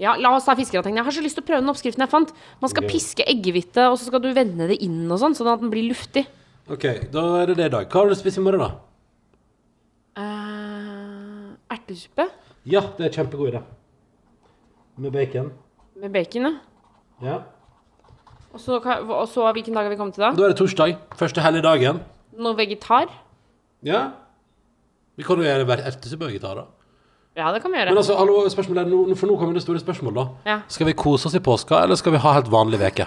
Ja, 0.00 0.14
La 0.16 0.30
oss 0.32 0.46
ta 0.48 0.54
fiskegrateng. 0.56 0.96
Jeg 0.96 1.04
har 1.04 1.12
så 1.12 1.24
lyst 1.24 1.36
til 1.36 1.44
å 1.44 1.48
prøve 1.50 1.60
den 1.60 1.72
oppskriften 1.72 2.04
jeg 2.06 2.12
fant. 2.12 2.32
Man 2.62 2.72
skal 2.72 2.86
okay. 2.86 2.94
piske 2.94 3.26
eggehvite, 3.28 3.90
og 3.90 3.98
så 4.00 4.08
skal 4.08 4.22
du 4.24 4.30
vende 4.32 4.70
det 4.70 4.78
inn 4.84 5.04
og 5.10 5.20
sånn, 5.20 5.36
sånn 5.36 5.50
at 5.52 5.60
den 5.60 5.72
blir 5.72 5.84
luftig. 5.90 6.24
OK, 6.72 6.86
da 7.12 7.26
er 7.42 7.52
det 7.52 7.58
det 7.60 7.68
i 7.68 7.74
dag. 7.74 7.88
Hva 7.92 8.04
har 8.04 8.12
du 8.12 8.16
spist 8.16 8.40
i 8.40 8.44
morgen, 8.44 8.64
da? 8.64 8.70
Uh, 10.12 11.52
ertesuppe 11.72 12.26
Ja, 12.68 12.82
det 12.96 13.08
er 13.08 13.16
kjempegod 13.18 13.52
idé. 13.52 13.62
Med 15.00 15.12
bacon. 15.12 15.52
med 15.96 16.12
bacon, 16.12 16.48
ja. 16.48 16.52
Ja. 17.22 17.36
Og 18.52 18.60
så, 18.60 18.76
og 18.76 19.28
så 19.32 19.46
hvilken 19.56 19.74
dag 19.74 19.86
har 19.86 19.90
vi 19.92 19.96
kommet 19.96 20.14
til 20.14 20.24
da? 20.26 20.30
Da 20.36 20.44
er 20.44 20.52
det 20.52 20.58
torsdag. 20.60 20.96
Første 21.16 21.40
hellige 21.40 21.64
dagen. 21.64 22.00
Noe 22.38 22.56
vegetar? 22.58 23.08
Ja. 23.84 24.10
Vi 25.16 25.24
kan 25.24 25.40
jo 25.40 25.44
gjøre 25.46 25.78
ertesuppe 25.88 26.26
og 26.28 26.32
vegetar, 26.32 26.60
da. 26.60 26.66
Ja, 27.36 27.48
det 27.54 27.62
kan 27.64 27.72
vi 27.72 27.78
gjøre. 27.80 27.88
Men 27.94 27.96
altså, 28.02 28.16
hallo, 28.18 28.34
spørsmålet 28.52 28.82
er, 28.84 28.90
nå- 28.92 29.16
for 29.16 29.26
nå 29.30 29.38
kommer 29.40 29.56
det 29.56 29.62
store 29.64 29.80
spørsmål, 29.80 30.14
da. 30.18 30.24
Ja. 30.50 30.56
Skal 30.68 30.86
vi 30.90 30.92
kose 30.92 31.30
oss 31.30 31.34
i 31.34 31.40
påska, 31.40 31.78
eller 31.82 31.96
skal 31.96 32.12
vi 32.12 32.20
ha 32.20 32.32
helt 32.36 32.50
vanlig 32.52 32.80
veke? 32.82 33.06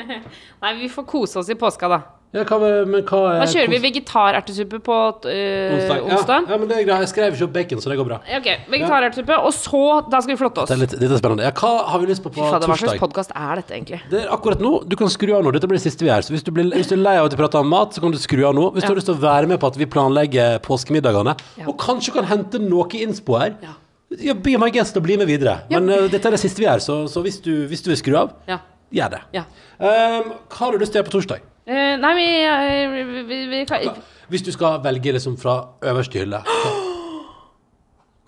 Nei, 0.62 0.72
vi 0.80 0.88
får 0.88 1.04
kose 1.10 1.38
oss 1.42 1.50
i 1.52 1.56
påska, 1.60 1.88
da. 1.92 1.98
Ja, 2.28 2.42
hva, 2.44 2.58
men 2.84 3.02
hva 3.08 3.18
er 3.32 3.38
Da 3.40 3.46
kjører 3.48 3.70
vi 3.72 3.78
vegetarertesuppe 3.86 4.78
på 4.84 4.96
øh, 5.24 5.76
onsdag? 5.78 6.02
onsdag. 6.12 6.42
Ja, 6.44 6.52
ja, 6.52 6.56
men 6.60 6.68
det 6.68 6.76
er 6.76 6.82
greit. 6.84 7.00
Jeg 7.06 7.08
skrev 7.08 7.32
ikke 7.38 7.46
opp 7.46 7.54
bacon, 7.54 7.80
så 7.80 7.88
det 7.88 7.96
går 7.96 8.04
bra. 8.10 8.18
Ja, 8.28 8.36
Ok, 8.42 8.48
vegetarertesuppe, 8.68 9.38
og 9.48 9.54
så 9.56 9.80
Da 10.12 10.20
skal 10.20 10.34
vi 10.34 10.38
flotte 10.42 10.60
oss. 10.60 10.68
Det 10.68 10.76
er 10.76 10.82
litt, 10.82 10.92
dette 11.00 11.14
er 11.16 11.22
spennende. 11.22 11.46
Ja, 11.48 11.52
hva 11.56 11.70
har 11.88 12.02
vi 12.02 12.10
lyst 12.10 12.20
på 12.22 12.28
på 12.28 12.36
Fy 12.36 12.44
fader, 12.44 12.68
hva 12.68 12.76
slags 12.76 12.92
torsdag? 12.92 13.00
podkast 13.00 13.32
er 13.32 13.62
dette, 13.62 13.72
egentlig? 13.78 14.00
Det 14.12 14.20
er 14.26 14.28
akkurat 14.36 14.60
nå. 14.60 14.74
Du 14.88 14.96
kan 15.00 15.08
skru 15.08 15.32
av 15.38 15.42
nå. 15.48 15.54
Dette 15.56 15.70
blir 15.72 15.80
det 15.80 15.86
siste 15.86 16.04
vi 16.04 16.10
gjør. 16.12 16.26
Så 16.28 16.36
hvis 16.36 16.44
du, 16.44 16.52
blir, 16.52 16.68
hvis 16.76 16.92
du 16.92 16.94
er 16.98 17.02
lei 17.06 17.16
av 17.16 17.30
at 17.30 17.32
vi 17.32 17.40
prater 17.40 17.64
om 17.64 17.72
mat, 17.72 17.96
så 17.96 18.04
kan 18.04 18.12
du 18.12 18.18
skru 18.20 18.44
av 18.44 18.54
nå. 18.60 18.68
Hvis 18.76 18.84
du 18.84 18.90
Ja. 18.90 18.92
har 18.92 19.00
lyst 19.00 19.08
til 19.08 19.16
å 19.16 19.24
være 19.24 19.48
med 19.48 19.58
på 19.64 19.66
at 19.72 19.76
vi 19.80 19.86
planlegger 19.86 20.58
påskemiddagene, 20.68 21.34
Ja. 21.56 21.64
og 21.66 21.78
kanskje 21.80 22.12
kan 22.12 22.24
hente 22.28 22.60
noe 22.60 22.88
innspo 22.92 23.38
her, 23.40 23.56
Ja. 23.62 23.72
ja, 24.20 24.34
be 24.34 24.58
my 24.58 24.68
guest 24.70 24.94
og 24.96 25.02
bli 25.02 25.16
med 25.16 25.26
videre. 25.28 25.62
Ja. 25.70 25.80
Men 25.80 25.88
eh, 25.88 26.08
dette 26.08 26.26
er 26.28 26.32
det 26.36 26.40
siste 26.44 26.60
vi 26.60 26.66
gjør, 26.68 26.80
så, 26.84 27.08
så 27.08 27.22
hvis, 27.24 27.40
du, 27.40 27.66
hvis 27.68 27.80
du 27.82 27.88
vil 27.88 27.96
skru 27.96 28.16
av, 28.20 28.32
Ja. 28.46 28.58
gjør 28.92 29.10
det. 29.16 29.20
ja. 29.32 29.44
Um, 29.80 30.32
hva 30.50 30.58
har 30.66 30.72
du 30.72 30.78
lyst 30.78 30.92
til 30.92 31.00
å 31.00 31.04
gjøre 31.04 31.10
på 31.10 31.20
torsdag? 31.22 31.40
Eh, 31.68 31.98
nei, 32.00 32.14
vi, 32.16 33.02
vi, 33.04 33.22
vi, 33.28 33.38
vi 33.52 33.64
kan 33.68 33.98
Hvis 34.32 34.44
du 34.46 34.48
skal 34.54 34.78
velge 34.80 35.12
liksom 35.12 35.34
fra 35.36 35.58
øverste 35.84 36.22
hylle, 36.22 36.40
hva, 36.40 36.70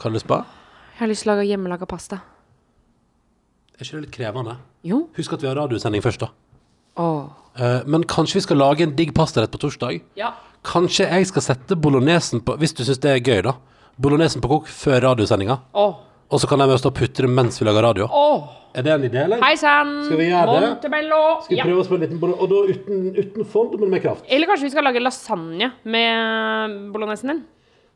har 0.03 0.13
du 0.13 0.21
spa? 0.21 0.43
Jeg 0.93 1.01
har 1.01 1.09
lyst 1.09 1.25
til 1.25 1.33
å 1.33 1.37
lage 1.39 1.47
hjemmelaga 1.49 1.89
pasta. 1.89 2.19
Er 3.79 3.87
ikke 3.87 3.97
det 3.97 4.03
litt 4.05 4.13
krevende? 4.19 4.59
Jo. 4.85 5.07
Husk 5.17 5.33
at 5.33 5.41
vi 5.41 5.49
har 5.49 5.57
radiosending 5.57 6.05
først, 6.05 6.21
da. 6.21 6.29
Åh. 7.01 7.31
Eh, 7.57 7.89
men 7.89 8.05
kanskje 8.05 8.43
vi 8.43 8.45
skal 8.45 8.61
lage 8.61 8.85
en 8.85 8.93
digg 8.99 9.15
pastarett 9.17 9.53
på 9.55 9.63
torsdag? 9.65 10.03
Ja. 10.21 10.35
Kanskje 10.69 11.09
jeg 11.09 11.31
skal 11.31 11.47
sette 11.47 11.77
bolognesen 11.81 12.43
på 12.45 12.59
Hvis 12.61 12.77
du 12.77 12.85
syns 12.85 13.01
det 13.01 13.15
er 13.15 13.25
gøy, 13.25 13.41
da. 13.49 13.57
Bolognesen 13.97 14.45
på 14.45 14.53
kok 14.53 14.69
før 14.69 15.01
radiosendinga. 15.09 15.57
Åh. 15.81 15.97
Og 16.31 16.39
så 16.39 16.47
kan 16.47 16.63
jeg 16.63 16.71
med 16.71 16.79
stå 16.79 16.91
og 16.93 16.95
putte 16.95 17.25
det 17.25 17.31
mens 17.31 17.59
vi 17.59 17.67
lager 17.67 17.83
radio. 17.83 18.07
Oh. 18.07 18.45
Er 18.71 18.85
det 18.87 18.93
en 18.95 19.03
idé, 19.09 19.25
eller? 19.25 19.41
Hei 19.43 19.57
sann! 19.59 19.89
Skal 20.07 20.19
vi 20.21 20.29
gjøre 20.29 20.53
det? 20.55 20.67
Montebello! 20.69 21.23
Skal 21.43 21.57
vi 21.57 21.59
Ja. 21.59 21.65
prøve 21.67 21.81
oss 21.83 21.89
på 21.91 21.97
en 21.97 22.05
liten 22.05 22.21
Og 22.23 22.49
da 22.53 22.59
uten, 22.71 23.01
uten 23.19 23.45
fond, 23.45 23.75
men 23.81 23.91
med 23.91 24.03
kraft. 24.03 24.25
Eller 24.31 24.47
kanskje 24.47 24.69
vi 24.69 24.71
skal 24.71 24.85
lage 24.85 25.03
lasagne 25.03 25.73
med 25.85 26.93
bolognesen 26.93 27.33
din? 27.33 27.41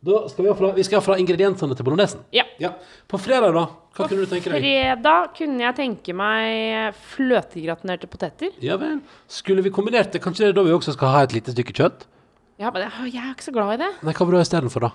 Da 0.04 0.26
skal 0.28 0.44
vi, 0.44 0.48
ha 0.50 0.54
fra, 0.58 0.72
vi 0.74 0.82
skal 0.82 0.98
ha 0.98 1.04
fra 1.06 1.14
ingrediensene 1.16 1.76
til 1.78 1.84
bolognesen. 1.86 2.24
Ja. 2.32 2.42
Ja. 2.58 2.72
På 3.08 3.18
fredag, 3.22 3.54
da? 3.54 3.68
Hva 3.94 4.08
kunne 4.10 4.26
du 4.26 4.26
tenke 4.26 4.50
deg? 4.50 4.60
Fredag 4.60 5.30
kunne 5.38 5.60
jeg 5.62 5.76
tenke 5.78 6.12
meg 6.12 6.92
fløtegratinerte 7.14 8.10
poteter. 8.10 8.50
Ja 8.60 8.76
vel. 8.76 8.98
Skulle 9.28 9.62
vi 9.62 9.70
kombinert 9.70 10.10
det? 10.12 10.20
Kanskje 10.20 10.44
det 10.44 10.48
er 10.48 10.58
da 10.58 10.66
vi 10.66 10.74
også 10.74 10.92
skal 10.98 11.08
ha 11.14 11.22
et 11.22 11.32
lite 11.32 11.54
stykke 11.54 11.72
kjøtt? 11.72 12.04
Ja, 12.58 12.70
men 12.74 12.82
jeg 12.82 13.14
jeg 13.14 13.22
er 13.22 13.30
ikke 13.32 13.46
så 13.46 13.54
glad 13.54 13.74
i 13.78 13.82
det. 13.86 13.92
Nei, 14.02 14.12
hva 14.12 14.26
vil 14.26 14.34
du 14.34 14.42
ha 14.42 14.42
istedenfor, 14.42 14.80
da? 14.80 14.90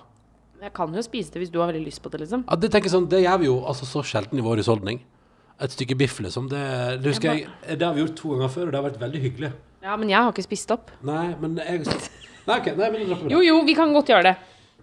Jeg 0.60 0.74
kan 0.76 0.92
jo 0.92 1.02
spise 1.04 1.32
det 1.32 1.40
hvis 1.40 1.52
du 1.52 1.58
har 1.62 1.70
veldig 1.70 1.86
lyst 1.86 2.02
på 2.04 2.10
det, 2.12 2.20
liksom. 2.24 2.44
Ja, 2.44 2.56
det 2.60 2.68
tenker 2.72 2.90
jeg 2.90 2.92
sånn, 2.92 3.08
det 3.08 3.22
gjør 3.22 3.40
vi 3.40 3.48
jo 3.48 3.56
altså 3.70 3.88
så 3.88 4.02
sjelden 4.04 4.40
i 4.40 4.44
vår 4.44 4.60
husholdning. 4.60 5.00
Et 5.60 5.72
stykke 5.72 5.96
biff, 6.00 6.18
liksom. 6.20 6.48
Det, 6.52 6.60
det 7.00 7.14
husker 7.14 7.32
jeg, 7.32 7.48
det 7.80 7.86
har 7.86 7.96
vi 7.96 8.04
gjort 8.04 8.16
to 8.18 8.34
ganger 8.34 8.52
før, 8.52 8.66
og 8.68 8.72
det 8.72 8.80
har 8.80 8.86
vært 8.90 9.00
veldig 9.00 9.22
hyggelig. 9.24 9.50
Ja, 9.84 9.96
men 9.96 10.12
jeg 10.12 10.20
har 10.20 10.32
ikke 10.34 10.44
spist 10.44 10.72
opp. 10.74 10.92
Nei, 11.06 11.30
men 11.40 11.56
jeg 11.60 11.84
Nei, 12.48 12.56
ok, 12.56 12.70
nei, 12.76 12.88
men. 12.92 13.26
Jo, 13.30 13.40
jo, 13.44 13.58
vi 13.68 13.74
kan 13.76 13.92
godt 13.94 14.12
gjøre 14.12 14.30
det. 14.30 14.34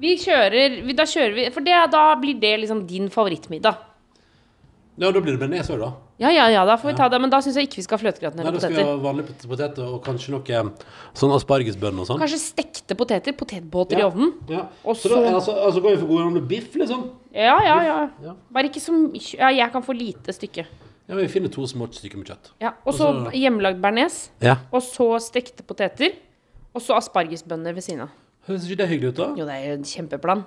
Vi 0.01 0.13
kjører, 0.21 0.75
vi, 0.85 0.93
da 0.97 1.07
kjører 1.09 1.33
vi 1.33 1.45
For 1.53 1.65
det, 1.65 1.77
da 1.93 2.03
blir 2.21 2.37
det 2.41 2.51
liksom 2.61 2.83
din 2.89 3.07
favorittmiddag. 3.13 3.79
Ja, 4.97 5.09
da 5.09 5.21
blir 5.21 5.33
det 5.35 5.41
bearnés 5.41 5.69
òg, 5.73 5.81
da. 5.81 5.89
Ja, 6.17 6.31
ja, 6.33 6.47
ja, 6.49 6.63
da 6.65 6.77
får 6.81 6.89
vi 6.89 6.95
ta 6.97 7.07
det. 7.13 7.19
Men 7.21 7.29
da 7.29 7.37
syns 7.45 7.59
jeg 7.59 7.67
ikke 7.67 7.77
vi 7.77 7.83
skal 7.85 7.97
ha 7.97 8.01
Nei, 8.01 8.07
fløtegratinerte 8.07 8.53
da 8.55 8.61
skal 8.63 8.73
vi 8.73 8.85
ha 8.87 8.95
vanlige 9.03 9.49
poteter 9.51 9.83
og 9.85 9.99
kanskje 10.05 10.33
noe 10.33 10.61
sånn 11.13 11.33
aspargesbønner 11.35 12.01
og 12.01 12.09
sånn. 12.09 12.21
Kanskje 12.23 12.39
stekte 12.41 12.97
poteter. 12.97 13.35
Potetbåter 13.37 14.01
i 14.01 14.05
ovnen. 14.07 14.33
Ja. 14.49 14.63
Og 14.83 14.97
så 14.97 15.11
da, 15.13 15.21
altså, 15.35 15.53
altså 15.53 15.83
går 15.85 15.93
vi 15.93 16.01
for 16.01 16.09
god 16.09 16.23
gamle 16.25 16.41
biff, 16.49 16.73
liksom? 16.73 17.05
Ja, 17.37 17.59
ja, 17.61 17.77
ja. 17.85 17.97
Ja. 18.25 18.35
Bare 18.53 18.71
ikke 18.71 18.81
så 18.81 18.95
mye 18.97 19.37
Ja, 19.37 19.51
jeg 19.53 19.71
kan 19.71 19.85
få 19.85 19.93
lite 19.93 20.33
stykke. 20.33 20.65
Ja, 21.07 21.15
vi 21.15 21.27
finner 21.31 21.53
to 21.53 21.67
små 21.69 21.85
stykker 21.93 22.17
med 22.17 22.27
kjøtt. 22.33 22.51
Ja, 22.59 22.73
Og 22.83 22.93
så 22.93 23.07
Og 23.07 23.27
så- 23.27 23.37
hjemmelagd 23.37 23.79
bearnés. 23.79 24.29
Ja. 24.41 24.57
Og 24.73 24.81
så 24.81 25.19
stekte 25.21 25.61
poteter. 25.63 26.15
Og 26.73 26.81
så 26.81 26.97
aspargesbønner 26.97 27.73
ved 27.73 27.83
siden 27.83 28.01
av. 28.01 28.09
Høres 28.47 28.65
ikke 28.65 28.77
det 28.77 28.89
hyggelig 28.89 29.09
ut, 29.09 29.15
da? 29.15 29.27
Jo, 29.37 29.45
det 29.45 29.53
er 29.53 29.67
jo 29.67 29.73
en 29.73 29.83
kjempeplan. 29.83 30.45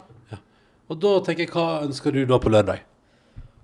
Og 0.90 0.98
da 0.98 1.20
tenker 1.20 1.44
jeg, 1.46 1.50
hva 1.50 1.82
ønsker 1.86 2.10
du 2.12 2.24
da 2.26 2.36
på 2.38 2.50
lørdag? 2.50 2.80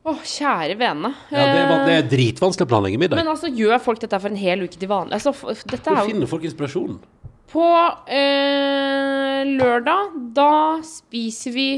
Å, 0.07 0.13
kjære 0.23 0.77
vene. 0.79 1.11
Ja, 1.35 1.45
det, 1.51 1.63
det 1.89 1.95
er 1.97 2.05
dritvanskelig 2.13 2.69
å 2.69 2.71
planlegge 2.71 2.99
middag. 3.03 3.19
Men 3.19 3.33
altså, 3.33 3.51
gjør 3.51 3.81
folk 3.83 3.99
dette 4.05 4.21
for 4.23 4.31
en 4.31 4.39
hel 4.39 4.63
uke 4.63 4.79
til 4.79 4.91
vanlig? 4.91 5.19
Altså, 5.19 5.33
dette 5.67 5.91
Hvor 5.91 5.99
er 5.99 6.11
finner 6.13 6.31
folk 6.31 6.47
inspirasjonen? 6.47 7.01
På 7.51 7.67
eh, 8.07 9.43
lørdag, 9.49 10.15
da 10.37 10.79
spiser 10.87 11.55
vi 11.57 11.69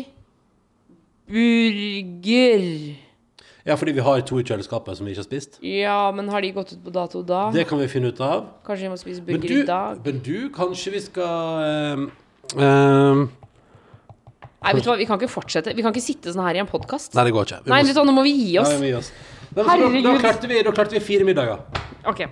burger. 1.28 2.68
Ja, 3.68 3.76
fordi 3.76 3.92
vi 3.96 4.04
har 4.04 4.20
to 4.28 4.38
i 4.40 4.44
kjøleskapet 4.44 4.96
som 4.96 5.08
vi 5.08 5.12
ikke 5.12 5.24
har 5.24 5.28
spist. 5.28 5.58
Ja, 5.64 5.98
men 6.12 6.28
har 6.32 6.44
de 6.44 6.52
gått 6.56 6.76
ut 6.76 6.84
på 6.84 6.92
dato 6.92 7.24
da? 7.24 7.48
Det 7.52 7.64
kan 7.68 7.80
vi 7.80 7.88
finne 7.88 8.12
ut 8.12 8.20
av. 8.24 8.46
Kanskje 8.68 8.88
vi 8.88 8.92
må 8.92 9.00
spise 9.00 9.24
burger 9.24 9.48
du, 9.48 9.58
i 9.62 9.66
dag? 9.68 10.00
men 10.04 10.22
du 10.24 10.48
kanskje 10.52 10.92
vi 10.98 11.02
skal 11.04 11.64
eh, 11.64 12.06
ehm, 12.60 13.28
Nei, 14.62 14.72
vet 14.74 14.82
du 14.84 14.90
hva, 14.90 14.96
vi 14.98 15.06
kan 15.06 15.18
ikke 15.20 15.30
fortsette. 15.30 15.74
Vi 15.76 15.82
kan 15.86 15.92
ikke 15.94 16.02
sitte 16.02 16.32
sånn 16.34 16.42
her 16.44 16.56
i 16.58 16.62
en 16.64 16.66
podkast. 16.70 17.14
Nei, 17.14 17.24
det 17.28 17.32
går 17.36 17.44
ikke. 17.46 17.60
Vi 17.64 17.70
Nei, 17.70 17.82
må- 17.82 17.86
litt 17.88 17.96
hva, 17.96 18.04
nå 18.08 18.14
må 18.16 18.22
vi 18.26 18.32
gi 18.34 18.58
oss. 18.58 18.68
oss. 18.68 18.74
vi 18.74 18.80
må 18.82 18.88
gi 18.90 18.96
oss. 18.98 19.12
Da, 19.48 19.62
da, 19.62 19.62
da, 19.62 19.68
Herregud. 19.70 20.20
klarte 20.20 20.48
vi, 20.50 20.62
da 20.62 20.72
klarte 20.72 20.90
vi 20.98 21.00
fire 21.00 21.24
middager. 21.24 21.58
Ok. 22.10 22.24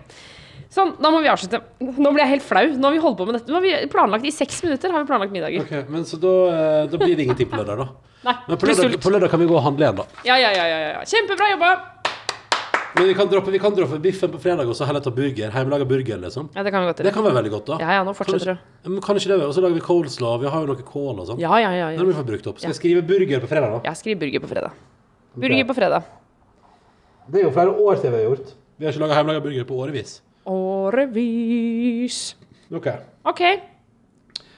Sånn, 0.77 0.91
da 1.01 1.11
må 1.11 1.23
vi 1.23 1.29
avslutte. 1.31 1.61
Nå 1.81 2.11
ble 2.13 2.21
jeg 2.25 2.29
helt 2.35 2.43
flau. 2.45 2.67
Nå 2.77 2.83
har 2.83 2.93
vi 2.93 2.99
holdt 3.01 3.17
på 3.17 3.27
med 3.27 3.39
dette. 3.39 3.49
Nå 3.49 3.55
har 3.55 3.63
vi 3.65 3.87
planlagt 3.89 4.27
I 4.27 4.33
seks 4.35 4.59
minutter 4.67 4.91
har 4.93 5.05
vi 5.05 5.09
planlagt 5.09 5.33
middager. 5.33 5.63
Ok, 5.63 5.89
men 5.89 6.05
Så 6.05 6.19
da, 6.21 6.35
eh, 6.83 6.87
da 6.91 6.99
blir 6.99 7.17
det 7.17 7.25
ingenting 7.29 7.49
på 7.49 7.57
lørdag, 7.63 7.79
da. 7.79 7.89
Nei, 8.27 8.35
Men 8.49 8.57
på 8.59 8.67
blir 8.67 8.75
lørdag, 8.75 9.01
på 9.01 9.11
lørdag 9.15 9.31
kan 9.31 9.41
vi 9.41 9.47
gå 9.47 9.55
og 9.57 9.63
handle 9.63 9.87
igjen, 9.87 9.97
da. 9.97 10.05
Ja, 10.25 10.35
ja, 10.37 10.51
ja, 10.51 10.67
ja, 10.67 10.79
ja. 10.99 11.01
Kjempebra 11.07 11.51
jobba! 11.55 11.71
Men 12.97 13.09
vi 13.11 13.15
kan 13.15 13.29
droppe, 13.29 13.51
vi 13.53 13.59
kan 13.61 13.75
droppe 13.77 13.99
biffen 14.01 14.31
på 14.33 14.39
fredag 14.41 14.71
og 14.73 14.77
så 14.79 14.87
heller 14.89 15.03
ta 15.05 15.11
burger. 15.13 15.51
Hjemmelaga 15.53 15.85
burger, 15.85 16.17
liksom. 16.23 16.47
Ja, 16.55 16.63
det 16.65 16.71
kan 16.73 16.81
vi 16.81 16.89
godt 16.89 17.03
Det 17.05 17.13
kan 17.13 17.25
være 17.27 17.37
veldig 17.37 17.51
godt, 17.53 17.67
da. 17.67 17.77
Ja, 17.83 17.97
ja, 17.99 18.05
nå 18.09 18.15
fortsetter 18.17 18.55
du. 18.57 18.89
Men 18.89 19.03
kan 19.05 19.19
ikke 19.21 19.29
det 19.35 19.37
være? 19.43 19.49
Og 19.51 19.57
så 19.57 19.65
lager 19.65 19.77
vi 19.77 19.83
coleslaw. 19.85 20.39
Vi 20.41 20.49
har 20.55 20.65
jo 20.65 20.71
noe 20.71 20.87
kål 20.93 21.21
og 21.21 21.27
sånn. 21.29 21.43
Ja, 21.43 21.59
ja, 21.61 21.75
ja. 21.77 21.91
Ja. 21.93 22.01
må 22.01 22.09
vi 22.09 22.17
få 22.17 22.25
brukt 22.25 22.49
opp. 22.49 22.63
Skal 22.63 22.73
jeg 22.73 22.79
skrive 22.79 23.03
burger 23.05 23.43
på 23.45 23.51
fredag, 23.51 23.75
da? 23.75 23.83
Ja, 23.91 23.93
skriv 23.99 24.17
burger 24.23 24.41
på 24.41 24.49
fredag. 24.49 24.79
Burger 25.37 25.69
på 25.69 25.77
fredag. 25.77 26.09
Det 27.29 27.43
er 27.43 27.45
jo 27.45 27.53
flere 27.53 27.75
år 27.85 28.01
siden 28.01 28.15
vi 28.17 28.23
har 28.23 28.31
gjort. 28.31 28.55
Vi 28.79 28.89
har 28.89 28.97
ikke 28.97 29.05
laga 29.05 29.21
hjemmelaga 29.21 29.45
burger 29.45 29.69
på 29.69 29.83
årevis. 29.85 30.17
Årevis. 30.57 32.21
Ok. 32.73 32.89
OK. 33.29 33.43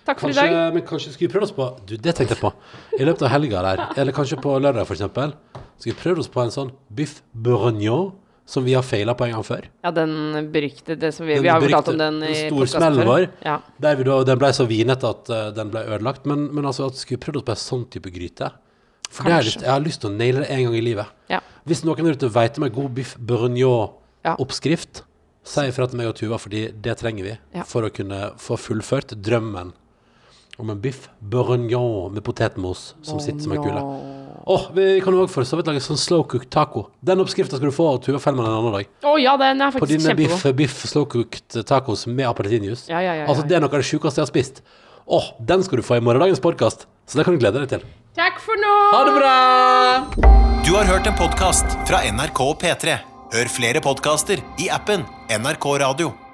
Takk 0.07 0.22
for 0.22 0.30
i 0.30 0.39
dag. 0.39 0.55
men 0.72 0.86
kanskje 0.86 1.11
skal 1.12 1.26
vi 1.26 1.32
prøve 1.32 1.45
oss 1.45 1.53
på 1.53 1.66
Du, 1.84 1.97
det 1.97 2.14
tenkte 2.16 2.36
jeg 2.36 2.41
på. 2.41 2.53
I 2.97 3.05
løpet 3.05 3.26
av 3.26 3.34
helga 3.34 3.66
der, 3.66 3.82
eller 3.99 4.14
kanskje 4.16 4.39
på 4.41 4.55
lørdag, 4.62 4.86
for 4.86 4.95
eksempel, 4.97 5.34
skal 5.76 5.93
vi 5.93 5.99
prøve 5.99 6.22
oss 6.22 6.30
på 6.32 6.41
en 6.47 6.55
sånn 6.55 6.70
biff 6.89 7.18
bourguignon 7.34 8.14
som 8.49 8.65
vi 8.65 8.73
har 8.75 8.85
feila 8.87 9.13
på 9.15 9.27
en 9.27 9.35
gang 9.37 9.45
før. 9.45 9.67
Ja, 9.85 9.91
den 9.93 10.47
berykte 10.53 10.97
det 10.97 11.11
som 11.13 11.27
vi, 11.29 11.35
Den 11.37 11.45
vi 11.45 11.51
har 11.53 11.61
fortalt 11.61 11.91
om 11.93 11.99
den 12.01 12.23
i 12.25 12.37
podkasten 12.49 13.03
før. 13.05 13.27
Ja. 13.45 13.59
Der 13.85 13.99
vi 13.99 14.07
da, 14.09 14.17
den 14.25 14.39
ble 14.41 14.49
så 14.57 14.65
vinete 14.71 15.11
at 15.11 15.29
uh, 15.29 15.43
den 15.53 15.69
ble 15.75 15.83
ødelagt. 15.85 16.25
Men, 16.31 16.47
men 16.57 16.69
altså, 16.71 16.89
at 16.89 16.97
skulle 16.97 17.21
prøvd 17.21 17.43
oss 17.43 17.45
på 17.45 17.53
en 17.53 17.61
sånn 17.61 17.85
type 17.93 18.13
gryte? 18.15 18.49
For 19.09 19.29
det 19.29 19.35
er 19.35 19.45
litt, 19.45 19.59
Kanskje. 19.59 19.67
jeg 19.67 19.73
har 19.75 19.85
lyst 19.85 20.01
til 20.01 20.09
å 20.09 20.15
naile 20.15 20.45
det 20.45 20.49
en 20.55 20.63
gang 20.65 20.79
i 20.79 20.81
livet. 20.85 21.13
Ja. 21.33 21.43
Hvis 21.69 21.85
noen 21.85 22.09
der 22.09 22.17
ute 22.17 22.31
vet 22.33 22.57
om 22.61 22.65
en 22.65 22.73
god 22.79 22.95
biff 22.97 23.13
bourgnon-oppskrift, 23.31 25.03
ja. 25.03 25.29
si 25.53 25.67
ifra 25.69 25.89
til 25.89 26.01
meg 26.01 26.09
og 26.09 26.17
Tuva, 26.17 26.41
fordi 26.41 26.71
det 26.73 26.97
trenger 27.03 27.29
vi 27.29 27.35
Ja. 27.57 27.67
for 27.69 27.85
å 27.85 27.93
kunne 27.93 28.31
få 28.41 28.57
fullført 28.61 29.13
drømmen 29.13 29.75
om 30.59 30.73
en 30.73 30.81
biff 30.81 31.11
bourgnon 31.21 32.17
med 32.17 32.25
potetmos 32.25 32.95
som 33.05 33.21
sitter 33.21 33.45
som 33.45 33.53
en 33.53 33.63
kule. 33.63 33.85
Åh, 34.49 34.66
Vi 34.74 34.87
kan 35.05 35.14
også 35.14 35.33
for 35.35 35.49
så 35.49 35.59
vidt 35.59 35.70
lage 35.70 35.83
sånn 35.85 36.01
slow 36.01 36.24
cook 36.29 36.49
taco. 36.51 36.89
Den 37.05 37.22
oppskrifta 37.22 37.59
skal 37.59 37.70
du 37.70 37.74
få 37.74 37.87
av 37.93 38.01
Tuva 38.05 38.20
Fellmann 38.22 38.49
en 38.49 38.59
annen 38.59 38.76
dag. 38.79 38.91
Oh, 39.05 39.16
ja, 39.20 39.37
den 39.41 39.61
er 39.61 39.72
På 39.74 39.83
faktisk 39.85 40.05
dine 40.05 40.16
biff, 40.18 40.45
biff 40.57 40.85
slow 40.89 41.07
cooked 41.11 41.59
tacos 41.68 42.07
med 42.07 42.26
appelsinjuice. 42.29 42.89
Ja, 42.93 43.01
ja, 43.05 43.14
ja, 43.22 43.26
Altså, 43.29 43.47
det 43.49 43.57
er 43.59 43.64
noe 43.64 43.72
av 43.72 43.83
det 43.83 43.89
sjukeste 43.89 44.20
jeg 44.22 44.26
har 44.29 44.33
spist. 44.33 44.62
Åh, 45.09 45.33
den 45.41 45.64
skal 45.64 45.81
du 45.81 45.87
få 45.87 45.97
i 45.97 46.05
morgendagens 46.05 46.41
podkast. 46.45 46.87
Så 47.09 47.16
det 47.16 47.24
kan 47.24 47.37
du 47.37 47.41
glede 47.41 47.64
deg 47.64 47.70
til. 47.72 47.89
Takk 48.18 48.41
for 48.45 48.61
nå! 48.61 48.74
Ha 48.93 49.03
det 49.09 49.16
bra! 49.16 49.35
Du 50.68 50.74
har 50.76 50.85
hørt 50.85 51.07
en 51.09 51.16
podkast 51.16 51.79
fra 51.89 52.03
NRK 52.05 52.41
og 52.45 52.59
P3. 52.61 52.99
Hør 53.33 53.53
flere 53.53 53.81
podkaster 53.85 54.41
i 54.61 54.68
appen 54.72 55.05
NRK 55.33 55.70
Radio. 55.81 56.28